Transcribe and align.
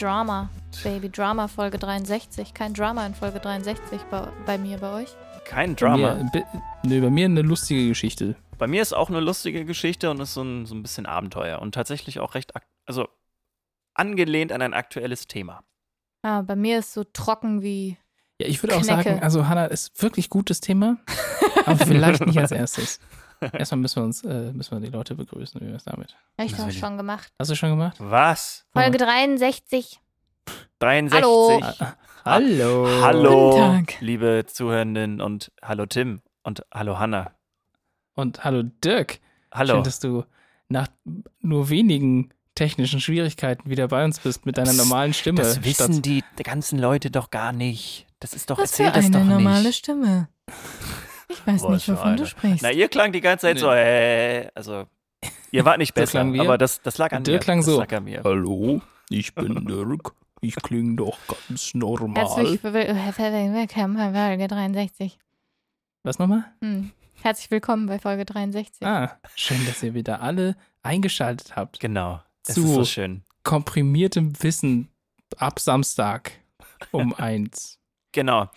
Drama. 0.00 0.48
Baby 0.84 1.08
Drama 1.08 1.48
Folge 1.48 1.78
63. 1.78 2.54
Kein 2.54 2.72
Drama 2.74 3.04
in 3.06 3.14
Folge 3.14 3.40
63 3.40 4.00
bei, 4.10 4.28
bei 4.46 4.58
mir, 4.58 4.78
bei 4.78 4.92
euch. 5.02 5.08
Kein 5.44 5.70
Bei 5.74 5.80
Drama. 5.80 6.14
mir, 6.14 6.30
bi- 6.32 6.44
nö, 6.84 7.00
bei 7.00 7.10
mir 7.10 7.24
eine 7.24 7.42
lustige 7.42 7.88
Geschichte. 7.88 8.36
Bei 8.58 8.66
mir 8.66 8.82
ist 8.82 8.92
auch 8.92 9.08
eine 9.08 9.20
lustige 9.20 9.64
Geschichte 9.64 10.10
und 10.10 10.20
ist 10.20 10.34
so 10.34 10.42
ein, 10.42 10.66
so 10.66 10.74
ein 10.74 10.82
bisschen 10.82 11.06
Abenteuer 11.06 11.60
und 11.60 11.74
tatsächlich 11.74 12.20
auch 12.20 12.34
recht, 12.34 12.52
also 12.86 13.08
angelehnt 13.94 14.52
an 14.52 14.62
ein 14.62 14.74
aktuelles 14.74 15.26
Thema. 15.26 15.62
Ah, 16.22 16.42
bei 16.42 16.56
mir 16.56 16.78
ist 16.80 16.92
so 16.92 17.04
trocken 17.04 17.62
wie. 17.62 17.96
Ja, 18.40 18.46
ich 18.46 18.62
würde 18.62 18.76
auch 18.76 18.84
sagen, 18.84 19.20
also 19.22 19.48
Hannah 19.48 19.66
ist 19.66 20.00
wirklich 20.02 20.28
gutes 20.30 20.60
Thema, 20.60 20.98
aber 21.66 21.86
vielleicht 21.86 22.24
nicht 22.26 22.38
als 22.38 22.52
erstes. 22.52 23.00
Erstmal 23.52 23.78
müssen 23.80 23.96
wir 23.96 24.04
uns, 24.04 24.24
äh, 24.24 24.52
müssen 24.52 24.72
wir 24.80 24.80
die 24.88 24.92
Leute 24.94 25.14
begrüßen, 25.14 25.60
wie 25.60 25.66
wir 25.68 25.74
es 25.76 25.84
damit. 25.84 26.16
Ja, 26.38 26.44
ich 26.44 26.56
habe 26.58 26.72
schon 26.72 26.96
gemacht. 26.96 27.32
Hast 27.38 27.50
du 27.50 27.54
schon 27.54 27.70
gemacht? 27.70 27.96
Was? 28.00 28.66
Folge 28.72 28.98
63. 28.98 30.00
63. 30.80 31.22
Hallo. 31.22 31.60
Hallo. 32.24 32.88
Hallo, 33.02 33.50
Guten 33.50 33.86
Tag. 33.86 34.00
liebe 34.00 34.44
Zuhörenden 34.46 35.20
und 35.20 35.50
hallo 35.62 35.86
Tim 35.86 36.20
und 36.42 36.62
hallo 36.72 36.98
Hanna. 36.98 37.32
Und 38.14 38.44
hallo 38.44 38.62
Dirk. 38.62 39.20
Hallo. 39.52 39.74
Schön, 39.76 39.84
dass 39.84 40.00
du 40.00 40.24
nach 40.68 40.88
nur 41.40 41.68
wenigen 41.70 42.30
technischen 42.54 43.00
Schwierigkeiten 43.00 43.70
wieder 43.70 43.86
bei 43.88 44.04
uns 44.04 44.18
bist 44.18 44.44
mit 44.44 44.58
deiner 44.58 44.70
Psst, 44.70 44.78
normalen 44.78 45.14
Stimme. 45.14 45.38
Das 45.42 45.62
wissen 45.64 45.92
statt- 45.94 46.04
die 46.04 46.22
ganzen 46.42 46.78
Leute 46.78 47.10
doch 47.10 47.30
gar 47.30 47.52
nicht. 47.52 48.06
Das 48.20 48.34
ist 48.34 48.50
doch, 48.50 48.58
Was 48.58 48.74
für 48.76 48.82
erzähl 48.82 49.02
das 49.02 49.04
eine 49.14 49.18
doch 49.24 49.24
normale 49.36 49.62
nicht. 49.68 49.76
Stimme. 49.78 50.28
Ich 51.30 51.46
weiß 51.46 51.62
Was 51.62 51.70
nicht, 51.70 51.88
wovon 51.88 52.16
du 52.16 52.26
sprichst. 52.26 52.62
Na, 52.62 52.70
ihr 52.70 52.88
klang 52.88 53.12
die 53.12 53.20
ganze 53.20 53.46
Zeit 53.46 53.58
so, 53.58 53.70
äh, 53.70 54.48
also, 54.54 54.86
ihr 55.50 55.64
wart 55.64 55.78
nicht 55.78 55.94
So 55.94 56.00
besser, 56.00 56.32
wir. 56.32 56.40
aber 56.40 56.56
das, 56.58 56.80
das 56.82 56.96
lag 56.98 57.12
an 57.12 57.22
Dirk 57.24 57.40
mir. 57.40 57.44
klang 57.44 57.62
so. 57.62 57.78
lag 57.78 57.92
an 57.92 58.04
mir. 58.04 58.22
Hallo, 58.24 58.80
ich 59.10 59.34
bin 59.34 59.66
Dirk. 59.66 60.12
Ich 60.40 60.54
klinge 60.56 60.94
doch 60.96 61.18
ganz 61.26 61.74
normal. 61.74 62.16
Herzlich 62.24 62.62
will- 62.62 62.72
willkommen 63.60 63.96
bei 63.96 64.12
Folge 64.12 64.46
63. 64.48 65.18
Was 66.04 66.18
nochmal? 66.18 66.44
Hm. 66.62 66.92
Herzlich 67.22 67.50
willkommen 67.50 67.86
bei 67.86 67.98
Folge 67.98 68.24
63. 68.24 68.86
Ah, 68.86 69.18
schön, 69.34 69.66
dass 69.66 69.82
ihr 69.82 69.94
wieder 69.94 70.22
alle 70.22 70.56
eingeschaltet 70.82 71.56
habt. 71.56 71.80
Genau. 71.80 72.22
Es 72.46 72.54
Zu- 72.54 72.62
ist 72.64 72.74
so 72.74 72.84
schön. 72.84 73.22
Komprimiertem 73.42 74.40
Wissen 74.42 74.88
ab 75.36 75.58
Samstag 75.58 76.30
um 76.92 77.12
eins. 77.18 77.78
Genau. 78.12 78.48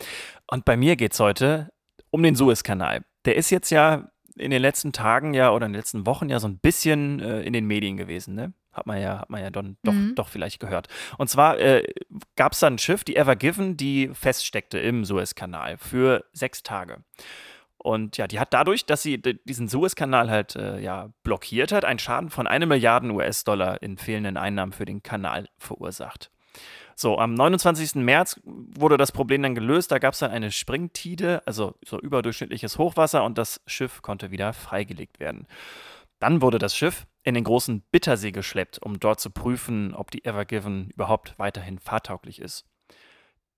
Und 0.48 0.64
bei 0.66 0.78
mir 0.78 0.96
geht 0.96 1.14
es 1.14 1.20
heute 1.20 1.72
um 2.12 2.22
den 2.23 2.36
Suezkanal. 2.36 3.04
Der 3.26 3.36
ist 3.36 3.50
jetzt 3.50 3.70
ja 3.72 4.09
in 4.36 4.52
den 4.52 4.62
letzten 4.62 4.92
Tagen 4.94 5.34
ja 5.34 5.52
oder 5.52 5.66
in 5.66 5.73
den 5.73 5.80
letzten 5.80 6.06
Wochen 6.06 6.30
ja 6.30 6.40
so 6.40 6.48
ein 6.48 6.58
bisschen 6.59 7.20
äh, 7.20 7.42
in 7.42 7.53
den 7.53 7.66
Medien 7.66 7.98
gewesen, 7.98 8.36
ne? 8.36 8.53
Hat 8.72 8.86
man 8.88 9.02
ja, 9.02 9.20
hat 9.20 9.30
man 9.30 9.42
ja 9.42 9.50
don, 9.50 9.76
doch, 9.84 9.92
Mhm. 9.92 10.16
doch 10.16 10.30
vielleicht 10.30 10.62
gehört. 10.62 10.88
Und 11.18 11.30
zwar 11.30 11.59
äh, 11.59 11.84
gab 12.38 12.53
es 12.53 12.59
da 12.59 12.68
ein 12.68 12.78
Schiff, 12.78 13.03
die 13.03 13.18
Ever 13.18 13.36
Given, 13.36 13.76
die 13.76 14.09
feststeckte 14.14 14.80
im 14.80 15.03
Suezkanal 15.03 15.78
für 15.78 16.23
sechs 16.31 16.64
Tage. 16.64 17.03
Und 17.78 18.16
ja, 18.18 18.28
die 18.28 18.40
hat 18.40 18.53
dadurch, 18.53 18.86
dass 18.86 19.02
sie 19.02 19.22
diesen 19.22 19.68
Suezkanal 19.68 20.30
halt 20.30 20.56
äh, 20.56 20.80
ja, 20.80 21.09
blockiert 21.23 21.72
hat, 21.73 21.84
einen 21.84 22.00
Schaden 22.00 22.30
von 22.30 22.48
einer 22.48 22.66
Milliarden 22.68 23.12
US-Dollar 23.12 23.81
in 23.81 23.98
fehlenden 23.98 24.38
Einnahmen 24.38 24.72
für 24.72 24.86
den 24.86 25.03
Kanal 25.03 25.50
verursacht. 25.58 26.31
So, 26.95 27.17
am 27.17 27.34
29. 27.34 27.95
März 27.95 28.39
wurde 28.44 28.97
das 28.97 29.11
Problem 29.11 29.44
dann 29.44 29.56
gelöst. 29.56 29.92
Da 29.92 30.00
gab 30.00 30.14
es 30.14 30.20
dann 30.20 30.31
eine 30.31 30.52
Springtide, 30.52 31.42
also 31.45 31.75
so 31.86 32.00
überdurchschnittliches 32.00 32.78
Hochwasser 32.78 33.23
und 33.23 33.38
das 33.38 33.61
Schiff 33.66 34.02
konnte 34.02 34.31
wieder 34.31 34.53
freigelegt 34.53 35.19
werden. 35.19 35.47
Dann 36.19 36.42
wurde 36.42 36.59
das 36.59 36.75
Schiff 36.75 37.08
in 37.23 37.34
den 37.34 37.44
großen 37.44 37.81
Bittersee 37.92 38.31
geschleppt, 38.31 38.80
um 38.80 39.00
dort 39.00 39.19
zu 39.19 39.31
prüfen, 39.31 39.96
ob 39.96 40.12
die 40.12 40.24
Ever 40.24 40.46
Given 40.46 40.91
überhaupt 40.91 41.38
weiterhin 41.38 41.80
fahrtauglich 41.80 42.40
ist. 42.40 42.66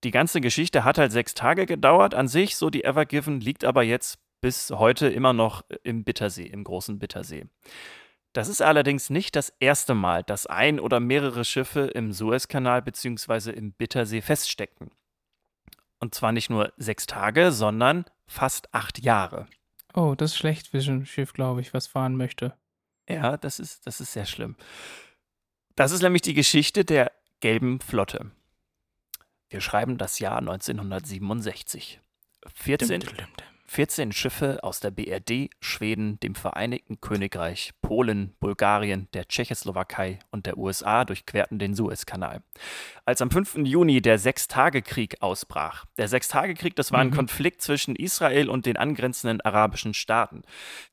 Die 0.02 0.10
ganze 0.10 0.40
Geschichte 0.40 0.84
hat 0.84 0.98
halt 0.98 1.12
sechs 1.12 1.34
Tage 1.34 1.66
gedauert 1.66 2.14
an 2.14 2.28
sich, 2.28 2.56
so 2.56 2.70
die 2.70 2.84
Ever 2.84 3.06
Given 3.06 3.40
liegt 3.40 3.64
aber 3.64 3.82
jetzt 3.82 4.18
bis 4.40 4.70
heute 4.70 5.08
immer 5.08 5.32
noch 5.32 5.64
im 5.82 6.04
Bittersee, 6.04 6.44
im 6.44 6.64
großen 6.64 6.98
Bittersee. 6.98 7.46
Das 8.34 8.48
ist 8.48 8.60
allerdings 8.60 9.10
nicht 9.10 9.36
das 9.36 9.50
erste 9.60 9.94
Mal, 9.94 10.24
dass 10.24 10.46
ein 10.46 10.80
oder 10.80 10.98
mehrere 10.98 11.44
Schiffe 11.44 11.82
im 11.82 12.12
Suezkanal 12.12 12.82
bzw. 12.82 13.52
im 13.52 13.72
Bittersee 13.72 14.20
feststecken. 14.20 14.90
Und 16.00 16.16
zwar 16.16 16.32
nicht 16.32 16.50
nur 16.50 16.72
sechs 16.76 17.06
Tage, 17.06 17.52
sondern 17.52 18.04
fast 18.26 18.74
acht 18.74 18.98
Jahre. 18.98 19.46
Oh, 19.94 20.16
das 20.16 20.32
ist 20.32 20.38
schlecht 20.38 20.66
für 20.66 20.78
ein 20.78 21.06
Schiff, 21.06 21.32
glaube 21.32 21.60
ich, 21.60 21.72
was 21.72 21.86
fahren 21.86 22.16
möchte. 22.16 22.58
Ja, 23.08 23.36
das 23.36 23.60
ist, 23.60 23.86
das 23.86 24.00
ist 24.00 24.12
sehr 24.12 24.26
schlimm. 24.26 24.56
Das 25.76 25.92
ist 25.92 26.02
nämlich 26.02 26.22
die 26.22 26.34
Geschichte 26.34 26.84
der 26.84 27.12
gelben 27.38 27.80
Flotte. 27.80 28.32
Wir 29.48 29.60
schreiben 29.60 29.96
das 29.96 30.18
Jahr 30.18 30.38
1967. 30.38 32.00
14, 32.52 33.00
14 33.66 34.12
Schiffe 34.12 34.62
aus 34.62 34.80
der 34.80 34.90
BRD, 34.90 35.50
Schweden, 35.60 36.20
dem 36.20 36.34
Vereinigten 36.34 37.00
Königreich, 37.00 37.72
Polen, 37.80 38.34
Bulgarien, 38.38 39.08
der 39.14 39.26
Tschechoslowakei 39.26 40.18
und 40.30 40.46
der 40.46 40.58
USA 40.58 41.04
durchquerten 41.04 41.58
den 41.58 41.74
Suezkanal. 41.74 42.42
Als 43.04 43.22
am 43.22 43.30
5. 43.30 43.56
Juni 43.64 44.02
der 44.02 44.18
Sechstagekrieg 44.18 45.22
ausbrach, 45.22 45.86
der 45.96 46.08
Sechstagekrieg, 46.08 46.76
das 46.76 46.92
war 46.92 47.00
ein 47.00 47.08
Mhm. 47.08 47.14
Konflikt 47.14 47.62
zwischen 47.62 47.96
Israel 47.96 48.48
und 48.48 48.66
den 48.66 48.76
angrenzenden 48.76 49.40
arabischen 49.40 49.94
Staaten. 49.94 50.42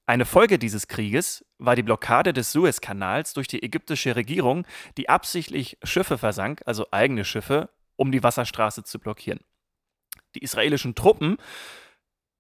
Eine 0.05 0.25
Folge 0.25 0.57
dieses 0.57 0.87
Krieges 0.87 1.45
war 1.57 1.75
die 1.75 1.83
Blockade 1.83 2.33
des 2.33 2.51
Suezkanals 2.51 3.33
durch 3.33 3.47
die 3.47 3.63
ägyptische 3.63 4.15
Regierung, 4.15 4.65
die 4.97 5.09
absichtlich 5.09 5.77
Schiffe 5.83 6.17
versank, 6.17 6.61
also 6.65 6.87
eigene 6.91 7.25
Schiffe, 7.25 7.69
um 7.97 8.11
die 8.11 8.23
Wasserstraße 8.23 8.83
zu 8.83 8.99
blockieren. 8.99 9.41
Die 10.35 10.39
israelischen 10.39 10.95
Truppen 10.95 11.37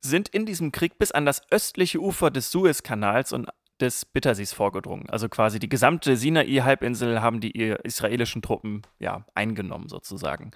sind 0.01 0.29
in 0.29 0.45
diesem 0.45 0.71
Krieg 0.71 0.97
bis 0.97 1.11
an 1.11 1.25
das 1.25 1.41
östliche 1.51 1.99
Ufer 1.99 2.31
des 2.31 2.51
Suezkanals 2.51 3.33
und 3.33 3.49
des 3.79 4.05
Bittersees 4.05 4.53
vorgedrungen. 4.53 5.09
Also 5.09 5.27
quasi 5.29 5.59
die 5.59 5.69
gesamte 5.69 6.15
Sinai-Halbinsel 6.15 7.21
haben 7.21 7.39
die 7.39 7.59
israelischen 7.83 8.41
Truppen 8.41 8.83
ja 8.99 9.25
eingenommen 9.33 9.89
sozusagen. 9.89 10.51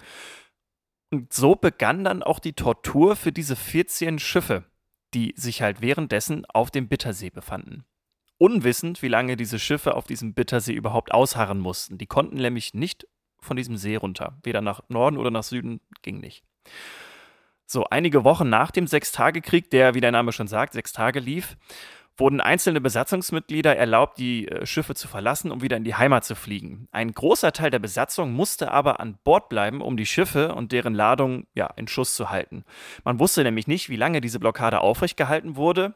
Und 1.10 1.32
so 1.32 1.54
begann 1.54 2.04
dann 2.04 2.22
auch 2.22 2.38
die 2.38 2.52
Tortur 2.52 3.16
für 3.16 3.32
diese 3.32 3.56
14 3.56 4.18
Schiffe, 4.18 4.64
die 5.14 5.34
sich 5.36 5.62
halt 5.62 5.80
währenddessen 5.80 6.44
auf 6.46 6.70
dem 6.70 6.88
Bittersee 6.88 7.30
befanden. 7.30 7.84
Unwissend, 8.38 9.02
wie 9.02 9.08
lange 9.08 9.36
diese 9.36 9.58
Schiffe 9.58 9.94
auf 9.94 10.06
diesem 10.06 10.34
Bittersee 10.34 10.74
überhaupt 10.74 11.12
ausharren 11.12 11.58
mussten. 11.58 11.96
Die 11.96 12.06
konnten 12.06 12.36
nämlich 12.36 12.74
nicht 12.74 13.06
von 13.40 13.56
diesem 13.56 13.76
See 13.76 13.96
runter. 13.96 14.38
Weder 14.42 14.60
nach 14.60 14.82
Norden 14.88 15.16
oder 15.16 15.30
nach 15.30 15.44
Süden 15.44 15.80
ging 16.02 16.20
nicht. 16.20 16.44
So, 17.66 17.84
einige 17.84 18.24
Wochen 18.24 18.48
nach 18.48 18.70
dem 18.70 18.86
Sechstagekrieg, 18.86 19.70
der, 19.70 19.94
wie 19.94 20.00
der 20.00 20.12
Name 20.12 20.32
schon 20.32 20.46
sagt, 20.46 20.72
sechs 20.72 20.92
Tage 20.92 21.18
lief, 21.18 21.56
wurden 22.16 22.40
einzelne 22.40 22.80
Besatzungsmitglieder 22.80 23.76
erlaubt, 23.76 24.18
die 24.18 24.48
äh, 24.48 24.64
Schiffe 24.64 24.94
zu 24.94 25.08
verlassen, 25.08 25.50
um 25.50 25.62
wieder 25.62 25.76
in 25.76 25.84
die 25.84 25.94
Heimat 25.94 26.24
zu 26.24 26.34
fliegen. 26.34 26.88
Ein 26.92 27.12
großer 27.12 27.52
Teil 27.52 27.70
der 27.70 27.78
Besatzung 27.78 28.32
musste 28.32 28.70
aber 28.70 29.00
an 29.00 29.18
Bord 29.22 29.48
bleiben, 29.48 29.80
um 29.80 29.96
die 29.96 30.06
Schiffe 30.06 30.54
und 30.54 30.72
deren 30.72 30.94
Ladung 30.94 31.46
ja, 31.54 31.66
in 31.76 31.88
Schuss 31.88 32.14
zu 32.14 32.30
halten. 32.30 32.64
Man 33.04 33.18
wusste 33.18 33.42
nämlich 33.42 33.66
nicht, 33.66 33.88
wie 33.88 33.96
lange 33.96 34.20
diese 34.20 34.40
Blockade 34.40 34.80
aufrecht 34.80 35.16
gehalten 35.16 35.56
wurde, 35.56 35.94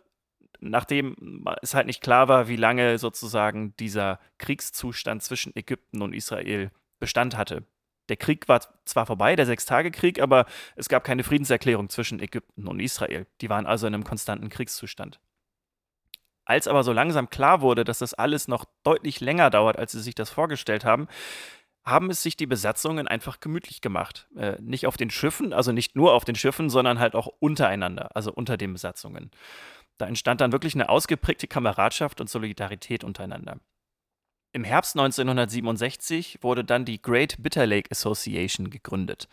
nachdem 0.60 1.46
es 1.62 1.74
halt 1.74 1.86
nicht 1.86 2.02
klar 2.02 2.28
war, 2.28 2.48
wie 2.48 2.56
lange 2.56 2.98
sozusagen 2.98 3.74
dieser 3.76 4.18
Kriegszustand 4.38 5.22
zwischen 5.22 5.56
Ägypten 5.56 6.02
und 6.02 6.14
Israel 6.14 6.70
Bestand 6.98 7.36
hatte. 7.36 7.64
Der 8.10 8.16
Krieg 8.16 8.48
war 8.48 8.60
zwar 8.84 9.06
vorbei, 9.06 9.36
der 9.36 9.46
Sechstagekrieg, 9.46 10.20
aber 10.20 10.46
es 10.76 10.88
gab 10.88 11.04
keine 11.04 11.24
Friedenserklärung 11.24 11.88
zwischen 11.88 12.20
Ägypten 12.20 12.66
und 12.66 12.80
Israel. 12.80 13.26
Die 13.40 13.48
waren 13.48 13.66
also 13.66 13.86
in 13.86 13.94
einem 13.94 14.04
konstanten 14.04 14.48
Kriegszustand. 14.50 15.20
Als 16.44 16.66
aber 16.66 16.82
so 16.82 16.92
langsam 16.92 17.30
klar 17.30 17.60
wurde, 17.60 17.84
dass 17.84 18.00
das 18.00 18.12
alles 18.12 18.48
noch 18.48 18.64
deutlich 18.82 19.20
länger 19.20 19.50
dauert, 19.50 19.78
als 19.78 19.92
sie 19.92 20.00
sich 20.00 20.16
das 20.16 20.30
vorgestellt 20.30 20.84
haben, 20.84 21.06
haben 21.84 22.10
es 22.10 22.22
sich 22.22 22.36
die 22.36 22.46
Besatzungen 22.46 23.06
einfach 23.06 23.40
gemütlich 23.40 23.80
gemacht. 23.80 24.28
Äh, 24.36 24.56
nicht 24.60 24.86
auf 24.86 24.96
den 24.96 25.10
Schiffen, 25.10 25.52
also 25.52 25.72
nicht 25.72 25.96
nur 25.96 26.12
auf 26.12 26.24
den 26.24 26.34
Schiffen, 26.34 26.68
sondern 26.68 26.98
halt 26.98 27.14
auch 27.14 27.28
untereinander, 27.38 28.14
also 28.16 28.32
unter 28.32 28.56
den 28.56 28.72
Besatzungen. 28.72 29.30
Da 29.96 30.06
entstand 30.06 30.40
dann 30.40 30.52
wirklich 30.52 30.74
eine 30.74 30.88
ausgeprägte 30.88 31.46
Kameradschaft 31.46 32.20
und 32.20 32.28
Solidarität 32.28 33.04
untereinander. 33.04 33.60
Im 34.52 34.64
Herbst 34.64 34.96
1967 34.96 36.38
wurde 36.42 36.64
dann 36.64 36.84
die 36.84 37.00
Great 37.00 37.36
Bitter 37.38 37.66
Lake 37.66 37.90
Association 37.90 38.70
gegründet. 38.70 39.28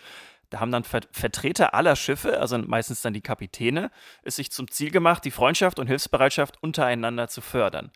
Da 0.49 0.59
haben 0.59 0.71
dann 0.71 0.83
Ver 0.83 1.01
Vertreter 1.11 1.73
aller 1.73 1.95
Schiffe, 1.95 2.39
also 2.39 2.57
meistens 2.59 3.01
dann 3.01 3.13
die 3.13 3.21
Kapitäne, 3.21 3.91
es 4.21 4.35
sich 4.35 4.51
zum 4.51 4.69
Ziel 4.69 4.91
gemacht, 4.91 5.25
die 5.25 5.31
Freundschaft 5.31 5.79
und 5.79 5.87
Hilfsbereitschaft 5.87 6.61
untereinander 6.61 7.27
zu 7.27 7.41
fördern. 7.41 7.91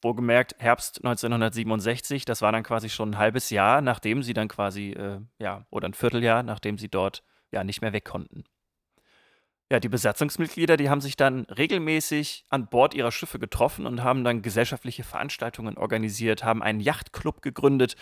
Wohlgemerkt, 0.00 0.56
Herbst 0.58 1.04
1967, 1.04 2.24
das 2.24 2.40
war 2.40 2.52
dann 2.52 2.62
quasi 2.62 2.88
schon 2.88 3.10
ein 3.10 3.18
halbes 3.18 3.50
Jahr, 3.50 3.80
nachdem 3.80 4.22
sie 4.22 4.32
dann 4.32 4.48
quasi, 4.48 4.92
äh, 4.92 5.20
ja, 5.38 5.66
oder 5.70 5.88
ein 5.88 5.94
Vierteljahr, 5.94 6.42
nachdem 6.42 6.78
sie 6.78 6.88
dort 6.88 7.22
ja 7.50 7.62
nicht 7.62 7.82
mehr 7.82 7.92
weg 7.92 8.04
konnten. 8.04 8.44
Ja, 9.70 9.80
die 9.80 9.90
Besatzungsmitglieder, 9.90 10.78
die 10.78 10.88
haben 10.88 11.02
sich 11.02 11.16
dann 11.16 11.44
regelmäßig 11.44 12.46
an 12.48 12.68
Bord 12.68 12.94
ihrer 12.94 13.12
Schiffe 13.12 13.38
getroffen 13.38 13.84
und 13.84 14.02
haben 14.02 14.24
dann 14.24 14.40
gesellschaftliche 14.40 15.04
Veranstaltungen 15.04 15.76
organisiert, 15.76 16.42
haben 16.42 16.62
einen 16.62 16.80
Yachtclub 16.80 17.42
gegründet 17.42 17.96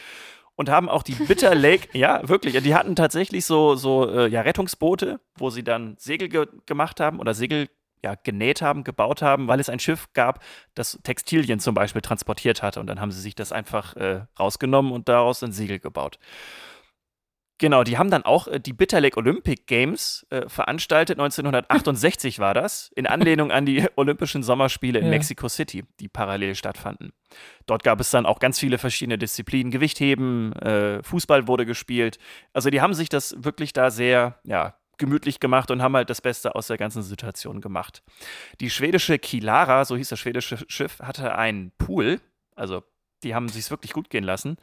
und 0.55 0.69
haben 0.69 0.89
auch 0.89 1.03
die 1.03 1.15
Bitter 1.29 1.55
Lake, 1.55 1.89
ja, 1.93 2.27
wirklich, 2.29 2.63
die 2.63 2.75
hatten 2.75 2.95
tatsächlich 2.95 3.45
so, 3.45 3.75
so 3.75 4.09
äh, 4.09 4.29
ja, 4.29 4.43
Rettungsboote, 4.43 5.21
wo 5.39 5.51
sie 5.51 5.65
dann 5.65 5.97
Segel 5.99 6.29
ge 6.29 6.47
gemacht 6.67 7.01
haben 7.01 7.19
oder 7.19 7.35
Segel 7.35 7.69
ja, 8.05 8.15
genäht 8.15 8.63
haben, 8.63 8.85
gebaut 8.85 9.21
haben, 9.23 9.49
weil 9.49 9.59
es 9.59 9.69
ein 9.69 9.81
Schiff 9.81 10.13
gab, 10.13 10.45
das 10.75 11.01
Textilien 11.03 11.59
zum 11.59 11.75
Beispiel 11.75 12.03
transportiert 12.03 12.63
hatte. 12.63 12.79
Und 12.79 12.87
dann 12.87 13.01
haben 13.01 13.11
sie 13.11 13.21
sich 13.21 13.35
das 13.35 13.51
einfach 13.51 13.97
äh, 13.97 14.21
rausgenommen 14.39 14.93
und 14.93 15.09
daraus 15.09 15.43
ein 15.43 15.51
Segel 15.51 15.81
gebaut. 15.81 16.21
Genau, 17.59 17.85
die 17.85 17.97
haben 17.97 18.11
dann 18.11 18.23
auch 18.23 18.49
äh, 18.49 18.61
die 18.61 18.75
Bitter 18.75 19.01
Lake 19.01 19.17
Olympic 19.17 19.63
Games 19.67 20.27
äh, 20.31 20.49
veranstaltet. 20.49 21.19
1968 21.19 22.39
war 22.39 22.53
das, 22.53 22.91
in 22.95 23.07
Anlehnung 23.07 23.51
an 23.51 23.65
die 23.65 23.87
Olympischen 23.97 24.43
Sommerspiele 24.43 24.99
in 24.99 25.07
ja. 25.07 25.11
Mexico 25.11 25.49
City, 25.49 25.85
die 26.01 26.09
parallel 26.09 26.55
stattfanden. 26.55 27.13
Dort 27.65 27.83
gab 27.83 28.01
es 28.01 28.11
dann 28.11 28.27
auch 28.27 28.41
ganz 28.41 28.59
viele 28.59 28.77
verschiedene 28.79 29.17
Disziplinen. 29.17 29.71
Gewichtheben, 29.71 30.53
äh, 30.55 31.03
Fußball 31.03 31.49
wurde 31.49 31.65
gespielt. 31.65 32.19
Also 32.53 32.69
die 32.69 32.81
haben 32.81 32.95
sich 32.95 33.09
das 33.09 33.35
wirklich 33.39 33.73
da 33.73 33.91
sehr, 33.91 34.39
ja, 34.45 34.75
gemütlich 34.99 35.41
gemacht 35.41 35.71
und 35.71 35.83
haben 35.83 35.97
halt 35.97 36.11
das 36.11 36.21
Beste 36.21 36.55
aus 36.55 36.69
der 36.69 36.77
ganzen 36.77 37.03
Situation 37.03 37.61
gemacht. 37.61 38.03
Die 38.61 38.71
schwedische 38.71 39.19
Kilara, 39.19 39.85
so 39.85 39.97
hieß 39.97 40.09
das 40.09 40.19
schwedische 40.19 40.59
Schiff, 40.69 41.01
hatte 41.01 41.37
einen 41.37 41.73
Pool, 41.79 42.21
also 42.55 42.83
die 43.27 43.35
haben 43.35 43.49
sich 43.49 43.71
wirklich 43.71 43.93
gut 43.93 44.09
gehen 44.09 44.25
lassen. 44.25 44.57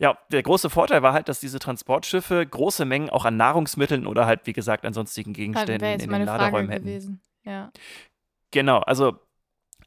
Ja, 0.00 0.18
der 0.32 0.42
große 0.42 0.70
Vorteil 0.70 1.02
war 1.02 1.12
halt, 1.12 1.28
dass 1.28 1.38
diese 1.38 1.58
Transportschiffe 1.58 2.44
große 2.44 2.84
Mengen 2.84 3.10
auch 3.10 3.24
an 3.24 3.36
Nahrungsmitteln 3.36 4.06
oder 4.06 4.26
halt, 4.26 4.40
wie 4.44 4.52
gesagt, 4.52 4.84
an 4.86 4.94
sonstigen 4.94 5.32
Gegenständen 5.32 6.00
in 6.00 6.10
den 6.10 6.24
Laderäumen 6.24 6.70
hätten. 6.70 6.86
Gewesen. 6.86 7.20
Ja. 7.44 7.70
Genau, 8.50 8.78
also 8.78 9.18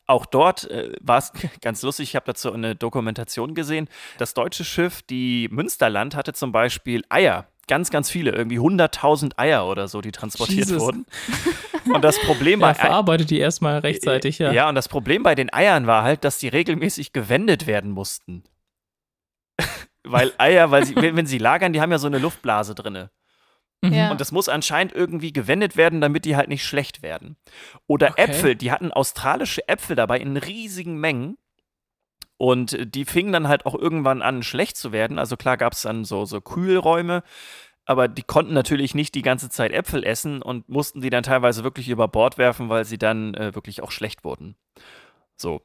auch 0.05 0.25
dort 0.25 0.69
äh, 0.69 0.93
war 1.01 1.17
es 1.17 1.31
ganz 1.61 1.81
lustig, 1.81 2.09
ich 2.09 2.15
habe 2.15 2.25
dazu 2.25 2.53
eine 2.53 2.75
Dokumentation 2.75 3.55
gesehen. 3.55 3.89
Das 4.17 4.33
deutsche 4.33 4.63
Schiff, 4.63 5.01
die 5.01 5.47
Münsterland, 5.51 6.15
hatte 6.15 6.33
zum 6.33 6.51
Beispiel 6.51 7.03
Eier 7.09 7.47
ganz, 7.69 7.89
ganz 7.89 8.09
viele, 8.09 8.31
irgendwie 8.31 8.59
100.000 8.59 9.37
Eier 9.37 9.65
oder 9.67 9.87
so, 9.87 10.01
die 10.01 10.11
transportiert 10.11 10.67
Jesus. 10.67 10.81
wurden. 10.81 11.05
Und 11.93 12.03
das 12.03 12.19
Problem 12.19 12.59
ja, 12.61 12.73
verarbeitet 12.73 13.29
die 13.29 13.39
erstmal 13.39 13.79
rechtzeitig, 13.79 14.39
ja. 14.39 14.51
Ja, 14.51 14.67
und 14.67 14.75
das 14.75 14.89
Problem 14.89 15.23
bei 15.23 15.35
den 15.35 15.53
Eiern 15.53 15.87
war 15.87 16.03
halt, 16.03 16.25
dass 16.25 16.39
die 16.39 16.49
regelmäßig 16.49 17.13
gewendet 17.13 17.67
werden 17.67 17.91
mussten. 17.91 18.43
weil 20.03 20.33
Eier, 20.37 20.71
weil 20.71 20.85
sie, 20.85 20.95
wenn 20.95 21.25
sie 21.25 21.37
lagern, 21.37 21.71
die 21.71 21.79
haben 21.79 21.91
ja 21.91 21.99
so 21.99 22.07
eine 22.07 22.17
Luftblase 22.17 22.75
drinne. 22.75 23.11
Mhm. 23.81 24.11
Und 24.11 24.19
das 24.19 24.31
muss 24.31 24.49
anscheinend 24.49 24.93
irgendwie 24.93 25.31
gewendet 25.31 25.77
werden, 25.77 26.01
damit 26.01 26.25
die 26.25 26.35
halt 26.35 26.49
nicht 26.49 26.65
schlecht 26.65 27.01
werden. 27.01 27.37
Oder 27.87 28.11
okay. 28.11 28.23
Äpfel, 28.23 28.55
die 28.55 28.71
hatten 28.71 28.91
australische 28.91 29.67
Äpfel 29.67 29.95
dabei 29.95 30.19
in 30.19 30.35
riesigen 30.35 30.99
Mengen. 30.99 31.37
Und 32.39 32.95
die 32.95 33.03
fingen 33.03 33.33
dann 33.33 33.49
halt 33.49 33.65
auch 33.65 33.75
irgendwann 33.75 34.21
an, 34.21 34.43
schlecht 34.43 34.77
zu 34.77 34.93
werden. 34.93 35.19
Also 35.19 35.35
klar 35.35 35.57
gab 35.57 35.73
es 35.73 35.81
dann 35.81 36.05
so, 36.05 36.23
so 36.23 36.39
Kühlräume, 36.39 37.21
aber 37.83 38.07
die 38.07 38.23
konnten 38.23 38.53
natürlich 38.53 38.95
nicht 38.95 39.13
die 39.13 39.23
ganze 39.23 39.49
Zeit 39.49 39.73
Äpfel 39.73 40.05
essen 40.05 40.41
und 40.41 40.69
mussten 40.69 41.01
die 41.01 41.09
dann 41.09 41.23
teilweise 41.23 41.65
wirklich 41.65 41.89
über 41.89 42.07
Bord 42.07 42.37
werfen, 42.37 42.69
weil 42.69 42.85
sie 42.85 42.97
dann 42.97 43.33
äh, 43.33 43.53
wirklich 43.55 43.83
auch 43.83 43.91
schlecht 43.91 44.23
wurden. 44.23 44.55
So. 45.35 45.61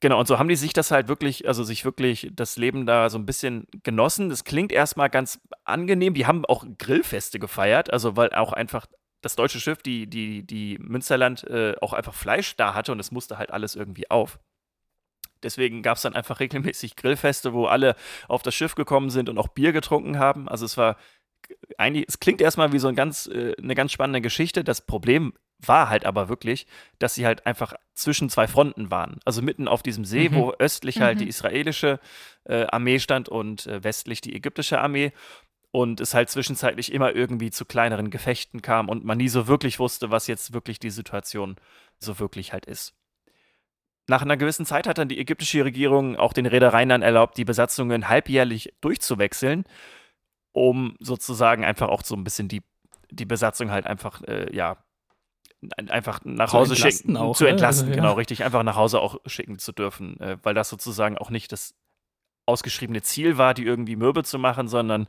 Genau, 0.00 0.18
und 0.18 0.26
so 0.26 0.38
haben 0.38 0.48
die 0.48 0.56
sich 0.56 0.72
das 0.72 0.90
halt 0.90 1.06
wirklich, 1.06 1.46
also 1.46 1.64
sich 1.64 1.84
wirklich 1.84 2.30
das 2.32 2.56
Leben 2.56 2.86
da 2.86 3.10
so 3.10 3.18
ein 3.18 3.26
bisschen 3.26 3.66
genossen. 3.82 4.30
Das 4.30 4.44
klingt 4.44 4.72
erstmal 4.72 5.10
ganz 5.10 5.38
angenehm. 5.64 6.14
Die 6.14 6.26
haben 6.26 6.46
auch 6.46 6.64
Grillfeste 6.78 7.38
gefeiert, 7.38 7.92
also 7.92 8.16
weil 8.16 8.30
auch 8.30 8.54
einfach 8.54 8.86
das 9.20 9.36
deutsche 9.36 9.60
Schiff, 9.60 9.82
die, 9.82 10.06
die, 10.06 10.46
die 10.46 10.78
Münsterland, 10.78 11.44
äh, 11.44 11.74
auch 11.82 11.92
einfach 11.92 12.14
Fleisch 12.14 12.56
da 12.56 12.72
hatte 12.72 12.90
und 12.90 13.00
es 13.00 13.10
musste 13.10 13.36
halt 13.36 13.50
alles 13.50 13.76
irgendwie 13.76 14.10
auf. 14.10 14.38
Deswegen 15.44 15.82
gab 15.82 15.96
es 15.96 16.02
dann 16.02 16.14
einfach 16.14 16.40
regelmäßig 16.40 16.96
Grillfeste, 16.96 17.52
wo 17.52 17.66
alle 17.66 17.94
auf 18.28 18.42
das 18.42 18.54
Schiff 18.54 18.74
gekommen 18.74 19.10
sind 19.10 19.28
und 19.28 19.38
auch 19.38 19.48
Bier 19.48 19.72
getrunken 19.72 20.18
haben. 20.18 20.48
Also 20.48 20.64
es 20.64 20.76
war 20.76 20.96
eigentlich, 21.78 22.06
es 22.08 22.20
klingt 22.20 22.40
erstmal 22.40 22.72
wie 22.72 22.78
so 22.78 22.88
ein 22.88 22.94
ganz, 22.94 23.26
äh, 23.26 23.54
eine 23.56 23.74
ganz 23.74 23.92
spannende 23.92 24.20
Geschichte. 24.20 24.64
Das 24.64 24.80
Problem 24.80 25.34
war 25.58 25.88
halt 25.88 26.04
aber 26.04 26.28
wirklich, 26.28 26.66
dass 26.98 27.14
sie 27.14 27.26
halt 27.26 27.46
einfach 27.46 27.74
zwischen 27.94 28.28
zwei 28.28 28.46
Fronten 28.46 28.90
waren. 28.90 29.20
Also 29.24 29.42
mitten 29.42 29.68
auf 29.68 29.82
diesem 29.82 30.04
See, 30.04 30.28
mhm. 30.28 30.34
wo 30.34 30.52
östlich 30.58 31.00
halt 31.00 31.20
die 31.20 31.24
mhm. 31.24 31.30
israelische 31.30 32.00
äh, 32.44 32.66
Armee 32.66 32.98
stand 32.98 33.28
und 33.28 33.66
äh, 33.66 33.82
westlich 33.82 34.20
die 34.20 34.34
ägyptische 34.34 34.80
Armee. 34.80 35.12
Und 35.70 36.00
es 36.00 36.14
halt 36.14 36.30
zwischenzeitlich 36.30 36.92
immer 36.92 37.14
irgendwie 37.14 37.50
zu 37.50 37.64
kleineren 37.64 38.10
Gefechten 38.10 38.62
kam 38.62 38.88
und 38.88 39.04
man 39.04 39.18
nie 39.18 39.28
so 39.28 39.48
wirklich 39.48 39.80
wusste, 39.80 40.10
was 40.12 40.28
jetzt 40.28 40.52
wirklich 40.52 40.78
die 40.78 40.90
Situation 40.90 41.56
so 41.98 42.20
wirklich 42.20 42.52
halt 42.52 42.66
ist. 42.66 42.94
Nach 44.06 44.22
einer 44.22 44.36
gewissen 44.36 44.66
Zeit 44.66 44.86
hat 44.86 44.98
dann 44.98 45.08
die 45.08 45.18
ägyptische 45.18 45.64
Regierung 45.64 46.16
auch 46.16 46.32
den 46.32 46.46
Reedereien 46.46 46.90
dann 46.90 47.02
erlaubt, 47.02 47.38
die 47.38 47.44
Besatzungen 47.44 48.08
halbjährlich 48.08 48.74
durchzuwechseln, 48.80 49.64
um 50.52 50.96
sozusagen 51.00 51.64
einfach 51.64 51.88
auch 51.88 52.04
so 52.04 52.14
ein 52.14 52.24
bisschen 52.24 52.48
die, 52.48 52.62
die 53.10 53.24
Besatzung 53.24 53.70
halt 53.70 53.86
einfach, 53.86 54.22
äh, 54.22 54.54
ja, 54.54 54.76
einfach 55.76 56.20
nach 56.24 56.50
zu 56.50 56.58
Hause 56.58 56.76
schicken, 56.76 57.16
auch, 57.16 57.36
zu 57.36 57.44
ne? 57.44 57.50
entlasten, 57.50 57.88
also, 57.88 57.96
ja. 57.96 58.02
genau, 58.02 58.14
richtig, 58.14 58.44
einfach 58.44 58.62
nach 58.62 58.76
Hause 58.76 59.00
auch 59.00 59.18
schicken 59.24 59.58
zu 59.58 59.72
dürfen, 59.72 60.20
äh, 60.20 60.36
weil 60.42 60.54
das 60.54 60.68
sozusagen 60.68 61.16
auch 61.16 61.30
nicht 61.30 61.52
das 61.52 61.74
ausgeschriebene 62.46 63.02
Ziel 63.02 63.38
war, 63.38 63.54
die 63.54 63.64
irgendwie 63.64 63.96
mürbe 63.96 64.22
zu 64.22 64.38
machen, 64.38 64.68
sondern 64.68 65.06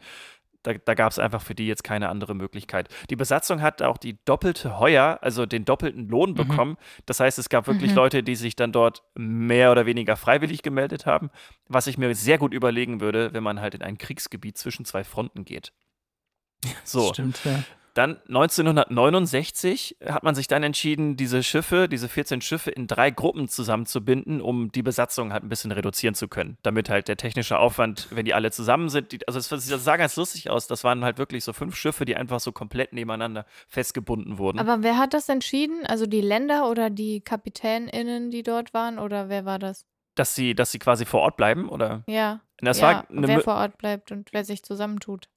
da, 0.66 0.74
da 0.74 0.94
gab 0.94 1.12
es 1.12 1.20
einfach 1.20 1.42
für 1.42 1.56
die 1.56 1.68
jetzt 1.68 1.84
keine 1.84 2.10
andere 2.10 2.34
Möglichkeit. 2.34 2.90
Die 3.10 3.16
Besatzung 3.16 3.62
hat 3.62 3.82
auch 3.82 3.98
die 3.98 4.18
doppelte 4.26 4.80
Heuer, 4.80 5.20
also 5.22 5.46
den 5.46 5.66
doppelten 5.66 6.08
Lohn 6.10 6.32
mhm. 6.32 6.36
bekommen. 6.36 6.78
Das 7.06 7.20
heißt, 7.20 7.38
es 7.40 7.50
gab 7.50 7.68
wirklich 7.68 7.92
mhm. 7.92 7.98
Leute, 7.98 8.24
die 8.24 8.36
sich 8.36 8.56
dann 8.56 8.72
dort 8.72 9.04
mehr 9.16 9.72
oder 9.72 9.86
weniger 9.86 10.16
freiwillig 10.16 10.64
gemeldet 10.64 11.06
haben, 11.06 11.30
was 11.68 11.88
ich 11.88 11.98
mir 11.98 12.14
sehr 12.16 12.38
gut 12.38 12.54
überlegen 12.54 13.00
würde, 13.00 13.34
wenn 13.34 13.44
man 13.44 13.62
halt 13.62 13.76
in 13.76 13.82
ein 13.82 13.98
Kriegsgebiet 13.98 14.58
zwischen 14.58 14.86
zwei 14.86 15.04
Fronten 15.04 15.46
geht. 15.46 15.72
So. 16.84 17.14
Stimmt, 17.14 17.44
ja. 17.46 17.64
Dann 17.96 18.18
1969 18.28 19.96
hat 20.06 20.24
man 20.24 20.36
sich 20.36 20.48
dann 20.48 20.64
entschieden, 20.64 21.16
diese 21.16 21.42
Schiffe, 21.44 21.88
diese 21.88 22.10
14 22.10 22.42
Schiffe 22.42 22.70
in 22.70 22.88
drei 22.88 23.10
Gruppen 23.10 23.48
zusammenzubinden, 23.48 24.42
um 24.42 24.70
die 24.70 24.84
Besatzung 24.84 25.32
halt 25.32 25.44
ein 25.44 25.50
bisschen 25.50 25.72
reduzieren 25.72 26.14
zu 26.14 26.28
können. 26.28 26.58
Damit 26.62 26.90
halt 26.90 27.08
der 27.08 27.16
technische 27.16 27.58
Aufwand, 27.58 28.10
wenn 28.12 28.26
die 28.26 28.34
alle 28.34 28.52
zusammen 28.52 28.90
sind, 28.90 29.14
die, 29.14 29.26
also 29.30 29.40
das, 29.40 29.48
das 29.48 29.84
sah 29.84 29.96
ganz 29.96 30.18
lustig 30.18 30.50
aus. 30.50 30.68
Das 30.68 30.84
waren 30.84 31.06
halt 31.06 31.18
wirklich 31.18 31.46
so 31.46 31.54
fünf 31.54 31.78
Schiffe, 31.78 32.04
die 32.04 32.18
einfach 32.18 32.42
so 32.42 32.52
komplett 32.52 32.92
nebeneinander 32.92 33.46
festgebunden 33.70 34.40
wurden. 34.40 34.60
Aber 34.60 34.84
wer 34.84 34.98
hat 34.98 35.14
das 35.14 35.30
entschieden? 35.30 35.86
Also 35.86 36.06
die 36.06 36.20
Länder 36.22 36.70
oder 36.70 36.90
die 36.90 37.22
KapitänInnen, 37.22 38.30
die 38.30 38.44
dort 38.44 38.74
waren? 38.74 39.00
Oder 39.00 39.30
wer 39.30 39.46
war 39.46 39.58
das? 39.58 39.86
Dass 40.16 40.36
sie, 40.36 40.54
dass 40.54 40.74
sie 40.74 40.80
quasi 40.80 41.06
vor 41.06 41.22
Ort 41.22 41.38
bleiben, 41.38 41.70
oder? 41.70 42.04
Ja. 42.08 42.42
Das 42.60 42.82
ja, 42.82 43.06
wer 43.10 43.40
vor 43.40 43.56
Ort 43.56 43.78
bleibt 43.78 44.12
und 44.12 44.34
wer 44.34 44.44
sich 44.44 44.64
zusammentut 44.64 45.30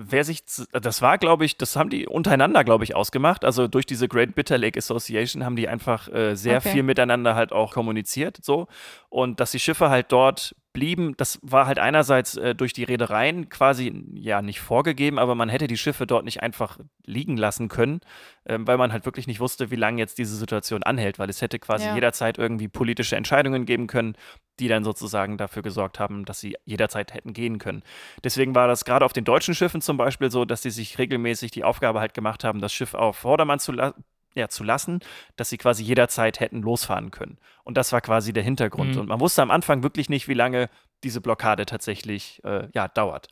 wer 0.00 0.22
sich, 0.22 0.44
das 0.70 1.02
war, 1.02 1.18
glaube 1.18 1.44
ich, 1.44 1.58
das 1.58 1.74
haben 1.74 1.90
die 1.90 2.06
untereinander, 2.06 2.62
glaube 2.62 2.84
ich, 2.84 2.94
ausgemacht. 2.94 3.44
Also 3.44 3.66
durch 3.66 3.84
diese 3.84 4.06
Great 4.06 4.36
Bitter 4.36 4.56
Lake 4.56 4.78
Association 4.78 5.44
haben 5.44 5.56
die 5.56 5.66
einfach 5.66 6.08
äh, 6.08 6.36
sehr 6.36 6.58
okay. 6.58 6.70
viel 6.70 6.82
miteinander 6.84 7.34
halt 7.34 7.52
auch 7.52 7.72
kommuniziert, 7.72 8.38
so. 8.40 8.68
Und 9.08 9.40
dass 9.40 9.50
die 9.50 9.58
Schiffe 9.58 9.90
halt 9.90 10.12
dort 10.12 10.54
blieben, 10.72 11.14
das 11.16 11.40
war 11.42 11.66
halt 11.66 11.80
einerseits 11.80 12.36
äh, 12.36 12.54
durch 12.54 12.72
die 12.72 12.84
Reedereien 12.84 13.48
quasi 13.48 14.04
ja 14.14 14.40
nicht 14.40 14.60
vorgegeben, 14.60 15.18
aber 15.18 15.34
man 15.34 15.48
hätte 15.48 15.66
die 15.66 15.76
Schiffe 15.76 16.06
dort 16.06 16.24
nicht 16.24 16.42
einfach 16.42 16.78
liegen 17.04 17.36
lassen 17.36 17.66
können, 17.68 18.00
äh, 18.44 18.56
weil 18.60 18.78
man 18.78 18.92
halt 18.92 19.04
wirklich 19.04 19.26
nicht 19.26 19.40
wusste, 19.40 19.72
wie 19.72 19.76
lange 19.76 19.98
jetzt 19.98 20.18
diese 20.18 20.36
Situation 20.36 20.84
anhält, 20.84 21.18
weil 21.18 21.28
es 21.28 21.42
hätte 21.42 21.58
quasi 21.58 21.86
ja. 21.86 21.94
jederzeit 21.96 22.38
irgendwie 22.38 22.68
politische 22.68 23.16
Entscheidungen 23.16 23.66
geben 23.66 23.88
können, 23.88 24.14
die 24.60 24.68
dann 24.68 24.84
sozusagen 24.84 25.38
dafür 25.38 25.62
gesorgt 25.62 25.98
haben, 25.98 26.24
dass 26.24 26.40
sie 26.40 26.56
jederzeit 26.64 27.14
hätten 27.14 27.32
gehen 27.32 27.58
können. 27.58 27.82
Deswegen 28.24 28.54
war 28.54 28.68
das 28.68 28.84
gerade 28.84 29.04
auf 29.04 29.12
den 29.12 29.24
deutschen 29.24 29.54
Schiffen 29.54 29.80
zum 29.80 29.96
Beispiel 29.96 30.30
so, 30.30 30.44
dass 30.44 30.62
sie 30.62 30.70
sich 30.70 30.98
regelmäßig 30.98 31.50
die 31.50 31.64
Aufgabe 31.64 32.00
halt 32.00 32.14
gemacht 32.14 32.44
haben, 32.44 32.60
das 32.60 32.72
Schiff 32.72 32.94
auf 32.94 33.16
Vordermann 33.16 33.58
zu 33.58 33.72
lassen 33.72 34.04
ja, 34.34 34.48
zu 34.48 34.62
lassen, 34.62 35.00
dass 35.36 35.50
sie 35.50 35.58
quasi 35.58 35.82
jederzeit 35.82 36.40
hätten 36.40 36.62
losfahren 36.62 37.10
können. 37.10 37.38
Und 37.64 37.76
das 37.76 37.92
war 37.92 38.00
quasi 38.00 38.32
der 38.32 38.42
Hintergrund. 38.42 38.94
Mhm. 38.94 39.00
Und 39.00 39.08
man 39.08 39.20
wusste 39.20 39.42
am 39.42 39.50
Anfang 39.50 39.82
wirklich 39.82 40.08
nicht, 40.08 40.28
wie 40.28 40.34
lange 40.34 40.70
diese 41.02 41.20
Blockade 41.20 41.66
tatsächlich 41.66 42.42
äh, 42.44 42.68
ja, 42.72 42.88
dauert. 42.88 43.28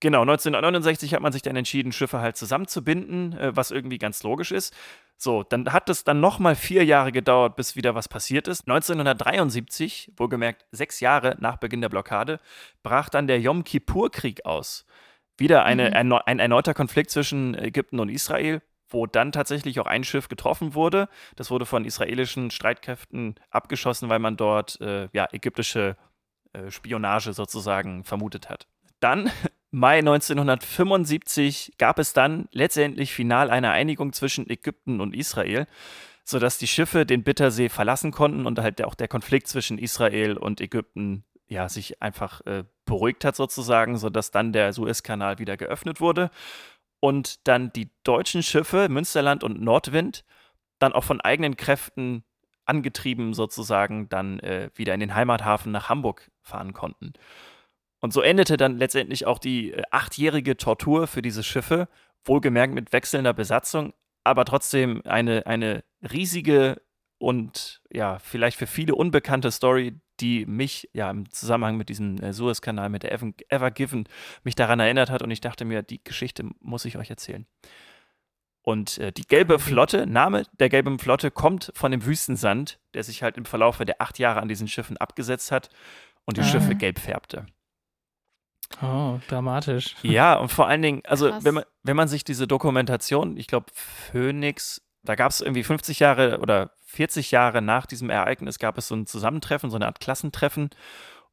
Genau, 0.00 0.22
1969 0.22 1.14
hat 1.14 1.20
man 1.20 1.32
sich 1.32 1.42
dann 1.42 1.56
entschieden, 1.56 1.92
Schiffe 1.92 2.20
halt 2.20 2.36
zusammenzubinden, 2.36 3.38
äh, 3.38 3.54
was 3.54 3.70
irgendwie 3.70 3.98
ganz 3.98 4.22
logisch 4.22 4.50
ist. 4.50 4.74
So, 5.16 5.42
dann 5.42 5.72
hat 5.72 5.90
es 5.90 6.04
dann 6.04 6.20
nochmal 6.20 6.56
vier 6.56 6.84
Jahre 6.84 7.12
gedauert, 7.12 7.56
bis 7.56 7.76
wieder 7.76 7.94
was 7.94 8.08
passiert 8.08 8.48
ist. 8.48 8.62
1973, 8.66 10.12
wohlgemerkt 10.16 10.64
sechs 10.72 11.00
Jahre 11.00 11.36
nach 11.38 11.58
Beginn 11.58 11.82
der 11.82 11.90
Blockade, 11.90 12.40
brach 12.82 13.10
dann 13.10 13.26
der 13.26 13.40
Yom 13.40 13.62
Kippur-Krieg 13.62 14.46
aus. 14.46 14.86
Wieder 15.36 15.64
eine, 15.64 15.90
mhm. 15.90 15.94
ein, 15.94 16.12
ein 16.12 16.38
erneuter 16.38 16.72
Konflikt 16.72 17.10
zwischen 17.10 17.54
Ägypten 17.54 18.00
und 18.00 18.08
Israel 18.08 18.62
wo 18.92 19.06
dann 19.06 19.32
tatsächlich 19.32 19.78
auch 19.80 19.86
ein 19.86 20.04
Schiff 20.04 20.28
getroffen 20.28 20.74
wurde. 20.74 21.08
Das 21.36 21.50
wurde 21.50 21.64
von 21.64 21.84
israelischen 21.84 22.50
Streitkräften 22.50 23.36
abgeschossen, 23.50 24.08
weil 24.08 24.18
man 24.18 24.36
dort 24.36 24.80
äh, 24.80 25.08
ja, 25.12 25.28
ägyptische 25.32 25.96
äh, 26.52 26.70
Spionage 26.70 27.32
sozusagen 27.32 28.04
vermutet 28.04 28.48
hat. 28.48 28.66
Dann, 28.98 29.30
Mai 29.70 29.98
1975, 29.98 31.74
gab 31.78 31.98
es 31.98 32.12
dann 32.12 32.48
letztendlich 32.50 33.12
final 33.12 33.50
eine 33.50 33.70
Einigung 33.70 34.12
zwischen 34.12 34.50
Ägypten 34.50 35.00
und 35.00 35.14
Israel, 35.14 35.66
sodass 36.24 36.58
die 36.58 36.66
Schiffe 36.66 37.06
den 37.06 37.22
Bittersee 37.22 37.68
verlassen 37.68 38.10
konnten 38.10 38.46
und 38.46 38.58
halt 38.58 38.82
auch 38.82 38.94
der 38.94 39.08
Konflikt 39.08 39.46
zwischen 39.46 39.78
Israel 39.78 40.36
und 40.36 40.60
Ägypten 40.60 41.24
ja, 41.46 41.68
sich 41.68 42.02
einfach 42.02 42.40
äh, 42.46 42.64
beruhigt 42.84 43.24
hat 43.24 43.36
sozusagen, 43.36 43.96
sodass 43.96 44.30
dann 44.30 44.52
der 44.52 44.72
Suezkanal 44.72 45.38
wieder 45.38 45.56
geöffnet 45.56 46.00
wurde 46.00 46.30
und 47.00 47.46
dann 47.48 47.72
die 47.72 47.90
deutschen 48.04 48.42
Schiffe 48.42 48.88
Münsterland 48.88 49.42
und 49.42 49.60
Nordwind 49.60 50.24
dann 50.78 50.92
auch 50.92 51.04
von 51.04 51.20
eigenen 51.20 51.56
Kräften 51.56 52.24
angetrieben 52.64 53.34
sozusagen 53.34 54.08
dann 54.08 54.38
äh, 54.40 54.70
wieder 54.74 54.94
in 54.94 55.00
den 55.00 55.14
Heimathafen 55.14 55.72
nach 55.72 55.88
Hamburg 55.88 56.30
fahren 56.42 56.72
konnten. 56.72 57.12
Und 58.00 58.12
so 58.12 58.22
endete 58.22 58.56
dann 58.56 58.78
letztendlich 58.78 59.26
auch 59.26 59.38
die 59.38 59.72
äh, 59.72 59.82
achtjährige 59.90 60.56
Tortur 60.56 61.06
für 61.06 61.22
diese 61.22 61.42
Schiffe, 61.42 61.88
wohlgemerkt 62.24 62.74
mit 62.74 62.92
wechselnder 62.92 63.32
Besatzung, 63.32 63.94
aber 64.24 64.44
trotzdem 64.44 65.02
eine, 65.04 65.46
eine 65.46 65.84
riesige 66.02 66.80
und 67.18 67.82
ja, 67.90 68.18
vielleicht 68.18 68.56
für 68.56 68.66
viele 68.66 68.94
unbekannte 68.94 69.50
Story, 69.50 70.00
die 70.20 70.46
mich 70.46 70.88
ja 70.92 71.10
im 71.10 71.30
Zusammenhang 71.30 71.76
mit 71.76 71.88
diesem 71.88 72.18
äh, 72.18 72.32
Suezkanal, 72.32 72.88
mit 72.88 73.02
der 73.02 73.12
Ever, 73.12 73.32
Ever 73.48 73.70
Given, 73.70 74.08
mich 74.42 74.54
daran 74.54 74.80
erinnert 74.80 75.10
hat 75.10 75.22
und 75.22 75.30
ich 75.30 75.40
dachte 75.40 75.64
mir, 75.64 75.82
die 75.82 76.02
Geschichte 76.02 76.44
muss 76.60 76.84
ich 76.84 76.96
euch 76.96 77.10
erzählen. 77.10 77.46
Und 78.62 78.98
äh, 78.98 79.12
die 79.12 79.26
gelbe 79.26 79.58
Flotte, 79.58 80.06
Name 80.06 80.44
der 80.58 80.68
gelben 80.68 80.98
Flotte 80.98 81.30
kommt 81.30 81.72
von 81.74 81.90
dem 81.90 82.04
Wüstensand, 82.04 82.78
der 82.94 83.04
sich 83.04 83.22
halt 83.22 83.38
im 83.38 83.46
Verlauf 83.46 83.78
der 83.78 84.00
acht 84.00 84.18
Jahre 84.18 84.40
an 84.40 84.48
diesen 84.48 84.68
Schiffen 84.68 84.98
abgesetzt 84.98 85.50
hat 85.50 85.70
und 86.24 86.36
die 86.36 86.42
ah. 86.42 86.44
Schiffe 86.44 86.74
gelb 86.74 86.98
färbte. 86.98 87.46
Oh, 88.82 89.18
dramatisch. 89.28 89.96
Ja, 90.02 90.34
und 90.34 90.50
vor 90.50 90.68
allen 90.68 90.82
Dingen, 90.82 91.02
also 91.06 91.30
wenn 91.42 91.54
man, 91.54 91.64
wenn 91.82 91.96
man 91.96 92.08
sich 92.08 92.24
diese 92.24 92.46
Dokumentation, 92.46 93.36
ich 93.36 93.46
glaube, 93.46 93.66
Phoenix, 93.74 94.82
da 95.02 95.14
gab 95.14 95.30
es 95.32 95.40
irgendwie 95.40 95.64
50 95.64 95.98
Jahre 95.98 96.38
oder 96.40 96.70
40 96.84 97.30
Jahre 97.30 97.62
nach 97.62 97.86
diesem 97.86 98.10
Ereignis 98.10 98.58
gab 98.58 98.78
es 98.78 98.88
so 98.88 98.94
ein 98.94 99.06
Zusammentreffen, 99.06 99.70
so 99.70 99.76
eine 99.76 99.86
Art 99.86 100.00
Klassentreffen. 100.00 100.70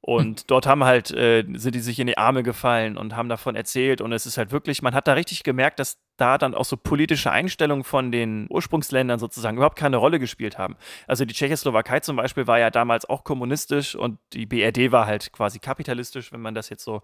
Und 0.01 0.51
dort 0.51 0.67
haben 0.67 0.83
halt, 0.83 1.11
äh, 1.11 1.43
sind 1.55 1.75
die 1.75 1.79
sich 1.79 1.99
in 1.99 2.07
die 2.07 2.17
Arme 2.17 2.43
gefallen 2.43 2.97
und 2.97 3.15
haben 3.15 3.29
davon 3.29 3.55
erzählt. 3.55 3.99
Und 3.99 4.13
es 4.13 4.25
ist 4.25 4.37
halt 4.37 4.51
wirklich, 4.51 4.81
man 4.81 4.93
hat 4.93 5.07
da 5.07 5.13
richtig 5.13 5.43
gemerkt, 5.43 5.79
dass 5.79 5.97
da 6.17 6.37
dann 6.37 6.55
auch 6.55 6.65
so 6.65 6.77
politische 6.77 7.31
Einstellungen 7.31 7.83
von 7.83 8.11
den 8.11 8.47
Ursprungsländern 8.49 9.19
sozusagen 9.19 9.57
überhaupt 9.57 9.77
keine 9.77 9.97
Rolle 9.97 10.19
gespielt 10.19 10.57
haben. 10.57 10.77
Also 11.07 11.25
die 11.25 11.33
Tschechoslowakei 11.33 11.99
zum 11.99 12.15
Beispiel 12.15 12.47
war 12.47 12.59
ja 12.59 12.69
damals 12.69 13.09
auch 13.09 13.23
kommunistisch 13.23 13.95
und 13.95 14.19
die 14.33 14.45
BRD 14.45 14.91
war 14.91 15.07
halt 15.07 15.31
quasi 15.33 15.59
kapitalistisch, 15.59 16.31
wenn 16.31 16.41
man 16.41 16.55
das 16.55 16.69
jetzt 16.69 16.83
so. 16.83 17.01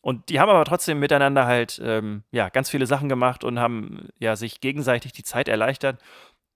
Und 0.00 0.28
die 0.28 0.40
haben 0.40 0.48
aber 0.48 0.64
trotzdem 0.64 0.98
miteinander 0.98 1.46
halt 1.46 1.80
ähm, 1.84 2.24
ja 2.32 2.48
ganz 2.48 2.70
viele 2.70 2.86
Sachen 2.86 3.08
gemacht 3.08 3.44
und 3.44 3.60
haben 3.60 4.08
ja 4.18 4.34
sich 4.34 4.60
gegenseitig 4.60 5.12
die 5.12 5.24
Zeit 5.24 5.48
erleichtert. 5.48 6.00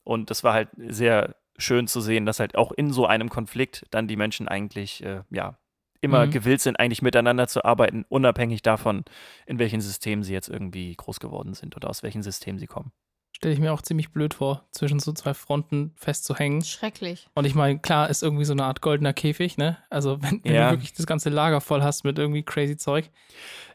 Und 0.02 0.30
das 0.30 0.44
war 0.44 0.54
halt 0.54 0.70
sehr 0.76 1.36
schön 1.56 1.86
zu 1.86 2.00
sehen, 2.00 2.26
dass 2.26 2.40
halt 2.40 2.56
auch 2.56 2.72
in 2.72 2.92
so 2.92 3.06
einem 3.06 3.28
Konflikt 3.28 3.86
dann 3.90 4.08
die 4.08 4.16
Menschen 4.16 4.48
eigentlich, 4.48 5.04
äh, 5.04 5.22
ja, 5.30 5.56
immer 6.04 6.26
mhm. 6.26 6.30
gewillt 6.30 6.60
sind, 6.60 6.78
eigentlich 6.78 7.02
miteinander 7.02 7.48
zu 7.48 7.64
arbeiten, 7.64 8.04
unabhängig 8.08 8.62
davon, 8.62 9.04
in 9.46 9.58
welchen 9.58 9.80
Systemen 9.80 10.22
sie 10.22 10.32
jetzt 10.32 10.48
irgendwie 10.48 10.94
groß 10.94 11.18
geworden 11.18 11.54
sind 11.54 11.76
oder 11.76 11.90
aus 11.90 12.02
welchen 12.02 12.22
Systemen 12.22 12.58
sie 12.58 12.66
kommen. 12.66 12.92
Stelle 13.36 13.52
ich 13.52 13.60
mir 13.60 13.72
auch 13.72 13.82
ziemlich 13.82 14.12
blöd 14.12 14.32
vor, 14.32 14.64
zwischen 14.70 15.00
so 15.00 15.12
zwei 15.12 15.34
Fronten 15.34 15.92
festzuhängen. 15.96 16.62
Schrecklich. 16.62 17.28
Und 17.34 17.46
ich 17.46 17.56
meine, 17.56 17.80
klar, 17.80 18.08
ist 18.08 18.22
irgendwie 18.22 18.44
so 18.44 18.52
eine 18.52 18.62
Art 18.62 18.80
goldener 18.80 19.12
Käfig, 19.12 19.58
ne? 19.58 19.76
Also, 19.90 20.22
wenn, 20.22 20.40
wenn 20.44 20.54
ja. 20.54 20.68
du 20.68 20.76
wirklich 20.76 20.92
das 20.92 21.06
ganze 21.06 21.30
Lager 21.30 21.60
voll 21.60 21.82
hast 21.82 22.04
mit 22.04 22.16
irgendwie 22.16 22.44
crazy 22.44 22.76
Zeug, 22.76 23.10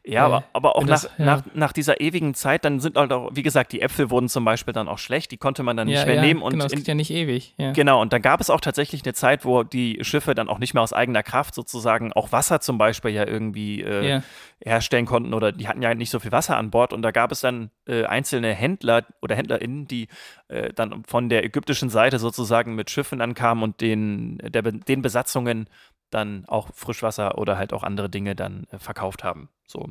ja, 0.05 0.25
aber, 0.25 0.43
aber 0.53 0.75
auch 0.75 0.85
nach, 0.85 1.03
ja. 1.03 1.25
nach, 1.25 1.43
nach 1.53 1.73
dieser 1.73 2.01
ewigen 2.01 2.33
Zeit, 2.33 2.65
dann 2.65 2.79
sind 2.79 2.97
halt 2.97 3.11
auch, 3.11 3.31
wie 3.33 3.43
gesagt, 3.43 3.71
die 3.71 3.81
Äpfel 3.81 4.09
wurden 4.09 4.29
zum 4.29 4.45
Beispiel 4.45 4.73
dann 4.73 4.87
auch 4.87 4.97
schlecht, 4.97 5.31
die 5.31 5.37
konnte 5.37 5.63
man 5.63 5.77
dann 5.77 5.87
nicht 5.87 5.99
ja, 5.99 6.05
mehr 6.05 6.15
ja, 6.15 6.21
nehmen. 6.21 6.41
Und 6.41 6.53
genau, 6.53 6.65
es 6.65 6.71
geht 6.71 6.87
ja 6.87 6.95
nicht 6.95 7.11
ewig. 7.11 7.53
Genau, 7.73 8.01
und 8.01 8.13
dann 8.13 8.21
gab 8.21 8.41
es 8.41 8.49
auch 8.49 8.61
tatsächlich 8.61 9.03
eine 9.03 9.13
Zeit, 9.13 9.45
wo 9.45 9.63
die 9.63 9.99
Schiffe 10.01 10.35
dann 10.35 10.49
auch 10.49 10.59
nicht 10.59 10.73
mehr 10.73 10.83
aus 10.83 10.93
eigener 10.93 11.23
Kraft 11.23 11.53
sozusagen 11.53 12.13
auch 12.13 12.31
Wasser 12.31 12.61
zum 12.61 12.77
Beispiel 12.77 13.11
ja 13.11 13.27
irgendwie 13.27 13.81
äh, 13.81 14.21
herstellen 14.63 15.05
konnten 15.05 15.33
oder 15.33 15.51
die 15.51 15.67
hatten 15.67 15.81
ja 15.81 15.93
nicht 15.93 16.09
so 16.09 16.19
viel 16.19 16.31
Wasser 16.31 16.57
an 16.57 16.71
Bord 16.71 16.93
und 16.93 17.01
da 17.01 17.11
gab 17.11 17.31
es 17.31 17.41
dann 17.41 17.69
äh, 17.87 18.05
einzelne 18.05 18.53
Händler 18.53 19.05
oder 19.21 19.35
HändlerInnen, 19.35 19.87
die 19.87 20.07
äh, 20.47 20.73
dann 20.73 21.03
von 21.05 21.29
der 21.29 21.43
ägyptischen 21.43 21.89
Seite 21.89 22.19
sozusagen 22.19 22.75
mit 22.75 22.89
Schiffen 22.89 23.21
ankamen 23.21 23.63
und 23.63 23.81
den, 23.81 24.37
der, 24.39 24.61
den 24.63 25.01
Besatzungen 25.01 25.69
dann 26.09 26.45
auch 26.47 26.69
Frischwasser 26.73 27.37
oder 27.37 27.57
halt 27.57 27.73
auch 27.73 27.83
andere 27.83 28.09
Dinge 28.09 28.35
dann 28.35 28.65
äh, 28.71 28.79
verkauft 28.79 29.23
haben. 29.23 29.49
So. 29.65 29.89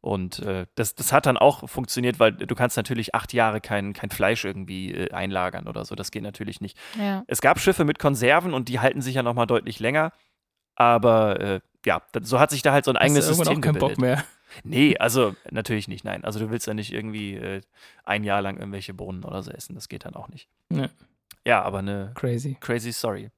Und 0.00 0.40
äh, 0.40 0.66
das, 0.74 0.94
das 0.94 1.12
hat 1.12 1.24
dann 1.24 1.38
auch 1.38 1.66
funktioniert, 1.66 2.20
weil 2.20 2.32
du 2.32 2.54
kannst 2.54 2.76
natürlich 2.76 3.14
acht 3.14 3.32
Jahre 3.32 3.62
kein, 3.62 3.94
kein 3.94 4.10
Fleisch 4.10 4.44
irgendwie 4.44 4.92
äh, 4.92 5.10
einlagern 5.12 5.66
oder 5.66 5.86
so. 5.86 5.94
Das 5.94 6.10
geht 6.10 6.22
natürlich 6.22 6.60
nicht. 6.60 6.76
Ja. 6.98 7.24
Es 7.26 7.40
gab 7.40 7.58
Schiffe 7.58 7.84
mit 7.84 7.98
Konserven 7.98 8.52
und 8.52 8.68
die 8.68 8.80
halten 8.80 9.00
sich 9.00 9.14
ja 9.14 9.22
nochmal 9.22 9.46
deutlich 9.46 9.80
länger. 9.80 10.12
Aber 10.74 11.40
äh, 11.40 11.60
ja, 11.86 12.02
so 12.20 12.38
hat 12.38 12.50
sich 12.50 12.60
da 12.60 12.72
halt 12.72 12.84
so 12.84 12.90
ein 12.90 12.98
eigenes 12.98 13.28
Hast 13.28 13.30
du 13.30 13.44
System 13.44 13.58
auch 13.58 13.60
keinen 13.62 13.78
Bock 13.78 13.98
mehr. 13.98 14.24
Nee, 14.62 14.96
also 14.98 15.34
natürlich 15.50 15.88
nicht, 15.88 16.04
nein. 16.04 16.22
Also 16.22 16.38
du 16.38 16.50
willst 16.50 16.66
ja 16.66 16.74
nicht 16.74 16.92
irgendwie 16.92 17.34
äh, 17.34 17.60
ein 18.04 18.24
Jahr 18.24 18.42
lang 18.42 18.58
irgendwelche 18.58 18.94
Bohnen 18.94 19.24
oder 19.24 19.42
so 19.42 19.50
essen. 19.50 19.74
Das 19.74 19.88
geht 19.88 20.04
dann 20.04 20.14
auch 20.14 20.28
nicht. 20.28 20.48
Ja, 20.70 20.88
ja 21.44 21.62
aber 21.62 21.78
eine 21.78 22.12
crazy. 22.14 22.56
Crazy 22.60 22.92
Story. 22.92 23.30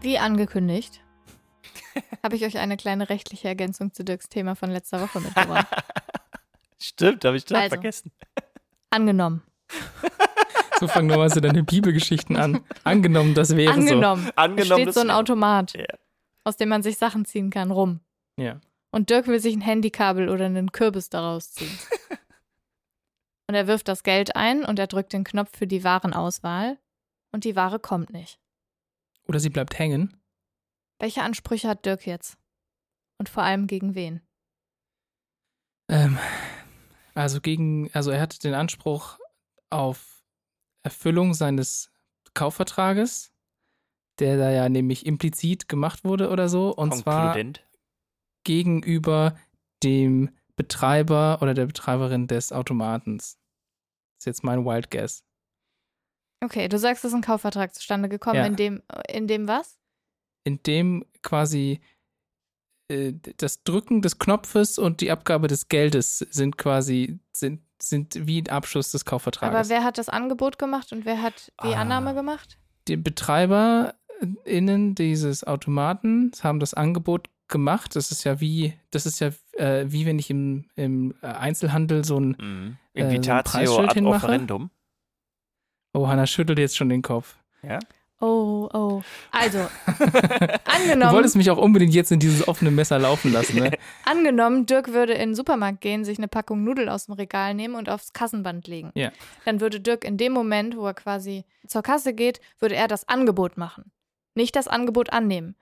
Wie 0.00 0.18
angekündigt 0.18 1.02
habe 2.22 2.36
ich 2.36 2.44
euch 2.44 2.58
eine 2.58 2.76
kleine 2.76 3.08
rechtliche 3.10 3.48
Ergänzung 3.48 3.92
zu 3.92 4.04
Dirks 4.04 4.28
Thema 4.28 4.54
von 4.54 4.70
letzter 4.70 5.00
Woche 5.00 5.20
mitgebracht. 5.20 5.66
Stimmt, 6.78 7.24
habe 7.24 7.36
ich 7.36 7.44
total 7.44 7.64
also, 7.64 7.74
vergessen. 7.74 8.12
Angenommen. 8.90 9.42
So 10.78 10.88
fangen 10.88 11.08
normalerweise 11.08 11.42
deine 11.42 11.62
Bibelgeschichten 11.62 12.38
an. 12.38 12.64
Angenommen, 12.84 13.34
das 13.34 13.54
wäre 13.54 13.70
Angenommen. 13.70 14.24
so. 14.24 14.32
Angenommen. 14.36 14.80
Steht 14.80 14.94
so 14.94 15.00
ein 15.00 15.10
Automat, 15.10 15.74
yeah. 15.74 15.98
aus 16.42 16.56
dem 16.56 16.70
man 16.70 16.82
sich 16.82 16.96
Sachen 16.96 17.26
ziehen 17.26 17.50
kann, 17.50 17.70
rum. 17.70 18.00
Ja. 18.38 18.62
Und 18.90 19.10
Dirk 19.10 19.26
will 19.26 19.40
sich 19.40 19.54
ein 19.54 19.60
Handykabel 19.60 20.30
oder 20.30 20.46
einen 20.46 20.72
Kürbis 20.72 21.10
daraus 21.10 21.52
ziehen. 21.52 21.78
und 23.46 23.54
er 23.54 23.66
wirft 23.66 23.88
das 23.88 24.04
Geld 24.04 24.36
ein 24.36 24.64
und 24.64 24.78
er 24.78 24.86
drückt 24.86 25.12
den 25.12 25.22
Knopf 25.22 25.50
für 25.54 25.66
die 25.66 25.84
Warenauswahl 25.84 26.78
und 27.30 27.44
die 27.44 27.56
Ware 27.56 27.78
kommt 27.78 28.10
nicht. 28.10 28.40
Oder 29.30 29.38
sie 29.38 29.48
bleibt 29.48 29.78
hängen. 29.78 30.20
Welche 30.98 31.22
Ansprüche 31.22 31.68
hat 31.68 31.86
Dirk 31.86 32.04
jetzt? 32.04 32.36
Und 33.16 33.28
vor 33.28 33.44
allem 33.44 33.68
gegen 33.68 33.94
wen? 33.94 34.22
Ähm, 35.88 36.18
also 37.14 37.40
gegen, 37.40 37.92
also 37.92 38.10
er 38.10 38.20
hat 38.22 38.42
den 38.42 38.54
Anspruch 38.54 39.20
auf 39.70 40.24
Erfüllung 40.82 41.32
seines 41.32 41.92
Kaufvertrages, 42.34 43.32
der 44.18 44.36
da 44.36 44.50
ja 44.50 44.68
nämlich 44.68 45.06
implizit 45.06 45.68
gemacht 45.68 46.02
wurde 46.02 46.30
oder 46.30 46.48
so, 46.48 46.74
und 46.74 46.90
Konkludent. 46.90 47.58
zwar 47.58 47.68
gegenüber 48.42 49.38
dem 49.84 50.30
Betreiber 50.56 51.38
oder 51.40 51.54
der 51.54 51.66
Betreiberin 51.66 52.26
des 52.26 52.50
Automatens. 52.50 53.38
Das 54.16 54.22
ist 54.22 54.26
jetzt 54.26 54.42
mein 54.42 54.64
Wild 54.64 54.90
Guess. 54.90 55.24
Okay, 56.42 56.68
du 56.68 56.78
sagst, 56.78 57.04
es 57.04 57.10
ist 57.10 57.14
ein 57.14 57.22
Kaufvertrag 57.22 57.74
zustande 57.74 58.08
gekommen, 58.08 58.36
ja. 58.36 58.46
in 58.46 58.56
dem, 58.56 58.82
in 59.08 59.26
dem 59.26 59.46
was? 59.46 59.80
in 60.44 60.62
dem 60.62 61.04
quasi 61.22 61.80
äh, 62.88 63.12
das 63.36 63.62
Drücken 63.62 64.02
des 64.02 64.18
Knopfes 64.18 64.78
und 64.78 65.00
die 65.00 65.10
Abgabe 65.10 65.48
des 65.48 65.68
Geldes 65.68 66.18
sind 66.18 66.58
quasi 66.58 67.18
sind, 67.32 67.60
sind 67.80 68.26
wie 68.26 68.42
ein 68.42 68.48
Abschluss 68.48 68.90
des 68.92 69.04
Kaufvertrages. 69.04 69.54
Aber 69.54 69.68
wer 69.68 69.84
hat 69.84 69.98
das 69.98 70.08
Angebot 70.08 70.58
gemacht 70.58 70.92
und 70.92 71.04
wer 71.04 71.22
hat 71.22 71.52
die 71.62 71.74
ah. 71.74 71.80
Annahme 71.80 72.14
gemacht? 72.14 72.58
Die 72.88 72.96
BetreiberInnen 72.96 74.94
dieses 74.94 75.44
Automaten 75.44 76.32
haben 76.42 76.60
das 76.60 76.74
Angebot 76.74 77.28
gemacht. 77.48 77.96
Das 77.96 78.10
ist 78.10 78.24
ja 78.24 78.40
wie, 78.40 78.74
das 78.90 79.06
ist 79.06 79.20
ja 79.20 79.30
äh, 79.52 79.84
wie 79.88 80.06
wenn 80.06 80.18
ich 80.18 80.30
im, 80.30 80.66
im 80.76 81.14
Einzelhandel 81.20 82.04
so 82.04 82.18
ein 82.18 82.36
mhm. 82.38 82.76
Invitatio 82.94 83.60
äh, 83.60 83.66
so 83.66 83.78
ad 83.80 84.00
offerendum. 84.02 84.70
Oh, 85.92 86.06
Hanna 86.06 86.26
schüttelt 86.26 86.58
jetzt 86.58 86.76
schon 86.76 86.88
den 86.88 87.02
Kopf. 87.02 87.36
Ja? 87.62 87.78
Oh, 88.20 88.68
oh. 88.74 89.02
Also, 89.30 89.58
angenommen. 90.66 91.10
Du 91.10 91.16
wolltest 91.16 91.36
mich 91.36 91.50
auch 91.50 91.56
unbedingt 91.56 91.94
jetzt 91.94 92.12
in 92.12 92.20
dieses 92.20 92.46
offene 92.46 92.70
Messer 92.70 92.98
laufen 92.98 93.32
lassen, 93.32 93.58
ne? 93.58 93.78
angenommen, 94.04 94.66
Dirk 94.66 94.92
würde 94.92 95.14
in 95.14 95.30
den 95.30 95.34
Supermarkt 95.34 95.80
gehen, 95.80 96.04
sich 96.04 96.18
eine 96.18 96.28
Packung 96.28 96.62
Nudeln 96.62 96.90
aus 96.90 97.06
dem 97.06 97.14
Regal 97.14 97.54
nehmen 97.54 97.74
und 97.74 97.88
aufs 97.88 98.12
Kassenband 98.12 98.68
legen. 98.68 98.90
Ja. 98.94 99.10
Dann 99.46 99.62
würde 99.62 99.80
Dirk 99.80 100.04
in 100.04 100.18
dem 100.18 100.32
Moment, 100.32 100.76
wo 100.76 100.86
er 100.86 100.94
quasi 100.94 101.44
zur 101.66 101.82
Kasse 101.82 102.12
geht, 102.12 102.40
würde 102.58 102.76
er 102.76 102.88
das 102.88 103.08
Angebot 103.08 103.56
machen. 103.56 103.90
Nicht 104.34 104.54
das 104.54 104.68
Angebot 104.68 105.12
annehmen. 105.12 105.56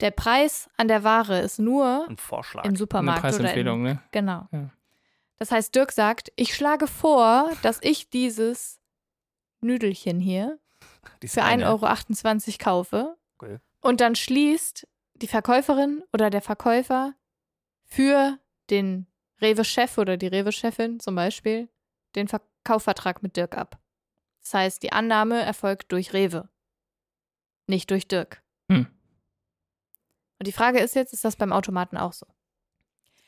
Der 0.00 0.10
Preis 0.10 0.70
an 0.78 0.88
der 0.88 1.04
Ware 1.04 1.40
ist 1.40 1.58
nur 1.58 2.06
Ein 2.08 2.16
Vorschlag. 2.16 2.64
im 2.64 2.76
Supermarkt. 2.76 3.24
Eine 3.24 3.30
Preisempfehlung, 3.30 3.82
oder 3.82 3.90
in, 3.90 3.96
ne? 3.96 4.02
Genau. 4.10 4.48
Ja. 4.52 4.70
Das 5.38 5.50
heißt, 5.52 5.74
Dirk 5.74 5.92
sagt, 5.92 6.32
ich 6.36 6.54
schlage 6.54 6.86
vor, 6.86 7.50
dass 7.62 7.78
ich 7.82 8.08
dieses 8.08 8.80
Nüdelchen 9.62 10.20
hier 10.20 10.58
für 11.24 11.42
1,28 11.42 11.64
Euro 11.66 12.58
kaufe. 12.58 13.16
Okay. 13.38 13.58
Und 13.80 14.00
dann 14.00 14.14
schließt 14.14 14.86
die 15.14 15.26
Verkäuferin 15.26 16.02
oder 16.12 16.30
der 16.30 16.42
Verkäufer 16.42 17.14
für 17.84 18.38
den 18.70 19.06
Rewe-Chef 19.40 19.98
oder 19.98 20.16
die 20.16 20.28
Rewe-Chefin 20.28 21.00
zum 21.00 21.14
Beispiel 21.14 21.68
den 22.14 22.28
Kaufvertrag 22.64 23.22
mit 23.22 23.36
Dirk 23.36 23.56
ab. 23.56 23.80
Das 24.40 24.54
heißt, 24.54 24.82
die 24.82 24.92
Annahme 24.92 25.40
erfolgt 25.40 25.92
durch 25.92 26.12
Rewe. 26.12 26.48
nicht 27.68 27.90
durch 27.90 28.08
Dirk. 28.08 28.42
Hm. 28.70 28.86
Und 30.38 30.46
die 30.46 30.52
Frage 30.52 30.80
ist 30.80 30.94
jetzt, 30.94 31.12
ist 31.12 31.24
das 31.24 31.36
beim 31.36 31.52
Automaten 31.52 31.96
auch 31.96 32.12
so? 32.12 32.26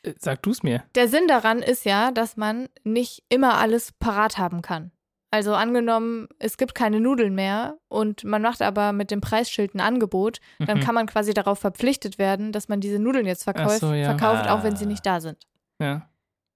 Äh, 0.03 0.13
Sag 0.19 0.43
du 0.43 0.51
es 0.51 0.61
mir. 0.61 0.83
Der 0.95 1.07
Sinn 1.07 1.27
daran 1.27 1.61
ist 1.61 1.85
ja, 1.85 2.11
dass 2.11 2.37
man 2.37 2.67
nicht 2.83 3.23
immer 3.29 3.57
alles 3.57 3.93
parat 3.93 4.37
haben 4.37 4.61
kann. 4.61 4.91
Also 5.35 5.53
angenommen, 5.53 6.29
es 6.39 6.55
gibt 6.55 6.75
keine 6.75 7.01
Nudeln 7.01 7.35
mehr 7.35 7.77
und 7.89 8.23
man 8.23 8.41
macht 8.41 8.61
aber 8.61 8.93
mit 8.93 9.11
dem 9.11 9.19
Preisschild 9.19 9.75
ein 9.75 9.81
Angebot, 9.81 10.39
dann 10.59 10.77
Mhm. 10.77 10.81
kann 10.81 10.95
man 10.95 11.07
quasi 11.07 11.33
darauf 11.33 11.59
verpflichtet 11.59 12.17
werden, 12.17 12.53
dass 12.53 12.69
man 12.69 12.79
diese 12.79 12.99
Nudeln 12.99 13.25
jetzt 13.25 13.43
verkauft, 13.43 13.79
so, 13.79 13.91
ja. 13.93 14.15
verkauft, 14.17 14.47
auch 14.49 14.63
wenn 14.63 14.77
sie 14.77 14.85
Ah. 14.85 14.87
nicht 14.87 15.05
da 15.05 15.19
sind. 15.19 15.45
Ja. 15.81 16.07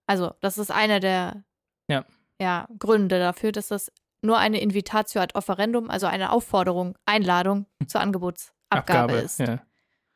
Also, 0.07 0.31
das 0.39 0.57
ist 0.57 0.71
einer 0.71 1.01
der 1.01 1.43
Ja. 1.89 2.05
ja, 2.41 2.69
Gründe 2.79 3.19
dafür, 3.19 3.51
dass 3.51 3.67
das 3.67 3.91
nur 4.21 4.37
eine 4.37 4.61
Invitatio 4.61 5.19
ad 5.21 5.35
offerendum, 5.35 5.89
also 5.89 6.07
eine 6.07 6.31
Aufforderung, 6.31 6.97
Einladung 7.05 7.65
zur 7.85 7.99
Angebotsabgabe 7.99 9.15
ist. 9.15 9.39
Ja. 9.39 9.59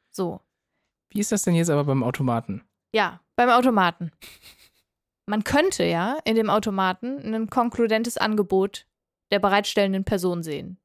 So. 0.09 0.39
Wie 1.09 1.19
ist 1.19 1.33
das 1.33 1.41
denn 1.41 1.55
jetzt 1.55 1.69
aber 1.69 1.83
beim 1.83 2.01
Automaten? 2.01 2.63
Ja, 2.95 3.19
beim 3.35 3.49
Automaten. 3.49 4.11
Man 5.25 5.43
könnte 5.43 5.83
ja 5.85 6.17
in 6.25 6.35
dem 6.35 6.49
Automaten 6.49 7.33
ein 7.33 7.49
konkludentes 7.49 8.17
Angebot 8.17 8.85
der 9.31 9.39
bereitstellenden 9.39 10.03
Person 10.03 10.43
sehen. 10.43 10.79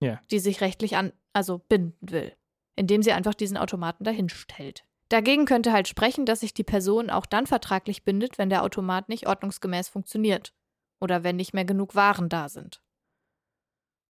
Ja. 0.00 0.20
Die 0.30 0.38
sich 0.38 0.60
rechtlich 0.60 0.96
an, 0.96 1.12
also 1.32 1.58
binden 1.58 2.10
will, 2.10 2.34
indem 2.76 3.02
sie 3.02 3.12
einfach 3.12 3.34
diesen 3.34 3.56
Automaten 3.56 4.04
dahin 4.04 4.28
stellt. 4.28 4.84
Dagegen 5.10 5.44
könnte 5.44 5.72
halt 5.72 5.86
sprechen, 5.86 6.26
dass 6.26 6.40
sich 6.40 6.54
die 6.54 6.64
Person 6.64 7.10
auch 7.10 7.26
dann 7.26 7.46
vertraglich 7.46 8.04
bindet, 8.04 8.38
wenn 8.38 8.50
der 8.50 8.62
Automat 8.62 9.08
nicht 9.08 9.26
ordnungsgemäß 9.26 9.88
funktioniert 9.88 10.52
oder 11.00 11.22
wenn 11.22 11.36
nicht 11.36 11.54
mehr 11.54 11.64
genug 11.64 11.94
Waren 11.94 12.28
da 12.28 12.48
sind. 12.48 12.82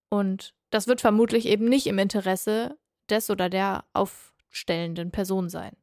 Und 0.08 0.54
das 0.70 0.86
wird 0.86 1.00
vermutlich 1.00 1.46
eben 1.46 1.66
nicht 1.66 1.86
im 1.86 1.98
Interesse 1.98 2.78
des 3.10 3.30
oder 3.30 3.50
der 3.50 3.84
aufstellenden 3.92 5.10
Person 5.10 5.48
sein. 5.48 5.76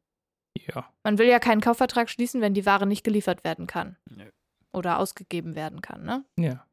Ja. 0.56 0.88
Man 1.02 1.18
will 1.18 1.26
ja 1.26 1.38
keinen 1.38 1.60
Kaufvertrag 1.60 2.10
schließen, 2.10 2.40
wenn 2.40 2.54
die 2.54 2.66
Ware 2.66 2.86
nicht 2.86 3.04
geliefert 3.04 3.44
werden 3.44 3.66
kann. 3.66 3.96
Nö. 4.08 4.24
Oder 4.72 4.98
ausgegeben 4.98 5.54
werden 5.54 5.80
kann, 5.80 6.04
ne? 6.04 6.24
Ja. 6.38 6.66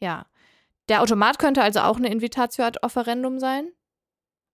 Ja. 0.00 0.26
Der 0.88 1.02
Automat 1.02 1.38
könnte 1.38 1.62
also 1.62 1.80
auch 1.80 1.96
eine 1.96 2.10
Invitatio 2.10 2.64
ad 2.64 2.78
offerendum 2.82 3.38
sein. 3.38 3.72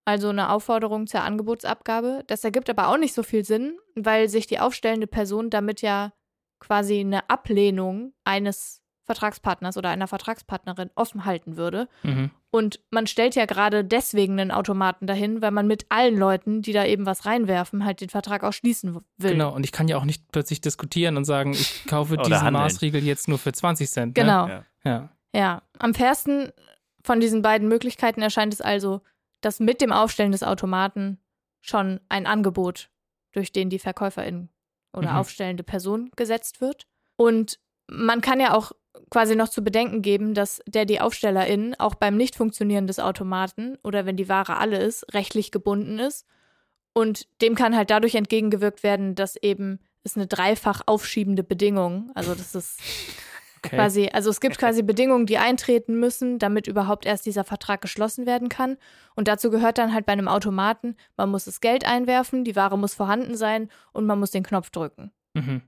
Also 0.05 0.29
eine 0.29 0.51
Aufforderung 0.51 1.07
zur 1.07 1.23
Angebotsabgabe. 1.23 2.23
Das 2.27 2.45
ergibt 2.45 2.71
aber 2.71 2.89
auch 2.89 2.99
nicht 2.99 3.15
so 3.15 3.23
viel 3.23 3.45
Sinn, 3.45 3.77
weil 3.95 4.29
sich 4.29 4.47
die 4.47 4.61
aufstellende 4.61 5.07
Person 5.07 5.51
damit 5.51 5.83
ja 5.83 6.13
quasi 6.61 7.01
eine 7.01 7.29
Ablehnung 7.29 8.15
eines 8.25 8.83
Vertragspartners 9.07 9.77
oder 9.77 9.89
einer 9.91 10.07
Vertragspartnerin 10.09 10.91
offen 10.95 11.25
halten 11.25 11.57
würde. 11.57 11.89
Mhm. 12.03 12.31
Und 12.51 12.81
man 12.91 13.07
stellt 13.07 13.35
ja 13.37 13.47
gerade 13.47 13.85
deswegen 13.85 14.39
einen 14.39 14.51
Automaten 14.51 15.07
dahin, 15.07 15.41
weil 15.43 15.53
man 15.53 15.67
mit 15.67 15.87
allen 15.91 16.17
Leuten, 16.17 16.61
die 16.63 16.73
da 16.73 16.85
eben 16.85 17.07
was 17.07 17.25
reinwerfen, 17.25 17.85
halt 17.85 18.01
den 18.01 18.09
Vertrag 18.09 18.43
auch 18.45 18.53
schließen 18.53 19.01
will. 19.17 19.33
Genau. 19.33 19.55
Und 19.55 19.65
ich 19.65 19.73
kann 19.73 19.89
ja 19.89 19.97
auch 19.97 20.05
nicht 20.05 20.31
plötzlich 20.33 20.61
diskutieren 20.61 21.17
und 21.17 21.25
sagen, 21.25 21.53
ich 21.53 21.85
kaufe 21.87 22.17
diesen 22.19 22.35
handeln. 22.43 22.65
Maßriegel 22.65 23.03
jetzt 23.05 23.29
nur 23.29 23.39
für 23.39 23.53
20 23.53 23.89
Cent. 23.91 24.17
Ne? 24.17 24.23
Genau. 24.23 24.49
Ja. 24.49 24.65
Ja. 24.85 25.09
Ja, 25.35 25.63
am 25.79 25.95
fairsten 25.95 26.53
von 27.03 27.21
diesen 27.21 27.43
beiden 27.43 27.69
Möglichkeiten 27.69 28.23
erscheint 28.23 28.53
es 28.55 28.61
also, 28.61 29.03
dass 29.43 29.61
mit 29.61 29.81
dem 29.81 29.93
Aufstellen 29.93 30.33
des 30.33 30.43
Automaten 30.43 31.19
schon 31.61 32.01
ein 32.09 32.27
Angebot 32.27 32.91
durch 33.33 33.53
den 33.53 33.69
die 33.71 33.79
Verkäuferin 33.79 34.49
oder 34.93 35.11
Mhm. 35.13 35.17
aufstellende 35.19 35.63
Person 35.63 36.11
gesetzt 36.17 36.61
wird. 36.61 36.87
Und 37.17 37.59
man 37.89 38.21
kann 38.23 38.41
ja 38.41 38.55
auch 38.55 38.73
quasi 39.11 39.37
noch 39.37 39.49
zu 39.49 39.63
bedenken 39.63 40.03
geben, 40.03 40.35
dass 40.35 40.61
der 40.67 40.85
die 40.85 41.01
Aufstellerin 41.01 41.75
auch 41.79 41.95
beim 41.95 42.17
Nichtfunktionieren 42.17 42.87
des 42.87 42.99
Automaten 42.99 43.79
oder 43.83 44.07
wenn 44.07 44.17
die 44.17 44.29
Ware 44.29 44.57
alle 44.57 44.79
ist, 44.79 45.13
rechtlich 45.15 45.51
gebunden 45.51 45.99
ist. 45.99 46.27
Und 46.93 47.29
dem 47.43 47.55
kann 47.55 47.77
halt 47.77 47.91
dadurch 47.91 48.15
entgegengewirkt 48.15 48.83
werden, 48.83 49.15
dass 49.15 49.37
eben 49.37 49.81
es 50.03 50.17
eine 50.17 50.27
dreifach 50.27 50.83
aufschiebende 50.87 51.43
Bedingung, 51.43 52.11
also 52.15 52.35
das 52.35 52.55
ist 52.55 52.81
Okay. 53.67 53.77
quasi, 53.77 54.11
also 54.13 54.31
es 54.31 54.41
gibt 54.41 54.59
quasi 54.59 54.83
Bedingungen, 54.83 55.27
die 55.27 55.39
eintreten 55.39 55.99
müssen, 55.99 56.39
damit 56.39 56.67
überhaupt 56.67 57.07
erst 57.07 57.27
dieser 57.27 57.43
Vertrag 57.43 57.81
geschlossen 57.81 58.27
werden 58.27 58.49
kann. 58.49 58.77
Und 59.15 59.29
dazu 59.29 59.51
gehört 59.51 59.79
dann 59.79 59.93
halt 59.93 60.07
bei 60.07 60.13
einem 60.13 60.29
Automaten, 60.29 60.97
man 61.17 61.31
muss 61.31 61.47
das 61.47 61.61
Geld 61.61 61.85
einwerfen, 61.85 62.45
die 62.45 62.55
Ware 62.55 62.79
muss 62.79 62.95
vorhanden 62.95 63.37
sein 63.37 63.69
und 63.93 64.07
man 64.07 64.21
muss 64.21 64.31
den 64.31 64.45
Knopf 64.45 64.71
drücken. 64.71 65.11
Mhm. 65.35 65.63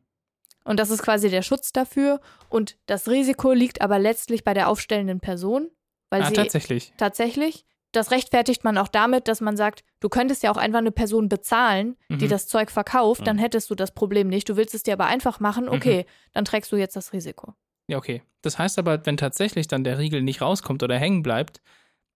Und 0.68 0.78
das 0.78 0.90
ist 0.90 1.02
quasi 1.02 1.30
der 1.30 1.42
Schutz 1.42 1.72
dafür. 1.72 2.20
Und 2.48 2.76
das 2.86 3.08
Risiko 3.08 3.52
liegt 3.52 3.80
aber 3.80 3.98
letztlich 3.98 4.44
bei 4.44 4.54
der 4.54 4.68
aufstellenden 4.68 5.18
Person, 5.20 5.70
weil 6.10 6.22
Ah, 6.22 6.26
sie 6.26 6.34
tatsächlich. 6.34 6.92
tatsächlich. 6.96 7.64
Das 7.92 8.10
rechtfertigt 8.10 8.64
man 8.64 8.76
auch 8.76 8.88
damit, 8.88 9.28
dass 9.28 9.40
man 9.40 9.56
sagt, 9.56 9.82
du 10.00 10.10
könntest 10.10 10.42
ja 10.42 10.50
auch 10.50 10.58
einfach 10.58 10.78
eine 10.80 10.92
Person 10.92 11.30
bezahlen, 11.30 11.96
die 12.10 12.26
Mhm. 12.26 12.28
das 12.28 12.46
Zeug 12.46 12.70
verkauft, 12.70 13.26
dann 13.26 13.36
Mhm. 13.36 13.40
hättest 13.40 13.70
du 13.70 13.74
das 13.74 13.92
Problem 13.94 14.28
nicht. 14.28 14.46
Du 14.48 14.56
willst 14.58 14.74
es 14.74 14.82
dir 14.82 14.92
aber 14.92 15.06
einfach 15.06 15.40
machen, 15.40 15.70
okay, 15.70 16.04
dann 16.34 16.44
trägst 16.44 16.70
du 16.70 16.76
jetzt 16.76 16.96
das 16.96 17.14
Risiko. 17.14 17.54
Ja, 17.88 17.96
okay. 17.96 18.22
Das 18.42 18.58
heißt 18.58 18.78
aber, 18.78 19.06
wenn 19.06 19.16
tatsächlich 19.16 19.68
dann 19.68 19.84
der 19.84 19.98
Riegel 19.98 20.20
nicht 20.20 20.42
rauskommt 20.42 20.82
oder 20.82 20.98
hängen 20.98 21.22
bleibt, 21.22 21.62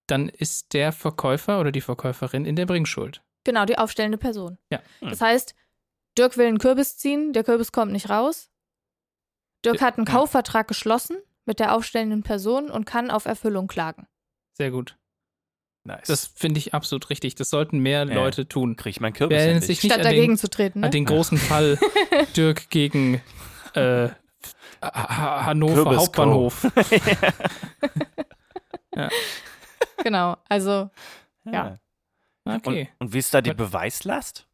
dann 0.07 0.29
ist 0.29 0.75
der 0.75 0.93
Verkäufer 0.93 1.59
oder 1.59 1.73
die 1.73 1.81
Verkäuferin 1.81 2.45
in 2.45 2.55
der 2.57 2.67
Bringschuld. 2.67 3.23
Genau, 3.45 3.65
die 3.65 3.79
aufstellende 3.79 4.19
Person. 4.19 4.59
Ja. 4.71 4.81
Hm. 5.01 5.09
Das 5.09 5.23
heißt, 5.23 5.55
Dirk 6.19 6.37
will 6.37 6.47
einen 6.47 6.59
Kürbis 6.59 6.97
ziehen, 6.99 7.33
der 7.33 7.45
Kürbis 7.45 7.73
kommt 7.73 7.93
nicht 7.93 8.11
raus. 8.11 8.51
Dirk 9.65 9.81
Ja, 9.81 9.87
hat 9.87 9.97
einen 9.99 10.07
ja. 10.07 10.13
Kaufvertrag 10.13 10.69
geschlossen 10.69 11.17
mit 11.47 11.59
der 11.61 11.75
aufstellenden 11.75 12.23
Person 12.23 12.71
und 12.71 12.85
kann 12.85 13.11
auf 13.11 13.25
Erfüllung 13.27 13.67
klagen. 13.69 14.07
Sehr 14.55 14.71
gut. 14.71 14.97
Nice. 15.85 16.07
Das 16.07 16.27
finde 16.27 16.59
ich 16.59 16.75
absolut 16.75 17.11
richtig. 17.11 17.35
Das 17.35 17.51
sollten 17.51 17.79
mehr 17.81 18.05
Ja. 18.07 18.15
Leute 18.15 18.47
tun. 18.47 18.77
kriege 18.77 18.91
ich 18.91 19.01
meinen 19.01 19.15
Kürbis 19.15 19.37
Wer 19.39 19.49
endlich. 19.49 19.67
sich 19.79 19.83
nicht 19.83 19.93
Statt 19.93 20.05
dagegen 20.05 20.33
den, 20.35 20.39
zu 20.39 20.49
treten. 20.49 20.81
Ne? 20.81 20.87
an 20.87 20.93
den 20.93 21.05
großen 21.07 21.39
Fall 21.39 21.79
Dirk 22.37 22.71
gegen 22.71 23.21
äh, 23.75 24.09
Ha- 24.83 25.47
Hannover 25.47 25.75
Kürbis 25.85 25.99
Hauptbahnhof? 25.99 26.67
Genau, 30.05 30.37
also 30.49 30.91
Ja. 31.45 31.79
Okay. 32.45 32.89
Und, 32.99 33.07
und 33.09 33.13
wie 33.15 33.19
ist 33.19 33.33
da 33.33 33.41
die 33.41 33.55
Beweislast? 33.55 34.49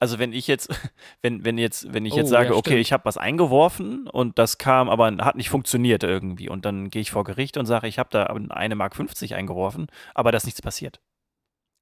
Also 0.00 0.18
wenn 0.18 0.32
ich 0.32 0.46
jetzt, 0.46 0.68
wenn, 1.22 1.44
wenn 1.44 1.58
jetzt, 1.58 1.92
wenn 1.92 2.06
ich 2.06 2.14
Oh, 2.14 2.16
jetzt 2.16 2.30
sage, 2.30 2.50
ja, 2.50 2.54
okay, 2.54 2.78
ich 2.80 2.92
habe 2.92 3.04
was 3.04 3.16
eingeworfen 3.18 4.08
und 4.08 4.38
das 4.38 4.58
kam, 4.58 4.88
aber 4.88 5.14
hat 5.24 5.36
nicht 5.36 5.50
funktioniert 5.50 6.02
irgendwie 6.02 6.48
und 6.48 6.64
dann 6.64 6.88
gehe 6.90 7.02
ich 7.02 7.10
vor 7.10 7.22
Gericht 7.24 7.56
und 7.58 7.66
sage, 7.66 7.86
ich 7.86 7.98
habe 7.98 8.08
da 8.10 8.24
eine 8.24 8.74
Mark 8.74 8.96
50 8.96 9.34
eingeworfen, 9.34 9.86
aber 10.14 10.32
da 10.32 10.36
ist 10.38 10.46
nichts 10.46 10.62
passiert. 10.62 11.00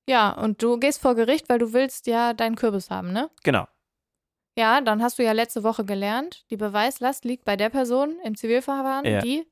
ja, 0.09 0.31
und 0.33 0.63
du 0.63 0.79
gehst 0.79 1.01
vor 1.01 1.15
Gericht, 1.15 1.49
weil 1.49 1.59
du 1.59 1.73
willst 1.73 2.07
ja 2.07 2.33
deinen 2.35 2.57
Kürbis 2.57 2.91
haben, 2.91 3.13
ne? 3.13 3.31
Genau. 3.45 3.67
Ja, 4.59 4.81
dann 4.81 5.03
hast 5.03 5.19
du 5.21 5.23
ja 5.23 5.33
letzte 5.33 5.63
Woche 5.63 5.85
gelernt, 5.85 6.45
die 6.51 6.57
Beweislast 6.57 7.25
liegt 7.25 7.45
bei 7.45 7.57
der 7.57 7.69
Person 7.71 8.17
im 8.25 8.37
Zivilverfahren, 8.37 9.05
Ja. 9.07 9.21
die, 9.21 9.47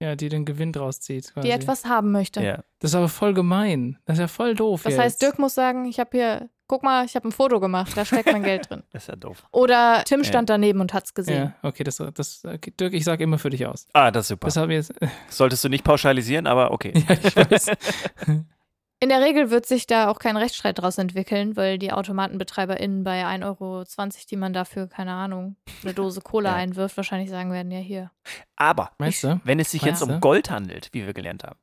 Ja, 0.00 0.14
die 0.14 0.28
den 0.28 0.44
Gewinn 0.44 0.72
draus 0.72 1.00
zieht. 1.00 1.32
Quasi. 1.32 1.46
die 1.48 1.52
etwas 1.52 1.84
haben 1.84 2.12
möchte. 2.12 2.40
Ja. 2.42 2.62
Das 2.78 2.92
ist 2.92 2.94
aber 2.94 3.08
voll 3.08 3.34
gemein. 3.34 3.98
Das 4.04 4.16
ist 4.16 4.20
ja 4.20 4.28
voll 4.28 4.54
doof. 4.54 4.82
Das 4.84 4.92
jetzt. 4.92 5.02
heißt, 5.02 5.22
Dirk 5.22 5.38
muss 5.40 5.54
sagen, 5.54 5.86
ich 5.86 5.98
habe 5.98 6.10
hier, 6.12 6.48
guck 6.68 6.84
mal, 6.84 7.04
ich 7.04 7.16
habe 7.16 7.26
ein 7.26 7.32
Foto 7.32 7.58
gemacht, 7.58 7.96
da 7.96 8.04
steckt 8.04 8.30
mein 8.30 8.44
Geld 8.44 8.70
drin. 8.70 8.84
Das 8.92 9.02
ist 9.02 9.08
ja 9.08 9.16
doof. 9.16 9.44
Oder 9.50 10.02
Tim 10.04 10.22
stand 10.22 10.50
daneben 10.50 10.80
und 10.80 10.94
hat's 10.94 11.14
gesehen. 11.14 11.52
Ja, 11.62 11.68
okay, 11.68 11.82
das, 11.82 12.02
das 12.14 12.44
okay, 12.44 12.72
Dirk, 12.78 12.92
ich 12.92 13.04
sag 13.04 13.20
immer 13.20 13.38
für 13.38 13.50
dich 13.50 13.66
aus. 13.66 13.86
Ah, 13.92 14.10
das 14.12 14.26
ist 14.26 14.28
super. 14.28 14.46
Das 14.46 14.70
jetzt. 14.70 14.94
Solltest 15.30 15.64
du 15.64 15.68
nicht 15.68 15.82
pauschalisieren, 15.82 16.46
aber 16.46 16.70
okay. 16.70 16.92
ja, 17.08 17.16
ich 17.20 17.36
weiß. 17.36 17.66
In 19.00 19.10
der 19.10 19.20
Regel 19.20 19.50
wird 19.50 19.64
sich 19.64 19.86
da 19.86 20.08
auch 20.08 20.18
kein 20.18 20.36
Rechtsstreit 20.36 20.78
draus 20.80 20.98
entwickeln, 20.98 21.56
weil 21.56 21.78
die 21.78 21.92
AutomatenbetreiberInnen 21.92 23.04
bei 23.04 23.24
1,20 23.24 23.44
Euro, 23.44 23.84
die 24.30 24.36
man 24.36 24.52
dafür, 24.52 24.88
keine 24.88 25.12
Ahnung, 25.12 25.54
eine 25.84 25.94
Dose 25.94 26.20
Cola 26.20 26.50
Ja. 26.50 26.56
einwirft, 26.56 26.96
wahrscheinlich 26.96 27.30
sagen 27.30 27.52
werden, 27.52 27.70
ja 27.70 27.78
hier. 27.78 28.10
Aber 28.56 28.90
Meinst 28.98 29.22
du? 29.22 29.40
wenn 29.44 29.60
es 29.60 29.70
sich 29.70 29.82
jetzt 29.82 30.00
Meinst 30.00 30.10
du? 30.10 30.14
um 30.16 30.20
Gold 30.20 30.50
handelt, 30.50 30.88
wie 30.92 31.06
wir 31.06 31.14
gelernt 31.14 31.44
haben, 31.44 31.60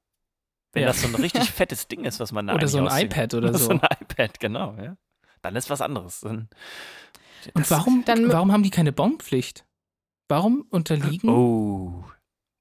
wenn 0.71 0.83
Ja. 0.83 0.87
das 0.89 1.01
so 1.01 1.09
ein 1.09 1.15
richtig 1.15 1.43
fettes 1.51 1.89
Ding 1.89 2.05
ist, 2.05 2.21
was 2.21 2.31
man 2.31 2.47
da 2.47 2.53
Oder 2.55 2.69
so 2.69 2.77
ein 2.77 2.87
ausziehen- 2.87 3.05
iPad 3.07 3.33
oder 3.33 3.51
so. 3.57 3.65
so 3.65 3.69
ein 3.71 3.81
iPad, 3.99 4.39
genau, 4.39 4.75
ja. 4.81 4.95
Dann 5.41 5.57
ist 5.57 5.69
was 5.69 5.81
anderes. 5.81 6.21
Dann, 6.21 6.47
Und 7.53 7.69
warum, 7.69 8.03
Dann- 8.05 8.31
warum 8.31 8.53
haben 8.53 8.63
die 8.63 8.71
keine 8.71 8.93
Bonpflicht? 8.93 9.65
Warum 10.29 10.65
unterliegen 10.69 11.29
Oh, 11.29 12.05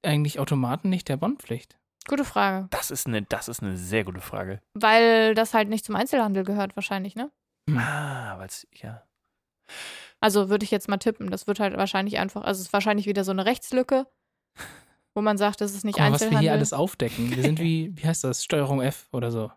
eigentlich 0.02 0.40
Automaten 0.40 0.90
nicht 0.90 1.08
der 1.08 1.16
Bonpflicht? 1.16 1.78
Gute 2.08 2.24
Frage. 2.24 2.66
das 2.70 2.90
ist 2.90 3.06
eine, 3.06 3.22
das 3.22 3.48
ist 3.48 3.62
eine 3.62 3.76
sehr 3.76 4.04
gute 4.04 4.20
Frage. 4.20 4.60
Weil 4.74 5.34
das 5.34 5.54
halt 5.54 5.68
nicht 5.68 5.84
zum 5.84 5.96
Einzelhandel 5.96 6.44
gehört, 6.44 6.76
wahrscheinlich, 6.76 7.16
ne? 7.16 7.30
Ah, 7.70 8.36
weil 8.38 8.46
es, 8.46 8.66
ja. 8.72 9.02
Also 10.20 10.48
würde 10.50 10.64
ich 10.64 10.70
jetzt 10.70 10.88
mal 10.88 10.98
tippen. 10.98 11.30
Das 11.30 11.46
wird 11.46 11.60
halt 11.60 11.76
wahrscheinlich 11.76 12.18
einfach, 12.18 12.42
also 12.42 12.60
es 12.60 12.66
ist 12.68 12.72
wahrscheinlich 12.72 13.06
wieder 13.06 13.24
so 13.24 13.30
eine 13.32 13.46
Rechtslücke, 13.46 14.06
wo 15.14 15.22
man 15.22 15.38
sagt, 15.38 15.60
das 15.60 15.74
ist 15.74 15.84
nicht 15.84 15.94
Guck 15.96 16.02
mal, 16.04 16.12
was 16.12 16.20
wir 16.20 16.26
Einzelhandel. 16.26 16.42
hier 16.42 16.52
alles 16.52 16.72
aufdecken. 16.72 17.34
Wir 17.34 17.42
sind 17.42 17.58
wie, 17.60 17.92
wie 17.96 18.06
heißt 18.06 18.24
das? 18.24 18.44
Steuerung 18.44 18.82
F 18.82 19.08
oder 19.12 19.30
so. 19.30 19.50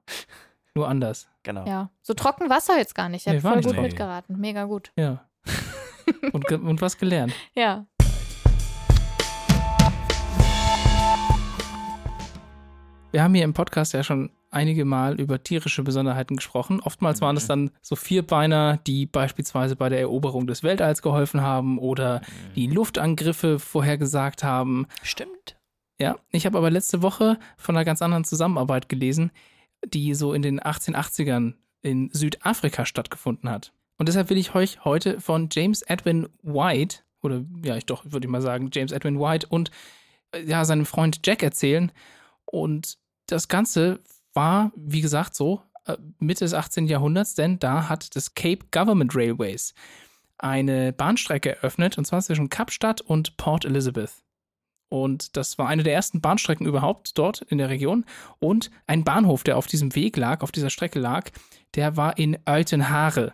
Nur 0.75 0.87
anders. 0.87 1.27
Genau. 1.43 1.65
ja, 1.65 1.89
so 2.01 2.13
trocken 2.13 2.49
war 2.49 2.57
es 2.59 2.67
jetzt 2.67 2.93
gar 2.95 3.09
nicht. 3.09 3.25
Ich 3.27 3.33
Nee, 3.33 3.39
voll 3.41 3.55
nicht 3.57 3.65
gut 3.65 3.73
trocken. 3.75 3.87
mitgeraten. 3.87 4.37
Mega 4.39 4.65
gut. 4.65 4.91
Ja. 4.97 5.25
Und, 6.31 6.45
ge- 6.47 6.59
und 6.59 6.79
was 6.81 6.97
gelernt. 6.97 7.33
Ja. 7.55 7.85
Wir 13.17 13.23
haben 13.23 13.33
hier 13.33 13.45
im 13.45 13.55
Podcast 13.55 13.93
ja 13.93 14.03
schon 14.03 14.29
einige 14.51 14.85
Mal 14.85 15.19
über 15.19 15.41
tierische 15.41 15.81
Besonderheiten 15.81 16.35
gesprochen. 16.35 16.81
Oftmals 16.81 17.19
waren 17.19 17.35
es 17.35 17.47
dann 17.47 17.71
so 17.81 17.95
Vierbeiner, 17.95 18.77
die 18.85 19.07
beispielsweise 19.07 19.75
bei 19.75 19.89
der 19.89 20.01
Eroberung 20.01 20.45
des 20.45 20.61
Weltalls 20.61 21.01
geholfen 21.01 21.41
haben 21.41 21.79
oder 21.79 22.21
die 22.55 22.67
Luftangriffe 22.67 23.57
vorhergesagt 23.57 24.43
haben. 24.43 24.85
Stimmt. 25.01 25.57
Ja, 25.99 26.19
ich 26.29 26.45
habe 26.45 26.59
aber 26.59 26.69
letzte 26.69 27.01
Woche 27.01 27.39
von 27.57 27.75
einer 27.75 27.85
ganz 27.85 28.03
anderen 28.03 28.23
Zusammenarbeit 28.23 28.87
gelesen, 28.87 29.31
die 29.83 30.13
so 30.13 30.33
in 30.33 30.43
den 30.43 30.59
1880ern 30.59 31.55
in 31.81 32.11
Südafrika 32.13 32.85
stattgefunden 32.85 33.49
hat. 33.49 33.73
Und 33.97 34.09
deshalb 34.09 34.29
will 34.29 34.37
ich 34.37 34.53
euch 34.53 34.85
heute 34.85 35.19
von 35.21 35.49
James 35.51 35.81
Edwin 35.81 36.29
White, 36.43 36.99
oder 37.23 37.43
ja, 37.63 37.77
ich 37.77 37.87
doch, 37.87 38.03
würde 38.05 38.27
ich 38.27 38.31
mal 38.31 38.43
sagen, 38.43 38.69
James 38.71 38.91
Edwin 38.91 39.19
White 39.19 39.47
und 39.49 39.71
äh, 40.33 40.43
ja, 40.43 40.63
seinem 40.65 40.85
Freund 40.85 41.21
Jack 41.25 41.41
erzählen. 41.41 41.91
Und 42.45 42.99
das 43.27 43.47
Ganze 43.47 43.99
war, 44.33 44.71
wie 44.75 45.01
gesagt, 45.01 45.35
so 45.35 45.61
äh, 45.85 45.97
Mitte 46.19 46.45
des 46.45 46.53
18. 46.53 46.87
Jahrhunderts, 46.87 47.35
denn 47.35 47.59
da 47.59 47.89
hat 47.89 48.15
das 48.15 48.33
Cape 48.33 48.65
Government 48.71 49.15
Railways 49.15 49.73
eine 50.37 50.93
Bahnstrecke 50.93 51.55
eröffnet, 51.55 51.97
und 51.97 52.05
zwar 52.05 52.21
zwischen 52.21 52.49
Kapstadt 52.49 53.01
und 53.01 53.37
Port 53.37 53.65
Elizabeth. 53.65 54.11
Und 54.89 55.35
das 55.35 55.57
war 55.57 55.67
eine 55.67 55.83
der 55.83 55.93
ersten 55.93 56.21
Bahnstrecken 56.21 56.65
überhaupt 56.65 57.17
dort 57.17 57.41
in 57.41 57.57
der 57.57 57.69
Region. 57.69 58.05
Und 58.39 58.71
ein 58.85 59.03
Bahnhof, 59.03 59.43
der 59.43 59.57
auf 59.57 59.67
diesem 59.67 59.95
Weg 59.95 60.15
lag, 60.15 60.41
auf 60.41 60.51
dieser 60.51 60.69
Strecke 60.69 60.99
lag, 60.99 61.29
der 61.75 61.97
war 61.97 62.17
in 62.17 62.37
Altenhaare. 62.45 63.33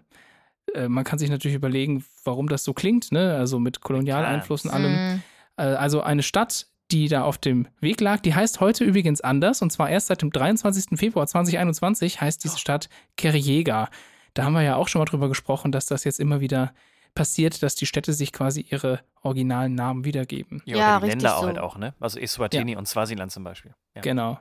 Äh, 0.74 0.88
man 0.88 1.04
kann 1.04 1.20
sich 1.20 1.30
natürlich 1.30 1.56
überlegen, 1.56 2.04
warum 2.24 2.50
das 2.50 2.64
so 2.64 2.74
klingt, 2.74 3.12
ne? 3.12 3.36
Also 3.36 3.60
mit 3.60 3.82
Kolonialeinfluss 3.82 4.66
und 4.66 4.72
allem. 4.72 4.92
Mhm. 4.94 5.24
Äh, 5.58 5.64
also 5.64 6.02
eine 6.02 6.24
Stadt, 6.24 6.68
die 6.92 7.08
da 7.08 7.24
auf 7.24 7.38
dem 7.38 7.68
Weg 7.80 8.02
lag, 8.02 8.20
die 8.20 8.36
heißt 8.36 8.60
heute 8.60 8.84
übrigens 8.84 9.22
anders. 9.22 9.62
Und 9.62 9.72
zwar 9.72 9.90
erst 9.90 10.08
seit 10.08 10.22
dem 10.22 10.32
23. 10.32 10.98
Februar 11.00 11.28
2021 11.28 12.22
heißt 12.22 12.44
diese 12.44 12.58
Stadt 12.60 12.90
Kerjega. 13.18 13.90
Da 14.34 14.44
haben 14.44 14.54
wir 14.54 14.62
ja 14.62 14.76
auch 14.76 14.88
schon 14.88 15.00
mal 15.00 15.06
drüber 15.06 15.30
gesprochen, 15.30 15.72
dass 15.72 15.86
das 15.86 16.04
jetzt 16.04 16.20
immer 16.20 16.40
wieder 16.40 16.74
passiert, 17.16 17.62
dass 17.62 17.76
die 17.76 17.86
Städte 17.86 18.14
sich 18.14 18.32
quasi 18.32 18.66
ihre 18.70 19.00
originalen 19.22 19.76
Namen 19.76 20.06
wiedergeben. 20.06 20.62
Ja, 20.66 20.78
Ja, 20.78 20.98
oder 20.98 21.00
die 21.00 21.06
richtig 21.06 21.22
Länder 21.24 21.38
auch 21.38 21.42
so. 21.42 21.48
halt 21.48 21.60
auch, 21.60 21.78
ne? 21.78 21.94
Also 22.00 22.20
Eswatini 22.20 22.76
und 22.76 22.88
Swasiland 22.88 23.32
zum 23.32 23.44
Beispiel. 23.44 23.74
Ja. 23.96 24.02
Genau. 24.02 24.40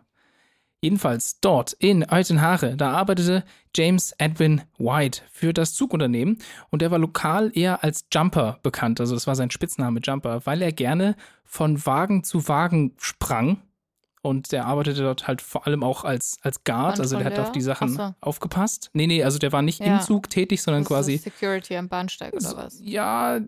Jedenfalls 0.83 1.39
dort 1.41 1.73
in 1.75 2.03
Altenhaare, 2.03 2.77
da 2.77 2.91
arbeitete 2.91 3.45
James 3.75 4.13
Edwin 4.19 4.63
White 4.79 5.23
für 5.31 5.53
das 5.55 5.75
Zugunternehmen 5.75 6.39
und 6.71 6.83
der 6.83 6.91
war 6.91 6.99
lokal 6.99 7.53
eher 7.55 7.85
als 7.85 8.05
Jumper 8.13 8.59
bekannt, 8.65 8.99
also 9.01 9.15
das 9.15 9.29
war 9.29 9.37
sein 9.37 9.51
Spitzname 9.53 10.01
Jumper, 10.03 10.43
weil 10.45 10.61
er 10.61 10.73
gerne 10.73 11.15
von 11.45 11.87
Wagen 11.87 12.25
zu 12.25 12.49
Wagen 12.49 12.95
sprang 12.99 13.63
und 14.23 14.51
der 14.53 14.67
arbeitete 14.67 15.03
dort 15.03 15.27
halt 15.29 15.41
vor 15.41 15.67
allem 15.67 15.83
auch 15.85 16.05
als, 16.05 16.39
als 16.43 16.65
Guard, 16.65 16.99
also 17.01 17.17
der 17.17 17.27
hat 17.27 17.39
auf 17.39 17.53
die 17.53 17.61
Sachen 17.61 17.89
so. 17.91 18.15
aufgepasst. 18.21 18.91
Nee, 18.93 19.07
nee, 19.07 19.23
also 19.25 19.39
der 19.39 19.53
war 19.53 19.63
nicht 19.63 19.81
Ja. 19.81 19.97
im 19.97 20.01
Zug 20.01 20.31
tätig, 20.31 20.63
sondern 20.63 20.83
Das 20.83 20.89
quasi 20.89 21.17
Security 21.19 21.77
am 21.77 21.89
Bahnsteig 21.89 22.33
oder 22.33 22.57
was? 22.57 22.79
ja, 22.83 23.41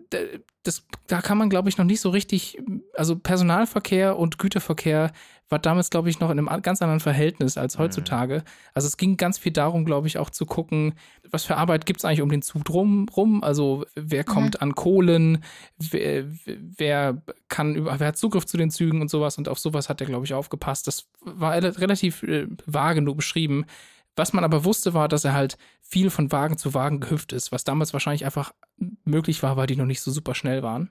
das, 0.63 0.83
da 1.07 1.21
kann 1.21 1.37
man, 1.37 1.49
glaube 1.49 1.69
ich, 1.69 1.77
noch 1.77 1.85
nicht 1.85 2.01
so 2.01 2.09
richtig, 2.09 2.59
also 2.97 3.15
Personalverkehr 3.17 4.17
und 4.17 4.37
Güterverkehr 4.39 5.11
war 5.49 5.59
damals, 5.59 5.91
glaube 5.91 6.09
ich, 6.09 6.19
noch 6.19 6.31
in 6.31 6.39
einem 6.39 6.47
an- 6.47 6.63
ganz 6.63 6.81
anderen 6.81 6.99
Verhältnis 6.99 7.55
als 7.57 7.77
heutzutage. 7.77 8.43
Also 8.73 8.87
es 8.87 8.97
ging 8.97 9.15
ganz 9.15 9.37
viel 9.37 9.51
darum, 9.51 9.85
glaube 9.85 10.07
ich, 10.07 10.17
auch 10.17 10.31
zu 10.31 10.45
gucken, 10.47 10.95
was 11.29 11.43
für 11.45 11.55
Arbeit 11.57 11.85
gibt 11.85 11.99
es 11.99 12.05
eigentlich 12.05 12.23
um 12.23 12.29
den 12.31 12.41
Zug 12.41 12.65
drum 12.65 13.07
rum. 13.15 13.43
Also 13.43 13.85
wer 13.95 14.23
kommt 14.23 14.61
an 14.63 14.73
Kohlen, 14.73 15.43
wer, 15.77 16.25
wer 16.45 17.21
kann 17.47 17.75
über, 17.75 17.99
wer 17.99 18.07
hat 18.07 18.17
Zugriff 18.17 18.45
zu 18.47 18.57
den 18.57 18.71
Zügen 18.71 19.01
und 19.01 19.09
sowas 19.11 19.37
und 19.37 19.47
auf 19.47 19.59
sowas 19.59 19.87
hat 19.87 20.01
er, 20.01 20.07
glaube 20.07 20.25
ich, 20.25 20.33
aufgepasst. 20.33 20.87
Das 20.87 21.05
war 21.21 21.53
rel- 21.53 21.65
relativ 21.77 22.23
äh, 22.23 22.47
vage 22.65 23.01
nur 23.01 23.15
beschrieben. 23.15 23.65
Was 24.15 24.33
man 24.33 24.45
aber 24.45 24.63
wusste, 24.65 24.93
war, 24.95 25.09
dass 25.09 25.25
er 25.25 25.33
halt 25.33 25.57
viel 25.81 26.09
von 26.09 26.31
Wagen 26.31 26.57
zu 26.57 26.73
Wagen 26.73 27.01
gehüpft 27.01 27.33
ist, 27.33 27.51
was 27.51 27.63
damals 27.65 27.93
wahrscheinlich 27.93 28.25
einfach 28.25 28.53
möglich 29.03 29.43
war, 29.43 29.57
weil 29.57 29.67
die 29.67 29.75
noch 29.75 29.85
nicht 29.85 30.01
so 30.01 30.09
super 30.09 30.33
schnell 30.33 30.63
waren. 30.63 30.89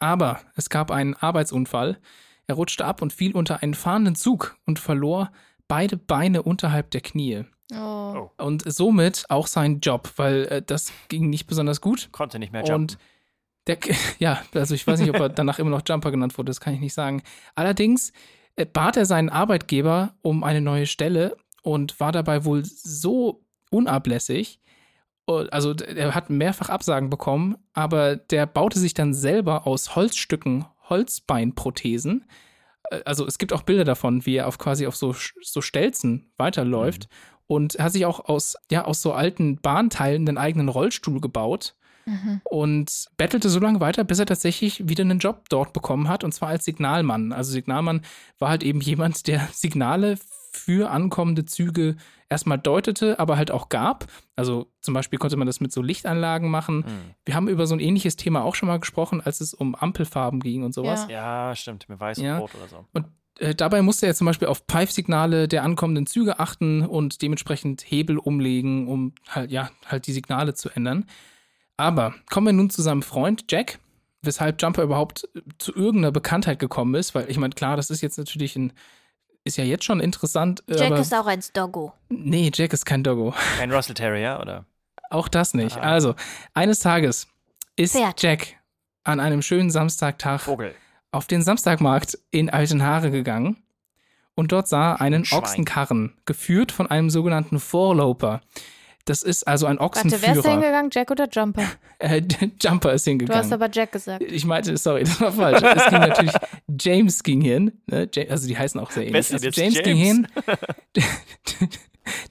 Aber 0.00 0.40
es 0.56 0.68
gab 0.68 0.90
einen 0.90 1.14
Arbeitsunfall. 1.14 1.98
Er 2.46 2.54
rutschte 2.56 2.84
ab 2.84 3.00
und 3.02 3.12
fiel 3.12 3.32
unter 3.32 3.62
einen 3.62 3.74
fahrenden 3.74 4.16
Zug 4.16 4.56
und 4.66 4.78
verlor 4.78 5.30
beide 5.68 5.96
Beine 5.96 6.42
unterhalb 6.42 6.90
der 6.90 7.00
Knie. 7.00 7.44
Oh. 7.72 8.00
Oh. 8.16 8.30
Und 8.38 8.62
somit 8.66 9.24
auch 9.28 9.46
seinen 9.46 9.80
Job, 9.80 10.12
weil 10.16 10.44
äh, 10.46 10.62
das 10.62 10.92
ging 11.08 11.30
nicht 11.30 11.46
besonders 11.46 11.80
gut. 11.80 12.08
Konnte 12.12 12.38
nicht 12.38 12.52
mehr 12.52 12.64
jumpen. 12.64 12.82
Und 12.82 12.98
der, 13.66 13.78
ja, 14.18 14.42
also 14.54 14.74
ich 14.74 14.86
weiß 14.86 15.00
nicht, 15.00 15.10
ob 15.10 15.20
er 15.20 15.28
danach 15.28 15.58
immer 15.58 15.70
noch 15.70 15.82
Jumper 15.86 16.10
genannt 16.10 16.36
wurde, 16.38 16.48
das 16.48 16.60
kann 16.60 16.74
ich 16.74 16.80
nicht 16.80 16.94
sagen. 16.94 17.22
Allerdings 17.54 18.12
äh, 18.56 18.66
bat 18.66 18.96
er 18.96 19.06
seinen 19.06 19.28
Arbeitgeber 19.28 20.14
um 20.22 20.44
eine 20.44 20.60
neue 20.60 20.86
Stelle 20.86 21.36
und 21.62 22.00
war 22.00 22.12
dabei 22.12 22.44
wohl 22.44 22.64
so 22.64 23.44
unablässig. 23.70 24.60
Also 25.50 25.74
er 25.74 26.14
hat 26.14 26.30
mehrfach 26.30 26.68
Absagen 26.68 27.10
bekommen, 27.10 27.56
aber 27.72 28.16
der 28.16 28.46
baute 28.46 28.78
sich 28.78 28.94
dann 28.94 29.14
selber 29.14 29.66
aus 29.66 29.94
Holzstücken 29.96 30.64
Holzbeinprothesen. 30.88 32.24
Äh, 32.90 33.00
Also 33.04 33.26
es 33.26 33.38
gibt 33.38 33.52
auch 33.52 33.62
Bilder 33.62 33.84
davon, 33.84 34.26
wie 34.26 34.36
er 34.36 34.48
auf 34.48 34.58
quasi 34.58 34.86
auf 34.86 34.96
so, 34.96 35.14
so 35.42 35.60
Stelzen 35.60 36.32
weiterläuft 36.36 37.08
und 37.46 37.74
er 37.76 37.86
hat 37.86 37.92
sich 37.92 38.06
auch 38.06 38.28
aus, 38.28 38.56
ja, 38.70 38.84
aus 38.84 39.02
so 39.02 39.12
alten 39.12 39.60
Bahnteilen 39.60 40.28
einen 40.28 40.38
eigenen 40.38 40.68
Rollstuhl 40.68 41.20
gebaut 41.20 41.74
Mhm. 42.06 42.40
und 42.44 43.08
bettelte 43.18 43.50
so 43.50 43.60
lange 43.60 43.78
weiter, 43.80 44.04
bis 44.04 44.18
er 44.18 44.24
tatsächlich 44.26 44.88
wieder 44.88 45.04
einen 45.04 45.18
Job 45.18 45.48
dort 45.50 45.74
bekommen 45.74 46.08
hat, 46.08 46.24
und 46.24 46.32
zwar 46.32 46.48
als 46.48 46.64
Signalmann. 46.64 47.32
Also 47.32 47.52
Signalmann 47.52 48.00
war 48.38 48.48
halt 48.48 48.62
eben 48.62 48.80
jemand, 48.80 49.26
der 49.26 49.48
Signale 49.52 50.16
für 50.52 50.90
ankommende 50.90 51.44
Züge 51.44 51.96
erstmal 52.28 52.58
deutete, 52.58 53.18
aber 53.18 53.36
halt 53.36 53.50
auch 53.50 53.68
gab. 53.68 54.06
Also 54.36 54.70
zum 54.80 54.94
Beispiel 54.94 55.18
konnte 55.18 55.36
man 55.36 55.46
das 55.46 55.60
mit 55.60 55.72
so 55.72 55.82
Lichtanlagen 55.82 56.50
machen. 56.50 56.78
Mhm. 56.78 57.14
Wir 57.24 57.34
haben 57.34 57.48
über 57.48 57.66
so 57.66 57.74
ein 57.74 57.80
ähnliches 57.80 58.16
Thema 58.16 58.42
auch 58.42 58.54
schon 58.54 58.68
mal 58.68 58.80
gesprochen, 58.80 59.20
als 59.20 59.40
es 59.40 59.54
um 59.54 59.74
Ampelfarben 59.74 60.40
ging 60.40 60.62
und 60.64 60.74
sowas. 60.74 61.06
Ja. 61.08 61.48
Ja, 61.50 61.56
stimmt. 61.56 61.88
Mit 61.88 62.00
weiß 62.00 62.18
und 62.18 62.24
Ja. 62.24 62.38
rot 62.38 62.50
oder 62.54 62.68
so. 62.68 62.86
Äh, 63.38 63.54
dabei 63.54 63.80
musste 63.80 64.06
er 64.06 64.14
zum 64.14 64.26
Beispiel 64.26 64.48
auf 64.48 64.64
Pfeifsignale 64.68 65.48
der 65.48 65.62
ankommenden 65.64 66.06
Züge 66.06 66.38
achten 66.40 66.82
und 66.82 67.22
dementsprechend 67.22 67.82
Hebel 67.82 68.18
umlegen, 68.18 68.86
um 68.86 69.14
halt, 69.28 69.50
ja, 69.50 69.70
halt 69.86 70.06
die 70.06 70.12
Signale 70.12 70.54
zu 70.54 70.68
ändern. 70.68 71.06
Aber 71.76 72.14
kommen 72.30 72.48
wir 72.48 72.52
nun 72.52 72.68
zu 72.68 72.82
seinem 72.82 73.02
Freund 73.02 73.44
Jack, 73.50 73.78
weshalb 74.20 74.60
Jumper 74.60 74.82
überhaupt 74.82 75.26
zu 75.58 75.74
irgendeiner 75.74 76.12
Bekanntheit 76.12 76.58
gekommen 76.58 76.94
ist, 76.94 77.14
weil 77.14 77.30
ich 77.30 77.38
meine, 77.38 77.54
klar, 77.54 77.76
das 77.76 77.88
ist 77.88 78.02
jetzt 78.02 78.18
natürlich 78.18 78.56
ein, 78.56 78.74
ist 79.44 79.56
ja 79.56 79.64
jetzt 79.64 79.84
schon 79.84 80.00
interessant, 80.00 80.62
äh, 80.68 80.76
Jack 80.76 80.92
aber 80.92 81.00
ist 81.00 81.14
auch 81.14 81.26
ein 81.26 81.40
Doggo. 81.52 81.92
nee, 82.08 82.50
Jack 82.54 82.72
ist 82.72 82.84
kein 82.84 83.02
Doggo. 83.02 83.34
Kein 83.58 83.72
Russell 83.72 83.94
Terrier, 83.94 84.38
oder? 84.40 84.64
Auch 85.10 85.28
das 85.28 85.54
nicht. 85.54 85.76
Ah. 85.76 85.80
Also, 85.80 86.14
eines 86.54 86.80
Tages 86.80 87.26
ist 87.76 87.96
Pferd. 87.96 88.22
Jack 88.22 88.56
an 89.04 89.18
einem 89.18 89.42
schönen 89.42 89.70
Samstagtag 89.70 90.42
Vogel. 90.42 90.74
auf 91.10 91.26
den 91.26 91.42
Samstagmarkt 91.42 92.18
in 92.30 92.50
Altenhaare 92.50 93.10
gegangen 93.10 93.56
und 94.34 94.52
dort 94.52 94.68
sah 94.68 94.92
er 94.92 95.00
einen 95.00 95.24
Schwein. 95.24 95.40
Ochsenkarren, 95.40 96.14
geführt 96.26 96.70
von 96.72 96.88
einem 96.90 97.10
sogenannten 97.10 97.58
Vorloper. 97.60 98.40
Das 99.06 99.22
ist 99.22 99.46
also 99.48 99.66
ein 99.66 99.78
Warte, 99.80 100.02
wer 100.04 100.04
ist 100.12 100.22
da 100.22 100.28
Ochsenführer. 100.30 100.50
hingegangen? 100.52 100.90
Jack 100.92 101.10
oder 101.10 101.28
Jumper? 101.30 101.62
Äh, 102.02 102.22
Jumper 102.58 102.70
ist 102.70 102.80
Du 102.82 102.92
hast 102.92 103.04
hingegangen. 103.04 103.52
aber 103.52 103.68
Jack 103.70 103.92
gesagt. 103.92 104.22
Ich 104.22 104.46
meinte, 104.46 104.74
sorry, 104.78 105.00
das 105.04 105.20
war 105.20 105.32
falsch. 105.32 105.60
Es 105.62 105.84
ging 105.90 105.98
natürlich, 106.00 106.32
James 106.80 107.22
ging 107.22 107.42
hin, 107.42 107.72
ne? 107.86 108.08
Ja- 108.14 108.28
also 108.30 108.48
die 108.48 108.56
heißen 108.56 108.80
auch 108.80 108.90
sehr 108.90 109.06
ähnlich. 109.06 109.26
Denn 109.28 109.34
Also 109.36 109.46
jetzt 109.46 109.56
James, 109.58 109.82
ging 109.82 109.96
hin. 109.98 110.26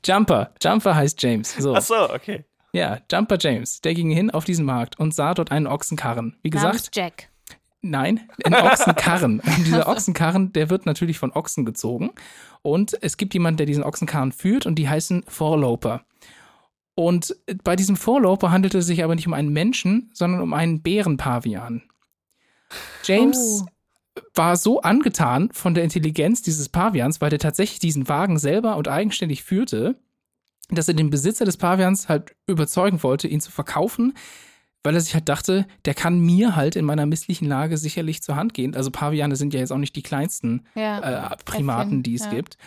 Jumper, 0.06 0.52
Jumper 0.62 0.96
heißt 0.96 1.22
James. 1.22 1.56
So. 1.56 1.76
Ach 1.76 1.82
so, 1.82 2.10
okay. 2.12 2.46
Ja, 2.74 3.00
Jumper 3.12 3.38
James, 3.40 3.82
der 3.82 3.94
ging 3.94 4.10
hin 4.12 4.30
auf 4.32 4.44
diesen 4.46 4.66
Markt 4.66 5.00
und 5.00 5.14
sah 5.14 5.34
dort 5.34 5.52
einen 5.52 5.68
Ochsenkarren. 5.68 6.36
Wie 6.42 6.50
gesagt, 6.50 6.66
Namens 6.74 6.90
Jack. 6.94 7.30
Nein, 7.82 8.30
ein 8.44 8.54
Ochsenkarren. 8.56 9.40
Und 9.40 9.66
dieser 9.66 9.88
Ochsenkarren, 9.88 10.52
der 10.52 10.70
wird 10.70 10.86
natürlich 10.86 11.18
von 11.18 11.32
Ochsen 11.32 11.64
gezogen. 11.66 12.12
Und 12.62 12.98
es 13.02 13.16
gibt 13.18 13.34
jemanden, 13.34 13.58
der 13.58 13.66
diesen 13.68 13.84
Ochsenkarren 13.84 14.32
führt 14.34 14.66
und 14.66 14.76
die 14.76 14.90
heißen 14.90 15.24
Vorloper. 15.28 16.04
Und 17.00 17.34
bei 17.64 17.78
diesem 17.78 17.96
Vorloper 17.96 18.52
handelt 18.52 18.76
es 18.76 18.86
sich 18.86 19.06
aber 19.06 19.16
nicht 19.16 19.26
um 19.26 19.32
einen 19.34 19.54
Menschen, 19.54 20.10
sondern 20.14 20.42
um 20.42 20.54
einen 20.54 20.82
Bärenpavian. 20.82 21.84
James 23.06 23.64
Oh. 23.64 24.22
war 24.36 24.58
so 24.58 24.82
angetan 24.82 25.50
von 25.54 25.74
der 25.74 25.86
Intelligenz 25.86 26.42
dieses 26.42 26.68
Pavians, 26.68 27.22
weil 27.22 27.30
der 27.30 27.40
tatsächlich 27.40 27.80
diesen 27.80 28.10
Wagen 28.10 28.38
selber 28.38 28.76
und 28.76 28.90
eigenständig 28.90 29.44
führte, 29.44 29.96
dass 30.72 30.90
er 30.90 30.94
den 30.94 31.10
Besitzer 31.10 31.46
des 31.46 31.56
Pavians 31.56 32.10
halt 32.10 32.36
überzeugen 32.48 33.02
wollte, 33.02 33.30
ihn 33.30 33.40
zu 33.40 33.50
verkaufen, 33.50 34.14
weil 34.84 34.94
er 34.94 35.00
sich 35.00 35.14
halt 35.14 35.30
dachte, 35.30 35.68
der 35.86 35.94
kann 35.94 36.20
mir 36.20 36.58
halt 36.58 36.76
in 36.76 36.84
meiner 36.84 37.06
misslichen 37.06 37.48
Lage 37.48 37.78
sicherlich 37.78 38.22
zur 38.22 38.36
Hand 38.36 38.54
gehen. 38.54 38.76
Also 38.76 38.92
Paviane 38.92 39.38
sind 39.38 39.54
ja 39.54 39.62
jetzt 39.62 39.72
auch 39.72 39.78
nicht 39.78 39.96
die 39.96 40.04
kleinsten 40.04 40.66
Ja. 40.76 41.32
äh, 41.32 41.38
Primaten, 41.46 42.04
die 42.04 42.16
es 42.16 42.26
ja. 42.26 42.32
gibt. 42.32 42.58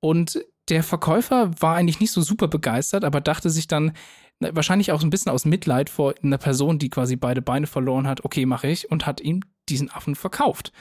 Und 0.00 0.44
der 0.68 0.82
Verkäufer 0.82 1.50
war 1.60 1.76
eigentlich 1.76 2.00
nicht 2.00 2.12
so 2.12 2.20
super 2.20 2.48
begeistert, 2.48 3.04
aber 3.04 3.20
dachte 3.20 3.50
sich 3.50 3.66
dann, 3.66 3.92
wahrscheinlich 4.40 4.92
auch 4.92 5.00
so 5.00 5.06
ein 5.06 5.10
bisschen 5.10 5.32
aus 5.32 5.44
Mitleid 5.44 5.90
vor 5.90 6.14
einer 6.22 6.38
Person, 6.38 6.78
die 6.78 6.90
quasi 6.90 7.16
beide 7.16 7.42
Beine 7.42 7.66
verloren 7.66 8.06
hat, 8.06 8.24
okay, 8.24 8.46
mache 8.46 8.68
ich, 8.68 8.90
und 8.90 9.06
hat 9.06 9.20
ihm 9.20 9.42
diesen 9.68 9.90
Affen 9.90 10.14
verkauft. 10.14 10.72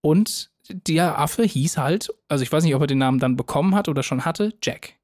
Und 0.00 0.50
der 0.68 1.18
Affe 1.18 1.44
hieß 1.44 1.76
halt, 1.76 2.10
also 2.28 2.42
ich 2.42 2.50
weiß 2.50 2.64
nicht, 2.64 2.74
ob 2.74 2.80
er 2.80 2.86
den 2.86 2.98
Namen 2.98 3.18
dann 3.18 3.36
bekommen 3.36 3.74
hat 3.74 3.88
oder 3.88 4.02
schon 4.02 4.24
hatte, 4.24 4.54
Jack. 4.62 4.94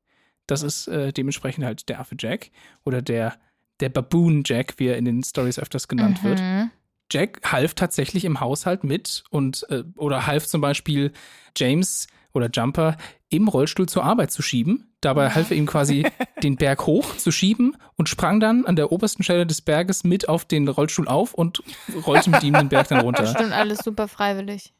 Das 0.47 0.63
ist 0.63 0.89
äh, 0.89 1.13
dementsprechend 1.13 1.65
halt 1.65 1.89
der 1.89 2.01
Affe 2.01 2.17
Jack 2.19 2.51
oder 2.85 3.03
der, 3.03 3.37
der 3.81 3.89
Baboon 3.89 4.43
Jack, 4.45 4.75
wie 4.79 4.87
er 4.89 4.97
in 4.97 5.05
den 5.05 5.23
Stories 5.23 5.59
öfters 5.59 5.87
genannt 5.87 6.25
wird. 6.25 6.41
Mhm. 6.41 6.71
Jack 7.13 7.41
half 7.53 7.75
tatsächlich 7.75 8.25
im 8.25 8.41
Haushalt 8.41 8.85
mit 8.85 9.25
und 9.31 9.67
äh, 9.69 9.85
oder 9.97 10.27
half 10.27 10.47
zum 10.47 10.61
Beispiel 10.61 11.13
James 11.57 12.07
oder 12.33 12.49
Jumper 12.53 12.97
im 13.31 13.49
Rollstuhl 13.49 13.89
zur 13.89 14.05
Arbeit 14.05 14.31
zu 14.31 14.43
schieben. 14.43 14.93
Dabei 15.01 15.31
half 15.31 15.51
er 15.51 15.57
ihm 15.57 15.67
quasi 15.67 16.07
den 16.43 16.57
Berg 16.57 16.87
hoch 16.87 17.17
zu 17.17 17.31
schieben 17.31 17.77
und 17.97 18.09
sprang 18.09 18.41
dann 18.41 18.67
an 18.67 18.77
der 18.77 18.93
obersten 18.93 19.23
Stelle 19.23 19.47
des 19.47 19.63
Berges 19.63 20.05
mit 20.05 20.29
auf 20.29 20.45
den 20.45 20.69
Rollstuhl 20.69 21.09
auf 21.09 21.33
und 21.33 21.63
rollte 22.07 22.31
mit 22.31 22.43
ihm 22.43 22.55
den 22.55 22.69
Berg 22.69 22.89
dann 22.89 23.01
runter. 23.01 23.23
Bestimmt 23.23 23.53
alles 23.53 23.79
super 23.79 24.09
freiwillig. 24.09 24.75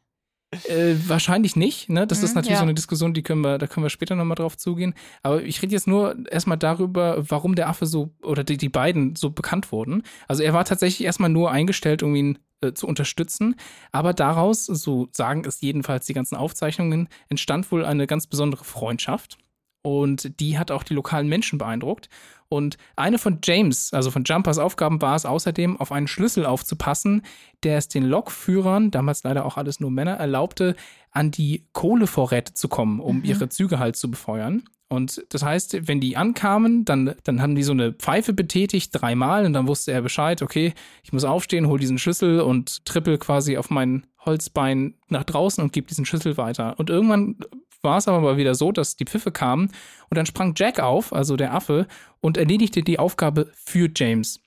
Äh, 0.67 0.95
wahrscheinlich 1.07 1.55
nicht, 1.55 1.89
ne? 1.89 2.05
Das 2.05 2.23
ist 2.23 2.31
Mhm, 2.31 2.35
natürlich 2.35 2.51
ja. 2.55 2.57
so 2.57 2.63
eine 2.63 2.73
Diskussion, 2.73 3.13
die 3.13 3.23
können 3.23 3.41
wir, 3.41 3.57
da 3.57 3.67
können 3.67 3.85
wir 3.85 3.89
später 3.89 4.15
nochmal 4.15 4.35
drauf 4.35 4.57
zugehen. 4.57 4.93
Aber 5.23 5.41
ich 5.41 5.61
rede 5.61 5.71
jetzt 5.73 5.87
nur 5.87 6.15
erstmal 6.29 6.57
darüber, 6.57 7.23
warum 7.29 7.55
der 7.55 7.69
Affe 7.69 7.85
so, 7.85 8.13
oder 8.21 8.43
die, 8.43 8.57
die 8.57 8.67
beiden 8.69 9.15
so 9.15 9.29
bekannt 9.29 9.71
wurden. 9.71 10.03
Also 10.27 10.43
er 10.43 10.53
war 10.53 10.65
tatsächlich 10.65 11.05
erstmal 11.05 11.29
nur 11.29 11.51
eingestellt, 11.51 12.03
um 12.03 12.15
ihn 12.15 12.37
äh, 12.59 12.73
zu 12.73 12.85
unterstützen. 12.85 13.55
Aber 13.93 14.13
daraus, 14.13 14.65
so 14.65 15.07
sagen 15.13 15.45
es 15.45 15.61
jedenfalls 15.61 16.05
die 16.05 16.13
ganzen 16.13 16.35
Aufzeichnungen, 16.35 17.07
entstand 17.29 17.71
wohl 17.71 17.85
eine 17.85 18.05
ganz 18.05 18.27
besondere 18.27 18.65
Freundschaft. 18.65 19.37
Und 19.83 20.39
die 20.39 20.57
hat 20.59 20.69
auch 20.71 20.83
die 20.83 20.93
lokalen 20.93 21.27
Menschen 21.27 21.57
beeindruckt. 21.57 22.09
Und 22.49 22.77
eine 22.95 23.17
von 23.17 23.39
James, 23.43 23.93
also 23.93 24.11
von 24.11 24.23
Jumpers 24.25 24.57
Aufgaben 24.57 25.01
war 25.01 25.15
es 25.15 25.25
außerdem, 25.25 25.77
auf 25.77 25.91
einen 25.91 26.07
Schlüssel 26.07 26.45
aufzupassen, 26.45 27.21
der 27.63 27.77
es 27.77 27.87
den 27.87 28.03
Lokführern, 28.03 28.91
damals 28.91 29.23
leider 29.23 29.45
auch 29.45 29.57
alles 29.57 29.79
nur 29.79 29.89
Männer, 29.89 30.15
erlaubte, 30.15 30.75
an 31.11 31.31
die 31.31 31.65
Kohlevorräte 31.71 32.53
zu 32.53 32.67
kommen, 32.67 32.99
um 32.99 33.19
Mhm. 33.19 33.23
ihre 33.23 33.49
Züge 33.49 33.79
halt 33.79 33.95
zu 33.95 34.11
befeuern. 34.11 34.63
Und 34.89 35.23
das 35.29 35.43
heißt, 35.43 35.87
wenn 35.87 36.01
die 36.01 36.17
ankamen, 36.17 36.83
dann, 36.83 37.15
dann 37.23 37.41
haben 37.41 37.55
die 37.55 37.63
so 37.63 37.71
eine 37.71 37.93
Pfeife 37.93 38.33
betätigt, 38.33 38.89
dreimal, 38.93 39.45
und 39.45 39.53
dann 39.53 39.65
wusste 39.67 39.93
er 39.93 40.01
Bescheid, 40.01 40.41
okay, 40.41 40.73
ich 41.03 41.13
muss 41.13 41.23
aufstehen, 41.23 41.67
hol 41.67 41.79
diesen 41.79 41.97
Schlüssel 41.97 42.41
und 42.41 42.83
trippel 42.83 43.17
quasi 43.17 43.55
auf 43.55 43.69
mein 43.69 44.05
Holzbein 44.25 44.95
nach 45.07 45.23
draußen 45.23 45.63
und 45.63 45.71
gebe 45.71 45.87
diesen 45.87 46.03
Schlüssel 46.05 46.35
weiter. 46.35 46.77
Und 46.77 46.89
irgendwann 46.89 47.37
war 47.83 47.97
es 47.97 48.07
aber 48.07 48.21
mal 48.21 48.37
wieder 48.37 48.55
so, 48.55 48.71
dass 48.71 48.95
die 48.95 49.05
Pfiffe 49.05 49.31
kamen 49.31 49.71
und 50.09 50.17
dann 50.17 50.25
sprang 50.25 50.53
Jack 50.55 50.79
auf, 50.79 51.13
also 51.13 51.35
der 51.35 51.53
Affe, 51.53 51.87
und 52.19 52.37
erledigte 52.37 52.83
die 52.83 52.99
Aufgabe 52.99 53.51
für 53.53 53.89
James. 53.95 54.39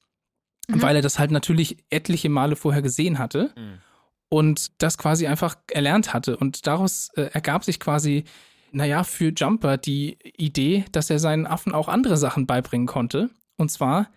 Mhm. 0.69 0.83
Weil 0.83 0.97
er 0.97 1.03
das 1.03 1.19
halt 1.19 1.31
natürlich 1.31 1.79
etliche 1.91 2.29
Male 2.29 2.57
vorher 2.57 2.83
gesehen 2.83 3.19
hatte 3.19 3.53
Mhm. 3.57 3.79
und 4.29 4.83
das 4.83 4.99
quasi 4.99 5.27
einfach 5.27 5.57
erlernt 5.71 6.15
hatte. 6.15 6.37
Und 6.37 6.67
daraus 6.67 7.11
äh, 7.17 7.31
ergab 7.33 7.65
sich 7.65 7.81
quasi, 7.81 8.25
naja, 8.73 9.05
für 9.05 9.33
Jumper 9.37 9.77
die 9.77 10.19
Idee, 10.37 10.85
dass 10.93 11.11
er 11.11 11.19
seinen 11.19 11.47
Affen 11.47 11.75
auch 11.75 11.89
andere 11.89 12.17
Sachen 12.17 12.47
beibringen 12.47 12.87
konnte. 12.87 13.31
Und 13.57 13.71
zwar 13.71 14.11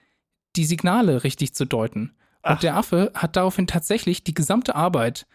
die 0.56 0.66
Signale 0.66 1.24
richtig 1.24 1.54
zu 1.54 1.66
deuten. 1.66 2.16
Ach. 2.42 2.54
Und 2.54 2.64
der 2.64 2.76
Affe 2.76 3.12
hat 3.14 3.36
daraufhin 3.36 3.68
tatsächlich 3.68 4.24
die 4.24 4.34
gesamte 4.34 4.76
Arbeit 4.76 5.28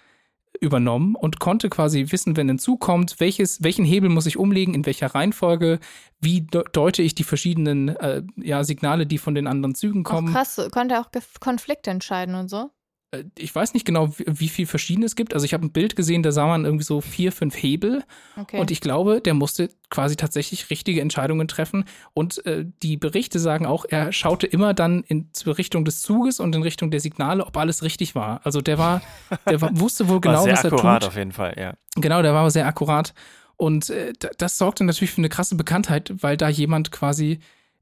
übernommen 0.60 1.14
und 1.14 1.40
konnte 1.40 1.68
quasi 1.68 2.06
wissen, 2.10 2.36
wenn 2.36 2.50
ein 2.50 2.58
Zug 2.58 2.80
kommt, 2.80 3.20
welches, 3.20 3.62
welchen 3.62 3.84
Hebel 3.84 4.10
muss 4.10 4.26
ich 4.26 4.36
umlegen, 4.36 4.74
in 4.74 4.86
welcher 4.86 5.08
Reihenfolge, 5.08 5.80
wie 6.20 6.42
de 6.42 6.64
deute 6.72 7.02
ich 7.02 7.14
die 7.14 7.24
verschiedenen 7.24 7.88
äh, 7.88 8.22
ja, 8.36 8.62
Signale, 8.64 9.06
die 9.06 9.18
von 9.18 9.34
den 9.34 9.46
anderen 9.46 9.74
Zügen 9.74 10.04
Auch 10.06 10.10
kommen. 10.10 10.32
krass, 10.32 10.60
konnte 10.70 11.00
auch 11.00 11.08
Konflikte 11.40 11.90
entscheiden 11.90 12.34
und 12.34 12.48
so. 12.48 12.70
Äh, 13.12 13.24
ich 13.38 13.54
weiß 13.54 13.74
nicht 13.74 13.86
genau, 13.86 14.16
wie, 14.18 14.24
wie 14.26 14.48
viel 14.48 14.66
verschiedene 14.66 15.06
es 15.06 15.14
gibt. 15.14 15.34
Also 15.34 15.46
ich 15.46 15.54
habe 15.54 15.64
ein 15.64 15.72
Bild 15.72 15.94
gesehen, 15.94 16.22
da 16.22 16.32
sah 16.32 16.46
man 16.46 16.64
irgendwie 16.64 16.84
so 16.84 17.00
vier, 17.00 17.30
fünf 17.30 17.54
Hebel. 17.54 18.02
Okay. 18.36 18.58
Und 18.58 18.70
ich 18.70 18.80
glaube, 18.80 19.20
der 19.20 19.34
musste 19.34 19.68
quasi 19.90 20.16
tatsächlich 20.16 20.70
richtige 20.70 21.00
Entscheidungen 21.00 21.46
treffen. 21.46 21.84
Und 22.14 22.44
äh, 22.46 22.64
die 22.82 22.96
Berichte 22.96 23.38
sagen 23.38 23.66
auch, 23.66 23.84
er 23.88 24.12
schaute 24.12 24.46
immer 24.46 24.74
dann 24.74 25.04
in 25.04 25.28
zur 25.32 25.58
Richtung 25.58 25.84
des 25.84 26.02
Zuges 26.02 26.40
und 26.40 26.54
in 26.54 26.62
Richtung 26.62 26.90
der 26.90 27.00
Signale, 27.00 27.46
ob 27.46 27.56
alles 27.56 27.82
richtig 27.82 28.14
war. 28.14 28.40
Also 28.44 28.60
der 28.60 28.78
war, 28.78 29.02
der 29.48 29.60
war, 29.60 29.70
wusste 29.78 30.08
wohl 30.08 30.12
War 30.22 30.32
genau, 30.32 30.42
sehr 30.44 30.54
was 30.54 30.64
er 30.64 30.72
akkurat 30.72 31.02
tut. 31.02 31.08
auf 31.08 31.16
jeden 31.16 31.32
Fall, 31.32 31.54
ja. 31.58 31.74
Genau, 31.96 32.22
der 32.22 32.34
war 32.34 32.50
sehr 32.50 32.66
akkurat. 32.66 33.14
Und 33.56 33.90
äh, 33.90 34.12
das 34.38 34.58
sorgte 34.58 34.84
natürlich 34.84 35.12
für 35.12 35.18
eine 35.18 35.28
krasse 35.28 35.54
Bekanntheit, 35.54 36.12
weil 36.20 36.36
da 36.36 36.48
jemand 36.48 36.90
quasi, 36.90 37.38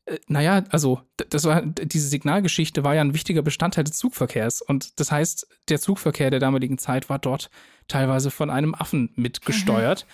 äh, 0.07 0.19
naja, 0.27 0.65
also 0.71 1.01
das 1.31 1.45
war, 1.45 1.63
diese 1.63 2.09
Signalgeschichte 2.09 2.85
war 2.85 2.95
ja 2.95 3.01
ein 3.01 3.15
wichtiger 3.15 3.43
Bestandteil 3.43 3.85
des 3.85 3.97
Zugverkehrs. 3.97 4.63
Und 4.63 5.01
das 5.01 5.13
heißt, 5.13 5.47
der 5.69 5.81
Zugverkehr 5.81 6.31
der 6.31 6.41
damaligen 6.41 6.79
Zeit 6.79 7.09
war 7.09 7.19
dort 7.19 7.51
teilweise 7.89 8.31
von 8.31 8.51
einem 8.51 8.75
Affen 8.75 9.13
mitgesteuert. 9.17 10.07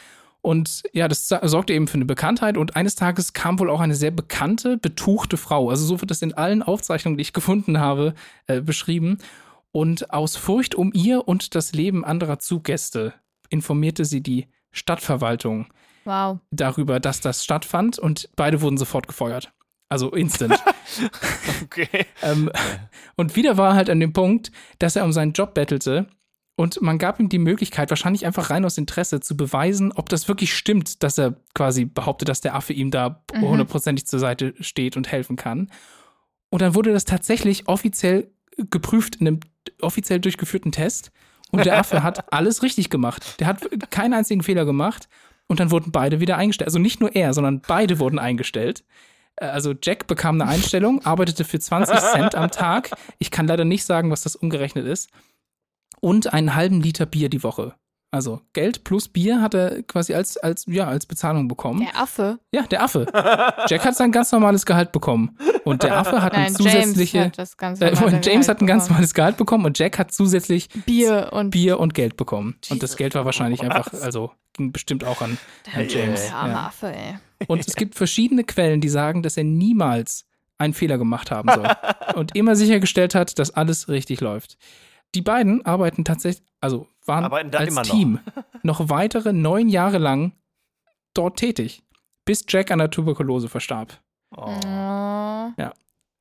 Und 0.42 0.85
ja, 0.92 1.09
das 1.09 1.27
sorgte 1.29 1.72
eben 1.72 1.88
für 1.88 1.94
eine 1.94 2.05
Bekanntheit. 2.05 2.57
Und 2.57 2.77
eines 2.77 2.94
Tages 2.94 3.33
kam 3.33 3.59
wohl 3.59 3.68
auch 3.68 3.81
eine 3.81 3.96
sehr 3.96 4.12
bekannte, 4.12 4.77
betuchte 4.77 5.37
Frau. 5.37 5.70
Also 5.70 5.85
so 5.85 6.01
wird 6.01 6.11
das 6.11 6.22
in 6.22 6.35
allen 6.35 6.62
Aufzeichnungen, 6.62 7.16
die 7.16 7.22
ich 7.22 7.33
gefunden 7.33 7.81
habe, 7.81 8.14
äh, 8.46 8.61
beschrieben. 8.61 9.18
Und 9.72 10.12
aus 10.12 10.37
Furcht 10.37 10.75
um 10.75 10.92
ihr 10.94 11.27
und 11.27 11.55
das 11.55 11.72
Leben 11.72 12.05
anderer 12.05 12.38
Zuggäste 12.38 13.12
informierte 13.51 14.05
sie 14.05 14.22
die 14.22 14.46
Stadtverwaltung 14.70 15.66
wow. 16.05 16.38
darüber, 16.51 17.01
dass 17.01 17.20
das 17.20 17.44
stattfand 17.44 17.99
und 17.99 18.31
beide 18.37 18.61
wurden 18.61 18.79
sofort 18.79 19.09
gefeuert. 19.09 19.53
Also 19.88 20.11
instant. 20.11 20.62
Okay. 21.64 22.07
ähm, 22.22 22.51
und 23.16 23.37
wieder 23.37 23.57
war 23.57 23.70
er 23.70 23.75
halt 23.75 23.90
an 23.90 24.01
dem 24.01 24.12
Punkt, 24.12 24.51
dass 24.79 24.96
er 24.96 25.05
um 25.05 25.12
seinen 25.12 25.33
Job 25.33 25.53
bettelte 25.53 26.07
und 26.57 26.81
man 26.81 26.96
gab 26.99 27.20
ihm 27.20 27.29
die 27.29 27.38
Möglichkeit, 27.38 27.90
wahrscheinlich 27.90 28.25
einfach 28.25 28.49
rein 28.49 28.64
aus 28.64 28.79
Interesse, 28.79 29.20
zu 29.20 29.37
beweisen, 29.37 29.92
ob 29.92 30.09
das 30.09 30.27
wirklich 30.27 30.55
stimmt, 30.55 31.03
dass 31.03 31.18
er 31.18 31.37
quasi 31.55 31.85
behauptet, 31.85 32.31
dass 32.31 32.40
der 32.40 32.55
Affe 32.55 32.72
ihm 32.72 32.90
da 32.90 33.22
Mhm. 33.35 33.42
hundertprozentig 33.42 34.07
zur 34.07 34.18
Seite 34.20 34.55
steht 34.61 34.96
und 34.96 35.12
helfen 35.12 35.37
kann. 35.37 35.70
Und 36.49 36.62
dann 36.62 36.75
wurde 36.75 36.92
das 36.92 37.05
tatsächlich 37.05 37.68
offiziell 37.68 38.31
geprüft 38.70 39.16
in 39.16 39.27
einem 39.29 39.40
offiziell 39.83 40.18
durchgeführten 40.18 40.72
Test. 40.72 41.11
Und 41.51 41.66
der 41.66 41.79
Affe 41.79 42.03
hat 42.03 42.33
alles 42.33 42.62
richtig 42.62 42.88
gemacht. 42.88 43.38
Der 43.38 43.49
hat 43.49 43.90
keinen 43.90 44.14
einzigen 44.14 44.42
Fehler 44.42 44.64
gemacht. 44.64 45.09
Und 45.49 45.61
dann 45.61 45.70
wurden 45.70 45.92
beide 45.92 46.20
wieder 46.20 46.38
eingestellt. 46.38 46.68
Also 46.68 46.79
nicht 46.79 47.01
nur 47.01 47.14
er, 47.14 47.35
sondern 47.35 47.61
beide 47.61 47.99
wurden 47.99 48.18
eingestellt. 48.18 48.83
Äh, 49.37 49.46
Also 49.46 49.75
Jack 49.83 50.07
bekam 50.07 50.40
eine 50.40 50.51
Einstellung, 50.51 51.05
arbeitete 51.05 51.44
für 51.44 51.59
20 51.59 51.99
Cent 51.99 52.35
am 52.35 52.51
Tag. 52.51 52.90
Ich 53.18 53.31
kann 53.31 53.46
leider 53.46 53.64
nicht 53.64 53.85
sagen, 53.85 54.11
was 54.11 54.22
das 54.22 54.37
umgerechnet 54.37 54.87
ist. 54.87 55.11
Und 56.01 56.33
einen 56.33 56.55
halben 56.55 56.81
Liter 56.83 57.07
Bier 57.07 57.29
die 57.29 57.42
Woche. 57.42 57.75
Also 58.16 58.40
Geld 58.55 58.83
plus 58.83 59.09
Bier 59.09 59.42
hat 59.42 59.52
er 59.52 59.83
quasi 59.83 60.14
als, 60.14 60.38
als, 60.38 60.64
ja, 60.66 60.87
als 60.87 61.05
Bezahlung 61.05 61.48
bekommen. 61.48 61.81
Der 61.81 62.00
Affe. 62.00 62.38
Ja, 62.50 62.62
der 62.62 62.83
Affe. 62.83 63.05
Jack 63.68 63.85
hat 63.85 63.94
sein 63.94 64.11
ganz 64.11 64.33
normales 64.33 64.64
Gehalt 64.64 64.90
bekommen. 64.90 65.37
Und 65.64 65.83
der 65.83 65.98
Affe 65.98 66.22
hat 66.22 66.33
Nein, 66.33 66.46
ein 66.46 66.55
zusätzliche. 66.55 67.18
James 67.18 67.26
hat 67.33 67.38
das 67.38 67.57
ganz 67.59 67.81
äh, 67.83 68.20
James 68.22 68.48
hat 68.48 68.62
ein 68.62 68.66
ganz 68.66 68.88
normales 68.88 69.12
Gehalt 69.12 69.37
bekommen 69.37 69.66
und 69.66 69.79
Jack 69.79 69.98
hat 69.98 70.12
zusätzlich 70.12 70.70
Bier 70.87 71.29
und 71.33 71.50
Bier 71.50 71.79
und 71.79 71.92
Geld 71.92 72.16
bekommen. 72.16 72.57
Und 72.70 72.83
das 72.83 72.90
Jesus. 72.92 72.96
Geld 72.96 73.14
war 73.14 73.26
wahrscheinlich 73.26 73.61
Was? 73.61 73.68
einfach, 73.68 73.92
also 74.02 74.33
ging 74.55 74.72
bestimmt 74.72 75.05
auch 75.05 75.20
an, 75.20 75.37
an 75.74 75.87
James. 75.87 76.22
der 76.24 76.37
arme 76.37 76.52
Ja. 76.52 76.66
Affe, 76.68 76.87
ey. 76.87 77.18
Und 77.48 77.68
es 77.68 77.76
gibt 77.76 77.96
verschiedene 77.96 78.44
Quellen, 78.44 78.81
die 78.81 78.88
sagen, 78.88 79.22
dass 79.22 79.37
er 79.37 79.44
niemals 79.44 80.24
einen 80.57 80.72
Fehler 80.72 80.96
gemacht 80.96 81.31
haben 81.31 81.50
soll. 81.55 81.68
und 82.14 82.35
immer 82.35 82.57
sichergestellt 82.57 83.14
hat, 83.14 83.38
dass 83.38 83.50
alles 83.50 83.90
richtig 83.90 84.22
läuft. 84.22 84.57
Die 85.14 85.20
beiden 85.22 85.66
arbeiten 85.66 86.05
tatsächlich, 86.05 86.46
also 86.62 86.88
waren 87.06 87.54
als 87.54 87.68
immer 87.68 87.82
noch. 87.82 87.90
Team 87.90 88.18
noch 88.62 88.88
weitere 88.88 89.32
neun 89.32 89.68
Jahre 89.68 89.98
lang 89.98 90.32
dort 91.14 91.38
tätig, 91.38 91.82
bis 92.24 92.44
Jack 92.48 92.70
an 92.70 92.78
der 92.78 92.90
Tuberkulose 92.90 93.48
verstarb. 93.48 94.00
Oh. 94.36 94.50
Oh. 94.66 95.52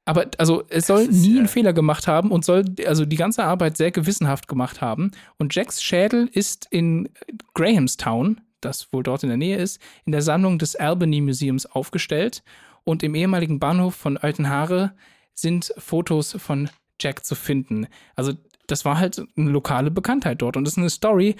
Aber 0.08 0.28
also 0.38 0.64
es 0.70 0.86
soll 0.86 1.08
nie 1.08 1.34
ja- 1.34 1.40
einen 1.40 1.48
Fehler 1.48 1.74
gemacht 1.74 2.08
haben 2.08 2.30
und 2.32 2.46
soll 2.46 2.64
also 2.86 3.06
die 3.06 3.16
ganze 3.16 3.44
Arbeit 3.44 3.76
sehr 3.76 3.90
gewissenhaft 3.92 4.48
gemacht 4.48 4.80
haben. 4.80 5.12
Und 5.38 5.56
Jacks 5.56 5.82
Schädel 5.82 6.30
ist 6.32 6.68
in 6.70 7.10
Grahamstown, 7.56 8.42
das 8.62 8.94
wohl 8.94 9.02
dort 9.02 9.24
in 9.24 9.30
der 9.30 9.38
Nähe 9.38 9.58
ist, 9.58 9.82
in 10.06 10.12
der 10.12 10.22
Sammlung 10.22 10.60
des 10.60 10.76
Albany 10.76 11.22
Museums 11.22 11.66
aufgestellt. 11.66 12.44
Und 12.84 13.02
im 13.02 13.16
ehemaligen 13.16 13.60
Bahnhof 13.60 13.96
von 13.96 14.18
Altenhaare 14.18 14.94
sind 15.34 15.74
Fotos 15.80 16.34
von 16.40 16.70
Jack 17.02 17.26
zu 17.26 17.34
finden. 17.34 17.88
Also 18.16 18.34
das 18.68 18.86
war 18.86 18.98
halt 18.98 19.22
eine 19.38 19.50
lokale 19.52 19.92
Bekanntheit 19.92 20.42
dort. 20.42 20.58
Und 20.58 20.64
das 20.66 20.74
ist 20.74 20.78
eine 20.80 20.90
Story, 20.90 21.36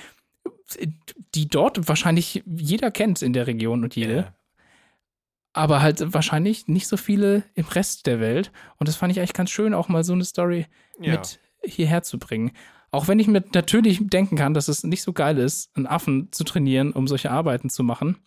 die 1.36 1.48
dort 1.48 1.88
wahrscheinlich 1.88 2.44
jeder 2.46 2.92
kennt 2.92 3.22
in 3.22 3.34
der 3.34 3.48
Region 3.48 3.84
und 3.84 3.96
jede 3.96 4.16
Ja. 4.16 4.34
aber 5.54 5.82
halt 5.82 6.14
wahrscheinlich 6.14 6.68
nicht 6.68 6.88
so 6.88 6.98
viele 6.98 7.44
im 7.54 7.66
Rest 7.66 8.08
der 8.08 8.20
Welt. 8.20 8.52
Und 8.78 8.88
das 8.88 8.96
fand 8.96 9.12
ich 9.12 9.20
eigentlich 9.20 9.34
ganz 9.34 9.50
schön, 9.52 9.74
auch 9.74 9.88
mal 9.88 10.04
so 10.04 10.14
eine 10.14 10.26
Story 10.26 10.68
Ja. 11.00 11.12
mit 11.14 11.40
hierher 11.64 12.04
zu 12.04 12.20
bringen. 12.20 12.52
Auch 12.92 13.08
wenn 13.08 13.20
ich 13.20 13.28
mir 13.28 13.44
natürlich 13.54 14.00
denken 14.08 14.36
kann, 14.38 14.54
dass 14.54 14.68
es 14.68 14.84
nicht 14.84 15.02
so 15.02 15.14
geil 15.14 15.38
ist, 15.38 15.76
einen 15.76 15.88
Affen 15.88 16.32
zu 16.32 16.44
trainieren, 16.44 16.92
um 16.94 17.08
solche 17.08 17.32
Arbeiten 17.32 17.70
zu 17.70 17.84
machen. 17.84 18.18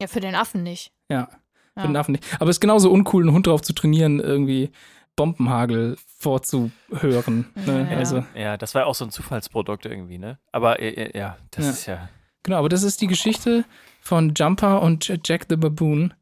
Ja, 0.00 0.06
für 0.08 0.20
den 0.20 0.34
Affen 0.34 0.62
nicht. 0.62 0.92
Ja, 1.10 1.28
für 1.74 1.80
Ja. 1.82 1.86
den 1.86 1.96
Affen 1.96 2.12
nicht. 2.12 2.24
Aber 2.40 2.50
es 2.50 2.56
ist 2.56 2.60
genauso 2.60 2.90
uncool, 2.90 3.22
einen 3.22 3.32
Hund 3.32 3.46
drauf 3.46 3.62
zu 3.62 3.72
trainieren, 3.72 4.20
irgendwie 4.20 4.70
Bombenhagel 5.16 5.96
vorzuhören. 6.18 7.50
Ne? 7.66 7.88
Ja. 7.90 7.96
Also, 7.98 8.24
Ja, 8.34 8.56
das 8.56 8.74
war 8.74 8.86
auch 8.86 8.94
so 8.94 9.04
ein 9.04 9.10
Zufallsprodukt 9.10 9.86
irgendwie, 9.86 10.18
ne? 10.18 10.38
Aber 10.52 10.80
äh, 10.80 10.88
äh, 10.90 11.18
ja, 11.18 11.36
das 11.50 11.64
Ja. 11.64 11.70
ist 11.70 11.86
ja. 11.86 12.08
Genau, 12.42 12.58
aber 12.58 12.68
das 12.68 12.82
ist 12.82 13.00
die 13.00 13.06
Geschichte 13.06 13.64
von 14.00 14.34
Jumper 14.34 14.82
und 14.82 15.08
Jack 15.26 15.46
the 15.48 15.56
Baboon 15.56 16.12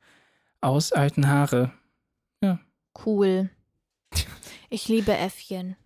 aus 0.61 0.92
Alten 0.92 1.28
Haare. 1.28 1.72
Cool. 3.07 3.48
Ich 4.68 4.87
liebe 4.87 5.16
Äffchen. 5.16 5.76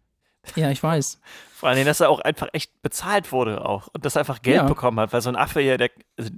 Ja, 0.57 0.71
ich 0.73 0.83
weiß. 0.83 1.21
Vor 1.55 1.69
allem, 1.69 1.85
dass 1.87 2.01
er 2.01 2.11
auch 2.11 2.19
einfach 2.21 2.49
echt 2.53 2.83
bezahlt 2.83 3.31
wurde 3.31 3.65
auch 3.65 3.87
und 3.95 4.05
dass 4.05 4.17
er 4.17 4.21
einfach 4.21 4.43
Geld 4.43 4.57
Ja. 4.57 4.63
bekommen 4.65 4.99
hat, 4.99 5.13
weil 5.13 5.21
so 5.21 5.29
ein 5.29 5.37
Affe 5.37 5.61
hier, 5.61 5.79
der, 5.79 5.91
also, 6.19 6.31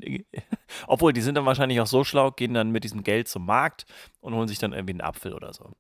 obwohl 0.87 1.13
die 1.15 1.23
sind 1.23 1.35
dann 1.37 1.47
wahrscheinlich 1.47 1.81
auch 1.81 1.87
so 1.87 2.05
schlau, 2.05 2.31
gehen 2.31 2.53
dann 2.55 2.71
mit 2.71 2.85
diesem 2.85 3.03
Geld 3.03 3.29
zum 3.29 3.47
Markt 3.47 3.87
und 4.21 4.35
holen 4.35 4.47
sich 4.49 4.59
dann 4.59 4.73
irgendwie 4.75 4.93
einen 4.93 5.01
Apfel 5.01 5.33
oder 5.33 5.53
so. 5.55 5.73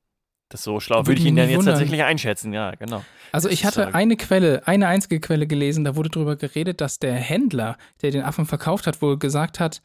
Das 0.48 0.62
so 0.62 0.80
schlau, 0.80 0.98
Würde 0.98 1.08
würde 1.08 1.20
ich 1.20 1.26
ihn 1.26 1.36
dann 1.36 1.48
jetzt 1.48 1.58
wundern. 1.58 1.74
tatsächlich 1.74 2.02
einschätzen, 2.02 2.52
ja, 2.52 2.70
genau. 2.72 3.04
Also 3.32 3.50
ich 3.50 3.66
hatte 3.66 3.94
eine 3.94 4.16
Quelle, 4.16 4.66
eine 4.66 4.86
einzige 4.88 5.20
Quelle 5.20 5.46
gelesen, 5.46 5.84
da 5.84 5.94
wurde 5.94 6.08
darüber 6.08 6.36
geredet, 6.36 6.80
dass 6.80 6.98
der 6.98 7.14
Händler, 7.14 7.76
der 8.00 8.10
den 8.10 8.22
Affen 8.22 8.46
verkauft 8.46 8.86
hat, 8.86 9.02
wohl 9.02 9.18
gesagt 9.18 9.60
hat, 9.60 9.82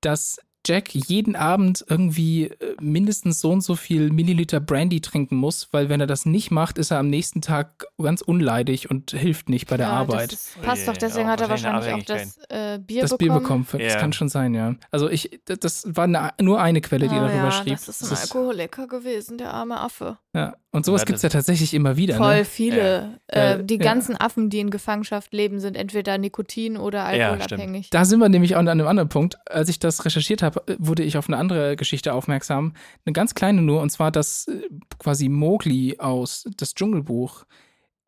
dass 0.00 0.38
Jack 0.66 0.94
jeden 0.94 1.36
Abend 1.36 1.84
irgendwie 1.88 2.44
äh, 2.44 2.76
mindestens 2.80 3.40
so 3.40 3.50
und 3.50 3.60
so 3.60 3.76
viel 3.76 4.10
Milliliter 4.10 4.60
Brandy 4.60 5.00
trinken 5.00 5.36
muss, 5.36 5.68
weil 5.72 5.88
wenn 5.88 6.00
er 6.00 6.06
das 6.06 6.26
nicht 6.26 6.50
macht, 6.50 6.78
ist 6.78 6.90
er 6.90 6.98
am 6.98 7.08
nächsten 7.08 7.40
Tag 7.42 7.86
ganz 8.00 8.20
unleidig 8.22 8.90
und 8.90 9.10
hilft 9.10 9.48
nicht 9.48 9.68
bei 9.68 9.76
der 9.76 9.86
Ja, 9.88 9.92
Arbeit. 9.92 10.32
Das 10.32 10.46
ist, 10.48 10.62
passt 10.62 10.88
doch, 10.88 10.96
deswegen 10.96 11.28
hat 11.28 11.40
er 11.40 11.48
wahrscheinlich 11.48 11.92
auch 11.92 12.02
das 12.02 12.38
äh, 12.48 12.78
Bier 12.78 13.02
das 13.02 13.10
bekommen. 13.10 13.28
Bier 13.28 13.40
bekommen, 13.40 13.66
das 13.72 13.92
Ja. 13.94 14.00
kann 14.00 14.12
schon 14.12 14.28
sein, 14.28 14.54
ja. 14.54 14.74
Also 14.90 15.08
ich, 15.08 15.40
das- 15.44 15.58
das 15.60 15.96
war 15.96 16.04
eine, 16.04 16.30
nur 16.40 16.60
eine 16.60 16.80
Quelle, 16.80 17.08
die 17.08 17.14
oh, 17.14 17.18
darüber 17.20 17.44
ja, 17.44 17.50
schrieb. 17.52 17.74
Das 17.84 17.88
ist 17.88 18.10
ein 18.10 18.16
Alkoholiker 18.18 18.86
gewesen, 18.86 19.38
der 19.38 19.52
arme 19.52 19.80
Affe. 19.80 20.18
Ja. 20.34 20.54
Und 20.72 20.84
sowas 20.84 21.02
Ja, 21.02 21.04
gibt 21.06 21.16
es 21.18 21.22
ja 21.22 21.28
tatsächlich 21.28 21.72
immer 21.72 21.96
wieder. 21.96 22.16
Voll 22.16 22.38
Ne? 22.38 22.44
viele. 22.44 23.20
Ja. 23.32 23.52
Äh, 23.54 23.64
die 23.64 23.76
Ja. 23.76 23.80
ganzen 23.84 24.16
Affen, 24.20 24.50
die 24.50 24.58
in 24.58 24.70
Gefangenschaft 24.70 25.32
leben, 25.32 25.60
sind 25.60 25.76
entweder 25.76 26.18
Nikotin- 26.18 26.76
oder 26.76 27.14
Ja, 27.14 27.30
alkoholabhängig. 27.30 27.90
Da 27.90 28.04
sind 28.04 28.18
wir 28.18 28.28
nämlich 28.28 28.56
auch 28.56 28.58
an 28.60 28.68
einem 28.68 28.88
anderen 28.88 29.08
Punkt. 29.08 29.36
Als 29.48 29.68
ich 29.68 29.78
das 29.78 30.04
recherchiert 30.04 30.42
habe, 30.42 30.62
wurde 30.78 31.04
ich 31.04 31.16
auf 31.16 31.28
eine 31.28 31.36
andere 31.38 31.76
Geschichte 31.76 32.12
aufmerksam. 32.12 32.74
Eine 33.06 33.12
ganz 33.12 33.34
kleine 33.34 33.62
nur, 33.62 33.80
und 33.80 33.90
zwar, 33.90 34.10
dass 34.10 34.48
äh, 34.48 34.62
quasi 34.98 35.28
Mowgli 35.28 35.96
aus 35.98 36.44
das 36.56 36.74
Dschungelbuch 36.74 37.44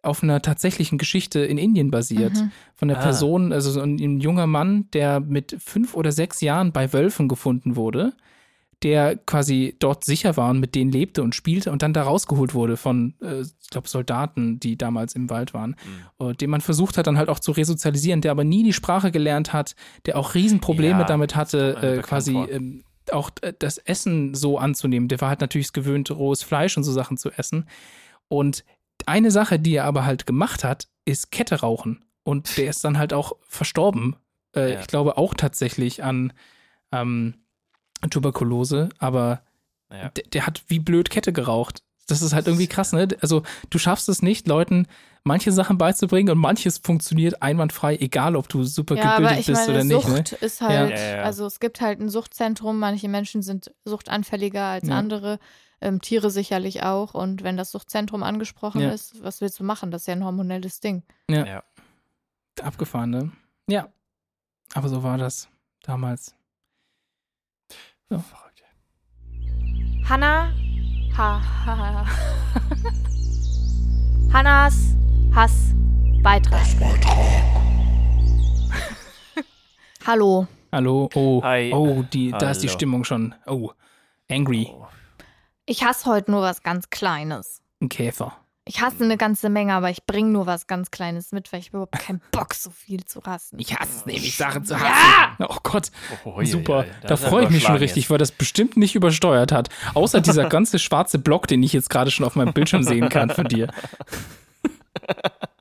auf 0.03 0.23
einer 0.23 0.41
tatsächlichen 0.43 0.99
Geschichte 0.99 1.41
in 1.41 1.59
Indien 1.59 1.91
basiert. 1.91 2.35
Mhm. 2.35 2.51
Von 2.77 2.89
der 2.89 2.99
Ah. 2.99 3.03
Person, 3.03 3.53
also 3.53 3.71
so 3.71 3.81
ein, 3.81 3.97
ein 3.97 4.21
junger 4.21 4.47
Mann, 4.47 4.89
der 4.93 5.21
mit 5.21 5.57
fünf 5.59 5.95
oder 5.95 6.13
sechs 6.13 6.41
Jahren 6.41 6.73
bei 6.73 6.93
Wölfen 6.93 7.27
gefunden 7.29 7.75
wurde, 7.77 8.13
der 8.83 9.17
quasi 9.17 9.75
dort 9.79 10.05
sicher 10.05 10.37
war 10.37 10.51
und 10.51 10.61
mit 10.61 10.75
denen 10.75 10.93
lebte 10.93 11.23
und 11.23 11.35
spielte 11.35 11.73
und 11.73 11.83
dann 11.83 11.93
da 11.95 12.03
rausgeholt 12.03 12.53
wurde 12.55 12.77
von, 12.77 13.15
äh, 13.23 13.41
ich 13.41 13.71
glaube, 13.71 13.89
Soldaten, 13.89 14.61
die 14.61 14.77
damals 14.77 15.15
im 15.15 15.31
Wald 15.31 15.55
waren, 15.55 15.77
Mhm. 16.21 16.37
den 16.37 16.51
man 16.51 16.61
versucht 16.61 16.99
hat 16.99 17.07
dann 17.07 17.17
halt 17.19 17.29
auch 17.31 17.39
zu 17.41 17.53
resozialisieren, 17.53 18.21
der 18.21 18.31
aber 18.33 18.45
nie 18.45 18.63
die 18.63 18.73
Sprache 18.75 19.11
gelernt 19.11 19.53
hat, 19.53 19.75
der 20.05 20.19
auch 20.19 20.35
Riesenprobleme 20.35 21.01
Ja, 21.01 21.05
damit 21.05 21.35
hatte, 21.37 21.77
äh, 21.99 22.03
quasi 22.03 22.37
ähm, 22.37 22.85
auch 23.13 23.31
äh, 23.41 23.55
das 23.59 23.79
Essen 23.79 24.35
so 24.35 24.59
anzunehmen. 24.59 25.09
Der 25.09 25.21
war 25.21 25.31
halt 25.31 25.41
natürlich 25.41 25.73
gewöhnt, 25.73 26.11
rohes 26.11 26.43
Fleisch 26.43 26.77
und 26.77 26.83
so 26.85 26.93
Sachen 26.93 27.17
zu 27.17 27.31
essen. 27.31 27.67
Und 28.29 28.65
eine 29.07 29.31
Sache, 29.31 29.59
die 29.59 29.75
er 29.77 29.85
aber 29.85 30.05
halt 30.05 30.27
gemacht 30.27 30.65
hat, 30.65 30.89
ist 31.05 31.31
Kette 31.31 31.61
rauchen. 31.61 32.05
Und 32.25 32.57
der 32.59 32.69
ist 32.71 32.85
dann 32.85 32.99
halt 32.99 33.13
auch 33.13 33.33
verstorben. 33.49 34.17
Äh, 34.55 34.75
Ja. 34.75 34.81
Ich 34.81 34.87
glaube 34.89 35.17
auch 35.17 35.33
tatsächlich 35.35 36.03
an 36.05 36.33
ähm, 36.93 37.35
Tuberkulose, 38.11 38.89
aber 38.99 39.43
Ja. 39.91 40.09
der, 40.11 40.25
der 40.25 40.47
hat 40.47 40.63
wie 40.69 40.79
blöd 40.81 41.11
Kette 41.11 41.33
geraucht. 41.33 41.83
Das 42.09 42.23
ist 42.23 42.33
halt 42.33 42.47
irgendwie 42.47 42.69
krass, 42.69 42.93
ne? 42.93 43.09
Also 43.21 43.43
du 43.71 43.79
schaffst 43.79 44.09
es 44.09 44.23
nicht, 44.23 44.47
Leuten 44.47 44.87
manche 45.25 45.51
Sachen 45.51 45.77
beizubringen 45.77 46.31
und 46.31 46.39
manches 46.39 46.79
funktioniert 46.79 47.43
einwandfrei, 47.43 47.97
egal 47.97 48.37
ob 48.37 48.49
du 48.49 48.63
super 48.63 48.95
Ja, 48.95 49.03
gebildet 49.17 49.31
aber 49.33 49.41
ich 49.41 49.47
bist 49.47 49.61
meine, 49.67 49.73
oder 49.73 49.85
nicht. 49.85 50.09
Ne? 50.09 50.17
Sucht 50.19 50.33
ist 50.35 50.61
halt, 50.61 50.97
Ja, 50.97 51.23
also 51.23 51.47
es 51.47 51.59
gibt 51.59 51.81
halt 51.81 52.01
ein 52.01 52.09
Suchtzentrum, 52.09 52.79
manche 52.79 53.09
Menschen 53.09 53.43
sind 53.43 53.73
suchtanfälliger 53.85 54.63
als 54.67 54.87
Ja. 54.87 54.95
andere, 54.97 55.41
ähm, 55.81 56.01
Tiere 56.01 56.31
sicherlich 56.31 56.85
auch. 56.85 57.13
Und 57.15 57.43
wenn 57.43 57.57
das 57.57 57.73
Suchtzentrum 57.73 58.23
angesprochen 58.23 58.83
Ja. 58.83 58.91
ist, 58.93 59.21
was 59.25 59.41
willst 59.41 59.59
du 59.59 59.65
machen? 59.65 59.91
Das 59.91 60.03
ist 60.03 60.07
ja 60.07 60.13
ein 60.15 60.25
hormonelles 60.25 60.79
Ding. 60.79 61.03
Ja. 61.29 61.65
Abgefahren, 62.63 63.11
ne? 63.11 63.33
Ja. 63.69 63.89
Aber 64.75 64.89
so 64.89 65.03
war 65.03 65.19
das 65.19 65.49
damals. 65.83 66.35
Verrückt. 68.09 68.63
Hanna, 70.09 70.53
ha, 71.17 71.43
ha, 71.67 71.77
ha. 71.77 72.07
Hannas 74.33 74.95
Hass 75.35 75.73
Beitrag. 76.23 76.65
Hallo. 80.07 80.47
Hallo, 80.73 81.09
oh, 81.15 81.43
Hi. 81.43 81.73
oh, 81.73 82.03
die, 82.13 82.31
da 82.31 82.51
ist 82.51 82.63
die 82.63 82.69
Hallo. 82.69 82.77
Stimmung 82.77 83.05
schon. 83.05 83.35
Oh, 83.47 83.71
angry, 84.31 84.69
Oh. 84.73 84.87
Ich 85.69 85.83
hasse 85.83 86.09
heute 86.09 86.31
nur 86.31 86.43
was 86.43 86.63
ganz 86.63 86.91
Kleines. 86.91 87.61
ein 87.83 87.89
Käfer. 87.89 88.37
Ich 88.69 88.81
hasse 88.81 89.05
eine 89.05 89.17
ganze 89.17 89.49
Menge, 89.49 89.75
aber 89.75 89.91
ich 89.91 90.05
bringe 90.07 90.31
nur 90.31 90.47
was 90.47 90.67
ganz 90.67 90.91
Kleines 90.91 91.31
mit, 91.31 91.53
weil 91.53 91.61
ich 91.61 91.69
überhaupt 91.69 91.93
keinen 92.01 92.21
Bock 92.33 92.53
so 92.53 92.71
viel 92.71 93.05
zu 93.05 93.23
hassen. 93.23 93.61
Ich 93.61 93.79
hasse 93.79 93.99
es 93.99 94.07
nämlich, 94.07 94.37
Sachen 94.37 94.65
zu 94.65 94.75
hassen. 94.75 95.37
Ja! 95.39 95.47
Oh 95.49 95.59
Gott, 95.63 95.93
Oh, 96.25 96.41
je, 96.41 96.47
super. 96.47 96.85
je, 96.85 96.91
Da 97.03 97.09
das 97.09 97.23
ist 97.23 97.29
freue 97.29 97.45
ich 97.45 97.51
mich 97.51 97.63
schon 97.63 97.77
richtig, 97.77 98.05
jetzt. 98.05 98.11
weil 98.11 98.19
das 98.19 98.33
bestimmt 98.33 98.77
nicht 98.77 98.97
übersteuert 98.97 99.53
hat. 99.53 99.69
Außer 99.95 100.21
dieser 100.21 100.45
ganze 100.49 100.81
schwarze 100.81 101.21
Block, 101.21 101.47
den 101.47 101.63
ich 101.63 101.73
jetzt 101.73 101.91
gerade 101.91 102.11
schon 102.11 102.27
auf 102.27 102.35
meinem 102.35 102.53
Bildschirm 102.53 102.83
sehen 102.83 103.09
kann 103.09 103.31
von 103.31 103.47
dir. 103.47 103.69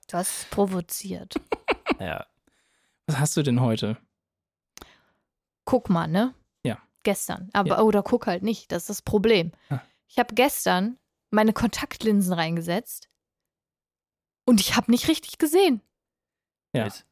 Du 0.10 0.18
hast 0.18 0.40
es 0.40 0.46
provoziert. 0.46 1.36
Ja. 2.00 2.26
Was 3.06 3.20
hast 3.20 3.38
du 3.38 3.44
denn 3.44 3.62
heute? 3.62 3.98
Guck 5.64 5.90
mal, 5.92 6.08
ne? 6.08 6.34
Ja. 6.64 6.80
Gestern. 7.04 7.50
Aber, 7.54 7.70
Ja. 7.70 7.82
oder 7.82 8.02
guck 8.02 8.26
halt 8.26 8.42
nicht, 8.44 8.72
das 8.72 8.84
ist 8.84 8.90
das 8.90 9.02
Problem. 9.04 9.52
Ah. 9.70 9.80
Ich 10.08 10.18
habe 10.18 10.34
gestern 10.34 10.98
meine 11.36 11.54
Kontaktlinsen 11.54 12.34
reingesetzt 12.34 13.10
und 14.46 14.60
ich 14.60 14.76
habe 14.76 14.90
nicht 14.92 15.08
richtig 15.08 15.38
gesehen. 15.38 15.82
Ja. 16.74 16.88
Ich 16.88 17.04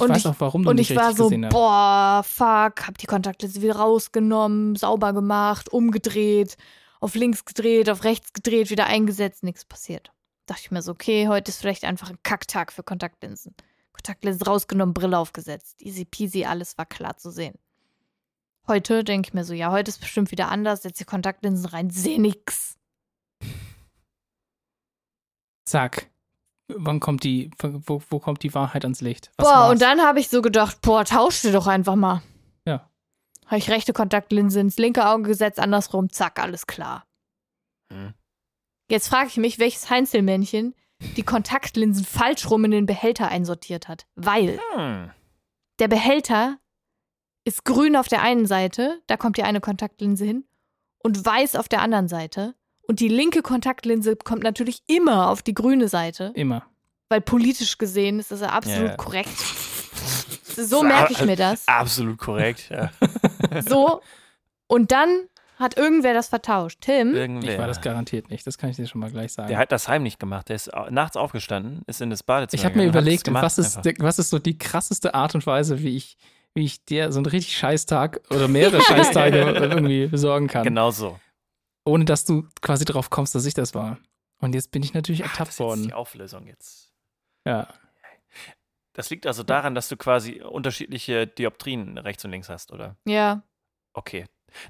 Und 0.00 0.10
weiß 0.10 0.18
ich- 0.18 0.26
auch, 0.26 0.36
warum 0.38 0.62
du 0.64 0.70
Und 0.70 0.76
nicht 0.76 0.90
ich 0.90 0.96
war 0.96 1.08
richtig 1.08 1.18
so, 1.18 1.24
gesehen 1.28 1.44
hast. 1.46 1.52
boah, 1.52 2.22
fuck, 2.26 2.86
hab 2.86 2.98
die 2.98 3.06
Kontaktlinse 3.06 3.62
wieder 3.62 3.76
rausgenommen, 3.76 4.76
sauber 4.76 5.12
gemacht, 5.12 5.68
umgedreht, 5.72 6.56
auf 7.00 7.14
links 7.14 7.44
gedreht, 7.44 7.88
auf 7.90 8.04
rechts 8.04 8.32
gedreht, 8.32 8.70
wieder 8.70 8.86
eingesetzt, 8.86 9.42
nichts 9.42 9.64
passiert. 9.64 10.10
Dachte 10.46 10.62
ich 10.64 10.70
mir 10.70 10.82
so, 10.82 10.92
okay, 10.92 11.28
heute 11.28 11.50
ist 11.50 11.58
vielleicht 11.58 11.84
einfach 11.84 12.10
ein 12.10 12.18
Kacktag 12.22 12.72
für 12.72 12.82
Kontaktlinsen. 12.82 13.54
Kontaktlinsen 13.92 14.42
rausgenommen, 14.42 14.94
Brille 14.94 15.18
aufgesetzt. 15.18 15.80
Easy 15.82 16.04
peasy, 16.04 16.44
alles 16.44 16.76
war 16.78 16.86
klar 16.86 17.16
zu 17.18 17.30
sehen. 17.30 17.54
Heute 18.66 19.04
denke 19.04 19.28
ich 19.28 19.34
mir 19.34 19.44
so, 19.44 19.52
ja, 19.52 19.70
heute 19.70 19.90
ist 19.90 20.00
bestimmt 20.00 20.30
wieder 20.30 20.48
anders, 20.48 20.82
setze 20.82 21.04
die 21.04 21.08
Kontaktlinsen 21.08 21.66
rein, 21.66 21.90
sehe 21.90 22.20
nix. 22.20 22.76
Zack. 25.70 26.10
Wann 26.66 26.98
kommt 26.98 27.22
die, 27.22 27.50
wo, 27.58 28.02
wo 28.08 28.18
kommt 28.18 28.42
die 28.42 28.54
Wahrheit 28.54 28.84
ans 28.84 29.00
Licht? 29.00 29.30
Was 29.36 29.46
boah, 29.46 29.54
war's? 29.54 29.72
und 29.72 29.82
dann 29.82 30.00
habe 30.02 30.18
ich 30.18 30.28
so 30.28 30.42
gedacht, 30.42 30.80
boah, 30.82 31.04
tausch 31.04 31.42
dir 31.42 31.52
doch 31.52 31.66
einfach 31.68 31.94
mal. 31.96 32.22
Ja. 32.66 32.88
Habe 33.46 33.58
ich 33.58 33.70
rechte 33.70 33.92
Kontaktlinse 33.92 34.58
ins 34.60 34.78
linke 34.78 35.06
Auge 35.06 35.22
gesetzt, 35.24 35.60
andersrum, 35.60 36.10
zack, 36.10 36.40
alles 36.40 36.66
klar. 36.66 37.06
Hm. 37.92 38.14
Jetzt 38.88 39.08
frage 39.08 39.28
ich 39.28 39.36
mich, 39.36 39.58
welches 39.60 39.88
Heinzelmännchen 39.90 40.74
die 41.16 41.22
Kontaktlinsen 41.22 42.04
falsch 42.04 42.50
rum 42.50 42.64
in 42.64 42.72
den 42.72 42.86
Behälter 42.86 43.28
einsortiert 43.28 43.86
hat. 43.86 44.06
Weil 44.16 44.58
Hm. 44.74 45.10
der 45.78 45.88
Behälter 45.88 46.58
ist 47.44 47.64
grün 47.64 47.94
auf 47.96 48.08
der 48.08 48.22
einen 48.22 48.46
Seite, 48.46 49.00
da 49.06 49.16
kommt 49.16 49.36
die 49.36 49.44
eine 49.44 49.60
Kontaktlinse 49.60 50.24
hin, 50.24 50.44
und 51.02 51.24
weiß 51.24 51.54
auf 51.56 51.68
der 51.68 51.80
anderen 51.80 52.08
Seite. 52.08 52.54
Und 52.90 52.98
die 52.98 53.06
linke 53.06 53.40
Kontaktlinse 53.42 54.16
kommt 54.16 54.42
natürlich 54.42 54.82
immer 54.88 55.30
auf 55.30 55.42
die 55.42 55.54
grüne 55.54 55.86
Seite, 55.86 56.32
Immer. 56.34 56.64
weil 57.08 57.20
politisch 57.20 57.78
gesehen 57.78 58.18
ist 58.18 58.32
das 58.32 58.40
ja 58.40 58.48
absolut 58.48 58.88
Ja. 58.88 58.96
korrekt. 58.96 59.30
So 60.56 60.82
merke 60.82 61.12
ich 61.12 61.24
mir 61.24 61.36
das. 61.36 61.68
Absolut 61.68 62.18
korrekt. 62.18 62.68
Ja. 62.68 62.90
So. 63.68 64.00
Und 64.66 64.90
dann 64.90 65.28
hat 65.56 65.76
irgendwer 65.76 66.14
das 66.14 66.26
vertauscht. 66.30 66.80
Tim? 66.80 67.14
Irgendwer. 67.14 67.52
Ich 67.52 67.58
war 67.60 67.68
das 67.68 67.80
garantiert 67.80 68.28
nicht, 68.28 68.44
das 68.44 68.58
kann 68.58 68.70
ich 68.70 68.76
dir 68.76 68.88
schon 68.88 69.00
mal 69.00 69.12
gleich 69.12 69.34
sagen. 69.34 69.46
Der 69.46 69.58
hat 69.58 69.70
das 69.70 69.86
heimlich 69.86 70.18
gemacht. 70.18 70.48
Der 70.48 70.56
ist 70.56 70.68
nachts 70.90 71.16
aufgestanden, 71.16 71.82
ist 71.86 72.00
in 72.00 72.10
das 72.10 72.24
Badezimmer 72.24 72.60
ich 72.60 72.64
habe 72.64 72.76
mir 72.76 72.86
überlegt, 72.88 73.22
gemacht 73.22 73.44
was 73.44 73.58
ist, 73.58 73.76
einfach. 73.86 73.92
was 74.04 74.18
ist 74.18 74.30
so 74.30 74.40
die 74.40 74.58
krasseste 74.58 75.14
Art 75.14 75.36
und 75.36 75.46
Weise, 75.46 75.80
wie 75.80 75.96
ich, 75.96 76.16
wie 76.54 76.64
ich 76.64 76.84
dir 76.84 77.12
so 77.12 77.20
einen 77.20 77.26
richtig 77.26 77.56
Scheißtag 77.56 78.20
oder 78.30 78.48
mehrere 78.48 78.80
Scheißtage 78.82 79.38
irgendwie 79.42 80.08
besorgen 80.08 80.48
kann, 80.48 80.64
Genau 80.64 80.90
so. 80.90 81.20
Ohne 81.84 82.04
dass 82.04 82.24
du 82.24 82.46
quasi 82.60 82.84
drauf 82.84 83.10
kommst, 83.10 83.34
dass 83.34 83.46
ich 83.46 83.54
das 83.54 83.74
war. 83.74 83.98
Und 84.40 84.54
jetzt 84.54 84.70
bin 84.70 84.82
ich 84.82 84.94
natürlich 84.94 85.22
Ach, 85.24 85.28
das 85.28 85.32
ertappt 85.32 85.50
ist 85.50 85.58
jetzt 85.58 85.66
worden. 85.66 85.82
die 85.84 85.92
Auflösung 85.94 86.46
jetzt. 86.46 86.92
Ja. 87.46 87.68
Das 88.92 89.10
liegt 89.10 89.26
also 89.26 89.42
daran, 89.42 89.74
dass 89.74 89.88
du 89.88 89.96
quasi 89.96 90.40
unterschiedliche 90.42 91.26
Dioptrien 91.26 91.98
rechts 91.98 92.24
und 92.24 92.30
links 92.32 92.48
hast, 92.48 92.72
oder? 92.72 92.96
Ja. 93.06 93.42
Okay. 93.92 94.26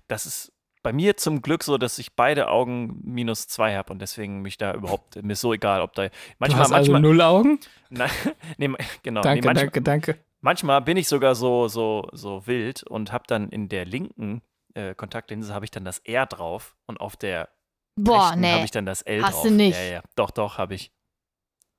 Das 0.09 0.27
ist 0.27 0.53
bei 0.83 0.93
mir 0.93 1.17
zum 1.17 1.43
Glück 1.43 1.63
so, 1.63 1.79
dass 1.79 1.99
ich 1.99 2.15
beide 2.17 2.49
Augen 2.49 3.01
minus 3.03 3.49
zwei 3.49 3.77
habe 3.77 3.93
und 3.93 4.01
deswegen 4.01 4.41
mich 4.41 4.57
da 4.59 4.75
überhaupt, 4.75 5.23
mir 5.23 5.33
ist 5.35 5.41
so 5.41 5.53
egal, 5.53 5.83
ob 5.83 5.95
da 5.95 6.09
Du 6.09 6.15
manchmal, 6.39 6.61
hast 6.63 6.73
also 6.73 6.93
manchmal, 6.93 7.01
null 7.01 7.21
Augen? 7.21 7.61
nein, 7.91 8.11
nee, 8.59 8.71
genau, 9.03 9.21
Danke, 9.21 9.41
nee, 9.41 9.47
manchmal, 9.47 9.55
danke, 9.55 9.83
danke. 9.83 10.19
Manchmal 10.41 10.81
bin 10.81 10.97
ich 10.97 11.07
sogar 11.07 11.35
so, 11.35 11.69
so, 11.69 12.09
so 12.13 12.47
wild 12.47 12.83
und 12.85 13.13
habe 13.13 13.25
dann 13.27 13.51
in 13.51 13.69
der 13.69 13.85
linken 13.85 14.41
äh, 14.75 14.95
Kontaktlinse 14.95 15.53
habe 15.55 15.65
ich 15.65 15.71
dann 15.71 15.85
das 15.85 15.99
R 16.01 16.27
drauf 16.27 16.77
und 16.87 17.01
auf 17.01 17.17
der 17.17 17.49
Boah, 17.97 18.29
rechten 18.31 18.47
habe 18.47 18.57
nee. 18.59 18.65
ich 18.65 18.71
dann 18.71 18.87
das 18.87 19.03
L 19.03 19.23
Hast 19.23 19.35
drauf. 19.35 19.43
du 19.45 19.51
nicht. 19.51 19.77
Ja, 19.79 19.85
ja. 19.85 20.03
Doch, 20.17 20.31
doch, 20.31 20.59
habe 20.59 20.75
ich. 20.75 20.93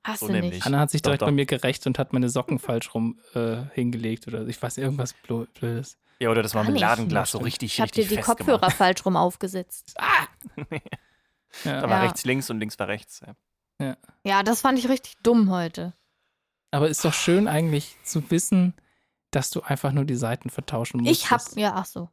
Hast 0.03 0.21
so 0.21 0.27
du 0.27 0.33
nämlich. 0.33 0.53
nicht. 0.55 0.65
Anna 0.65 0.79
hat 0.79 0.89
sich 0.91 1.01
Doch, 1.01 1.09
direkt 1.09 1.21
doch. 1.21 1.27
bei 1.27 1.31
mir 1.31 1.45
gerecht 1.45 1.85
und 1.85 1.99
hat 1.99 2.11
meine 2.11 2.27
Socken 2.29 2.57
falsch 2.59 2.93
rum 2.95 3.19
äh, 3.35 3.57
hingelegt 3.73 4.27
oder 4.27 4.47
ich 4.47 4.61
weiß 4.61 4.77
irgendwas 4.77 5.13
Blödes. 5.13 5.97
Ja, 6.19 6.29
oder 6.29 6.41
das 6.43 6.53
Gar 6.53 6.61
nicht. 6.63 6.69
Marmeladenglas 6.81 7.31
so 7.31 7.37
Ja, 7.39 7.43
richtig, 7.45 7.73
Ich 7.73 7.81
hab 7.81 7.91
dir 7.91 8.01
richtig 8.01 8.17
die 8.17 8.23
Kopfhörer 8.23 8.59
gemacht. 8.59 8.75
falsch 8.75 9.05
rum 9.05 9.15
aufgesetzt. 9.15 9.95
Ja. 11.65 11.81
Da 11.81 11.89
war 11.89 11.97
Ja. 11.97 12.01
rechts 12.03 12.23
links 12.23 12.49
und 12.49 12.59
links 12.59 12.79
war 12.79 12.87
rechts. 12.87 13.21
Ja. 13.79 13.97
Ja, 14.23 14.41
das 14.43 14.61
fand 14.61 14.79
ich 14.79 14.87
richtig 14.87 15.17
dumm 15.21 15.49
heute. 15.51 15.93
Aber 16.71 16.87
ist 16.87 17.03
doch 17.03 17.13
schön 17.13 17.47
eigentlich 17.49 17.97
zu 18.03 18.31
wissen, 18.31 18.73
dass 19.31 19.49
du 19.51 19.61
einfach 19.61 19.91
nur 19.91 20.05
die 20.05 20.15
Seiten 20.15 20.49
vertauschen 20.49 21.01
musst. 21.01 21.11
Ich 21.11 21.29
hab, 21.29 21.41
ja, 21.57 21.73
ach 21.75 21.85
so. 21.85 22.09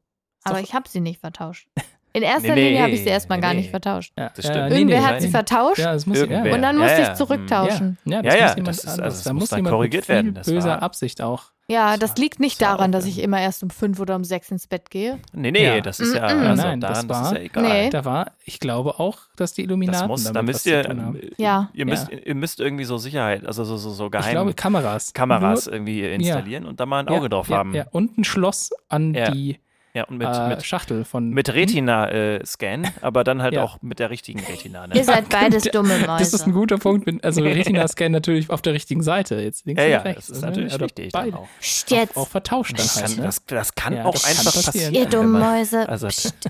Aber 0.50 0.60
ich 0.60 0.74
habe 0.74 0.88
sie 0.88 1.00
nicht 1.00 1.20
vertauscht. 1.20 1.68
In 2.14 2.22
erster 2.22 2.54
Nee, 2.54 2.68
Linie 2.68 2.82
habe 2.82 2.90
ich 2.92 2.98
sie 3.00 3.04
nee, 3.04 3.10
erstmal 3.10 3.38
gar 3.40 3.52
nee. 3.52 3.60
nicht 3.60 3.70
vertauscht. 3.70 4.12
ja, 4.18 4.30
das 4.34 4.44
stimmt. 4.46 4.72
Irgendwer 4.72 5.00
nee, 5.00 5.06
hat 5.06 5.20
sie 5.20 5.28
vertauscht 5.28 5.78
Ja, 5.78 5.92
das 5.92 6.06
muss 6.06 6.18
und 6.20 6.30
dann 6.30 6.78
musste 6.78 7.02
ja, 7.02 7.12
ich 7.12 7.14
zurücktauschen. 7.18 7.98
ja, 8.06 8.16
Ja, 8.16 8.22
das 8.22 8.34
ja, 8.34 8.40
muss 8.46 8.56
jemand 8.56 8.68
das 8.68 8.76
ist- 8.84 8.88
also 9.00 9.16
es 9.18 9.22
da 9.24 9.32
muss 9.34 9.40
muss 9.42 9.48
dann 9.50 9.58
jemand 9.58 9.74
korrigiert 9.74 10.08
werden. 10.08 10.34
Das 10.34 10.46
böser 10.46 10.70
war- 10.70 10.82
Absicht 10.82 11.20
auch. 11.20 11.44
Ja, 11.70 11.90
Das 11.92 12.00
das 12.00 12.10
war- 12.12 12.16
liegt 12.22 12.40
nicht 12.40 12.62
das 12.62 12.66
daran, 12.70 12.92
dass 12.92 13.04
ich 13.04 13.20
immer 13.22 13.38
erst 13.40 13.62
um 13.62 13.68
fünf 13.68 14.00
oder 14.00 14.16
um 14.16 14.24
sechs 14.24 14.50
ins 14.50 14.66
Bett 14.66 14.90
gehe. 14.90 15.18
Nee, 15.34 15.50
nee, 15.50 15.64
Ja. 15.66 15.80
das 15.82 16.00
ist 16.00 16.14
ja, 16.14 16.26
Mm-mm. 16.26 16.46
also 16.48 16.62
Nein, 16.62 16.80
das 16.80 16.92
daran, 16.92 17.08
das, 17.08 17.16
war- 17.20 17.26
ist 17.26 17.38
ja 17.38 17.44
egal. 17.44 17.62
Nee. 17.84 17.90
Da 17.90 18.04
war, 18.06 18.32
ich 18.42 18.58
glaube 18.58 18.98
auch, 18.98 19.18
dass 19.36 19.52
die 19.52 19.62
Das 19.62 19.66
Illuminaten 19.68 20.08
muss, 20.08 20.24
da 20.24 20.32
damit 20.32 20.54
müsst 20.54 20.64
was 20.64 20.72
ihr, 20.72 20.82
zu 20.84 20.88
tun 20.88 21.02
haben. 21.04 21.16
äh, 21.20 21.30
Ja. 21.36 21.68
ihr 21.74 21.84
müsst, 21.84 22.08
ihr 22.10 22.34
müsst 22.34 22.58
irgendwie 22.60 22.84
so 22.84 22.96
Sicherheit, 22.96 23.46
also 23.46 23.64
so, 23.64 23.76
so, 23.76 23.90
so 23.90 24.06
Ich 24.06 24.12
geheim 24.12 24.32
glaube, 24.32 24.54
Kameras. 24.54 25.12
Kameras 25.12 25.66
Nur- 25.66 25.74
irgendwie 25.74 26.04
installieren 26.06 26.64
und 26.64 26.80
da 26.80 26.86
mal 26.86 27.00
ein 27.00 27.08
Auge 27.08 27.24
ja, 27.24 27.28
drauf 27.28 27.48
ja, 27.50 27.58
haben. 27.58 27.74
Ja, 27.74 27.84
und 27.90 28.16
ein 28.16 28.24
Schloss 28.24 28.70
an 28.88 29.12
Ja. 29.12 29.30
die 29.30 29.60
Ja, 29.98 30.04
und 30.04 30.18
mit, 30.18 30.28
äh, 30.28 30.48
mit, 30.48 30.64
Schachtel 30.64 31.04
von. 31.04 31.30
mit 31.30 31.52
Retina-Scan, 31.52 32.82
aber 33.00 33.24
dann 33.24 33.42
halt 33.42 33.54
Ja. 33.54 33.64
auch 33.64 33.82
mit 33.82 33.98
der 33.98 34.10
richtigen 34.10 34.38
Retina. 34.38 34.86
Ne? 34.86 34.94
Ihr 34.94 35.02
seid 35.02 35.28
beides 35.30 35.64
dumme 35.64 35.98
Mäuse. 35.98 36.06
Das 36.18 36.32
ist 36.32 36.46
ein 36.46 36.52
guter 36.52 36.78
Punkt. 36.78 37.04
Mit, 37.04 37.24
also 37.24 37.42
Retina-Scan 37.44 38.10
natürlich 38.10 38.48
auf 38.48 38.62
der 38.62 38.74
richtigen 38.74 39.02
Seite. 39.02 39.34
Jetzt 39.40 39.66
links 39.66 39.80
Ja, 39.82 39.86
und 39.86 39.92
ja, 39.92 39.98
rechts. 40.02 40.26
das 40.28 40.36
ist 40.36 40.42
ne? 40.42 40.48
natürlich 40.50 40.74
Oder 40.74 40.84
wichtig. 40.86 41.12
Dann 41.12 41.24
Beide. 41.24 41.36
auch. 41.38 41.48
Psst, 41.58 41.90
jetzt. 41.90 42.16
Auch 42.16 42.28
vertauscht 42.28 42.78
dann 42.78 42.84
Das 42.86 42.94
halt. 42.96 43.06
kann, 43.06 43.16
Ne? 43.16 43.22
das, 43.24 43.44
das 43.46 43.74
kann 43.74 43.92
Ja, 43.96 44.04
auch 44.04 44.12
das 44.12 44.22
kann 44.22 44.30
einfach 44.30 44.44
passieren. 44.44 44.72
passieren. 44.72 44.94
Ihr 44.94 45.06
dummen 45.06 45.32
Mäuse. 45.32 45.88
Also, 45.88 46.06
Psst. 46.06 46.48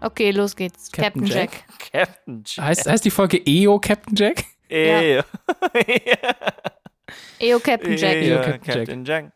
Okay, 0.00 0.30
los 0.30 0.54
geht's. 0.54 0.90
Captain 0.92 1.22
Captain, 1.22 1.26
Jack. 1.26 1.50
Jack. 1.52 1.92
Captain 1.92 2.42
Jack. 2.46 2.64
heißt, 2.64 2.86
heißt 2.88 3.04
die 3.04 3.10
Folge 3.10 3.42
EO 3.44 3.78
Captain 3.80 4.14
Jack? 4.14 4.44
Ey. 4.68 5.22
Eo 7.38 7.58
Captain 7.60 7.96
Jack. 7.96 8.16
Eo 8.16 8.40
Captain 8.42 8.74
Captain 8.74 9.04
Jack. 9.04 9.32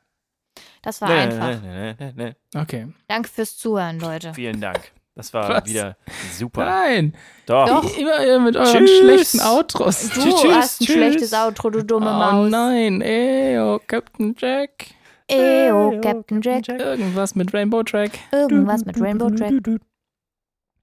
Das 0.83 1.01
war 1.01 1.09
Nee, 1.09 1.15
einfach. 1.15 1.63
nee, 1.63 1.95
nee, 1.99 2.13
nee, 2.17 2.35
nee. 2.55 2.61
Okay. 2.61 2.93
Danke 3.09 3.29
fürs 3.29 3.57
Zuhören, 3.57 4.01
Leute. 4.01 4.35
Vielen 4.35 4.61
Dank. 4.61 4.93
Das 5.15 5.33
war 5.35 5.49
Was? 5.49 5.67
wieder 5.67 5.97
super. 6.33 6.65
Nein. 6.65 7.15
Doch. 7.47 7.67
Doch. 7.69 7.97
Immer 7.99 8.41
mit 8.41 8.57
euren 8.57 8.87
Tschüss. 8.87 8.99
schlechten 8.99 9.41
Outros. 9.41 10.09
Du 10.09 10.21
Tschüss, 10.21 10.45
hast 10.55 10.81
ein 10.81 10.87
tschüss. 10.87 10.95
schlechtes 10.97 11.33
Outro, 11.35 11.71
du 11.71 11.85
dumme 11.85 12.11
oh 12.11 12.15
Maus. 12.15 12.51
nein. 12.51 13.01
EO 13.03 13.79
Captain 13.87 14.35
Jack. 14.39 14.87
Eo 15.29 16.01
Captain 16.01 16.41
Jack. 16.41 16.67
Irgendwas 16.69 17.35
mit 17.35 17.53
Rainbow 17.55 17.83
Track. 17.83 18.13
Irgendwas 18.33 18.85
mit 18.85 19.01
Rainbow 19.01 19.31
Track. 19.31 19.53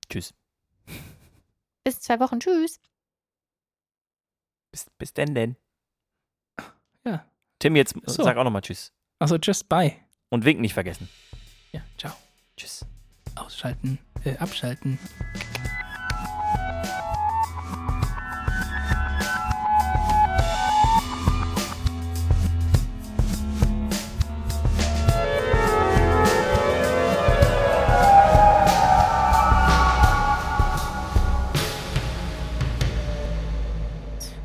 Tschüss. 0.09 0.33
Bis 1.83 1.99
zwei 1.99 2.19
Wochen. 2.19 2.39
Tschüss. 2.39 2.79
Bis, 4.71 4.85
bis 4.97 5.13
denn 5.13 5.33
denn. 5.33 5.55
Tim, 7.59 7.75
jetzt 7.75 7.93
So. 8.05 8.23
sag 8.23 8.37
auch 8.37 8.45
nochmal 8.45 8.61
Tschüss. 8.61 8.93
Also 9.19 9.35
just 9.35 9.67
bye. 9.67 9.93
Und 10.29 10.45
Wink 10.45 10.61
nicht 10.61 10.73
vergessen. 10.73 11.09
Ja, 11.73 11.81
ciao. 11.97 12.13
Tschüss. 12.55 12.85
Ausschalten. 13.35 13.99
Äh, 14.23 14.37
abschalten. 14.37 14.97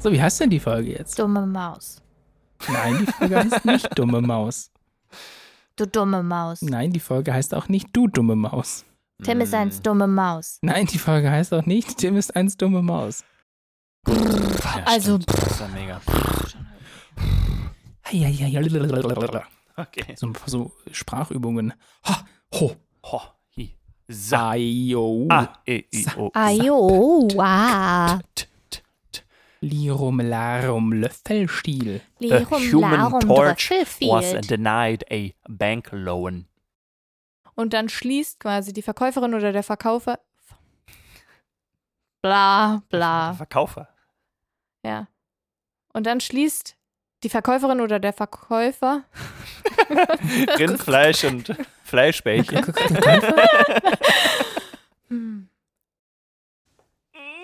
So, 0.00 0.12
wie 0.12 0.20
heißt 0.20 0.40
denn 0.40 0.50
die 0.50 0.60
Folge 0.60 0.90
jetzt? 0.90 1.18
Dumme 1.18 1.46
Maus. 1.46 2.03
Nein, 2.72 2.98
die 3.06 3.12
Folge 3.12 3.36
heißt 3.36 3.64
nicht 3.64 3.98
Dumme 3.98 4.20
Maus. 4.20 4.70
Du 5.76 5.86
dumme 5.86 6.22
Maus. 6.22 6.62
Nein, 6.62 6.92
die 6.92 7.00
Folge 7.00 7.32
heißt 7.32 7.54
auch 7.54 7.68
nicht 7.68 7.88
Du 7.92 8.06
dumme 8.08 8.36
Maus. 8.36 8.84
Tim 9.22 9.40
ist 9.40 9.54
eins 9.54 9.80
dumme 9.80 10.06
Maus. 10.06 10.58
Nein, 10.62 10.86
die 10.86 10.98
Folge 10.98 11.30
heißt 11.30 11.52
auch 11.54 11.66
nicht 11.66 11.98
Tim 11.98 12.16
ist 12.16 12.34
eins 12.36 12.56
dumme 12.56 12.82
Maus. 12.82 13.24
Ja, 14.06 14.14
Also- 14.86 15.16
stimmt. 15.20 15.28
Das 15.42 15.60
war 15.60 15.68
mega. 15.68 16.00
Okay. 19.76 20.14
So, 20.16 20.32
so 20.46 20.72
Sprachübungen. 20.92 21.72
Ha, 22.06 22.24
ho, 22.54 22.76
Ho, 23.06 23.20
hi, 23.56 23.76
sa, 24.08 24.50
ayo, 24.52 25.26
a, 25.28 25.52
e, 25.66 25.84
i, 25.92 26.06
o, 26.16 26.30
Ajo, 26.32 27.28
wow. 27.34 28.18
Lirum 29.64 30.20
larum 30.20 30.92
Löffelstiel. 30.92 32.00
Lirum, 32.18 32.62
human 32.72 32.92
larum, 32.92 33.20
torch 33.20 33.70
was 34.00 34.46
denied 34.46 35.04
a 35.10 35.30
bank 35.48 35.88
loan. 35.92 36.46
Und 37.54 37.72
dann 37.72 37.88
schließt 37.88 38.40
quasi 38.40 38.72
die 38.72 38.82
Verkäuferin 38.82 39.34
oder 39.34 39.52
der 39.52 39.62
Verkäufer. 39.62 40.18
Bla, 42.22 42.82
bla. 42.88 43.34
Verkaufer. 43.34 43.88
Ja. 44.84 45.08
Und 45.92 46.06
dann 46.06 46.20
schließt 46.20 46.76
die 47.22 47.28
Verkäuferin 47.28 47.80
oder 47.80 48.00
der 48.00 48.12
Verkäufer. 48.12 49.04
Rindfleisch 50.58 51.24
und 51.24 51.54
Fleischbällchen. 51.84 52.64
Hm. 55.08 55.48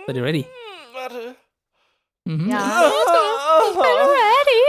Seid 0.06 0.16
ihr 0.16 0.24
ready? 0.24 0.46
Warte. 0.94 1.36
Mhm. 2.30 2.48
Ja. 2.48 2.88
Ich 3.66 3.74
bin 3.74 3.82
ready. 3.82 4.62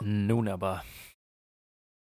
Nun 0.00 0.48
aber. 0.48 0.84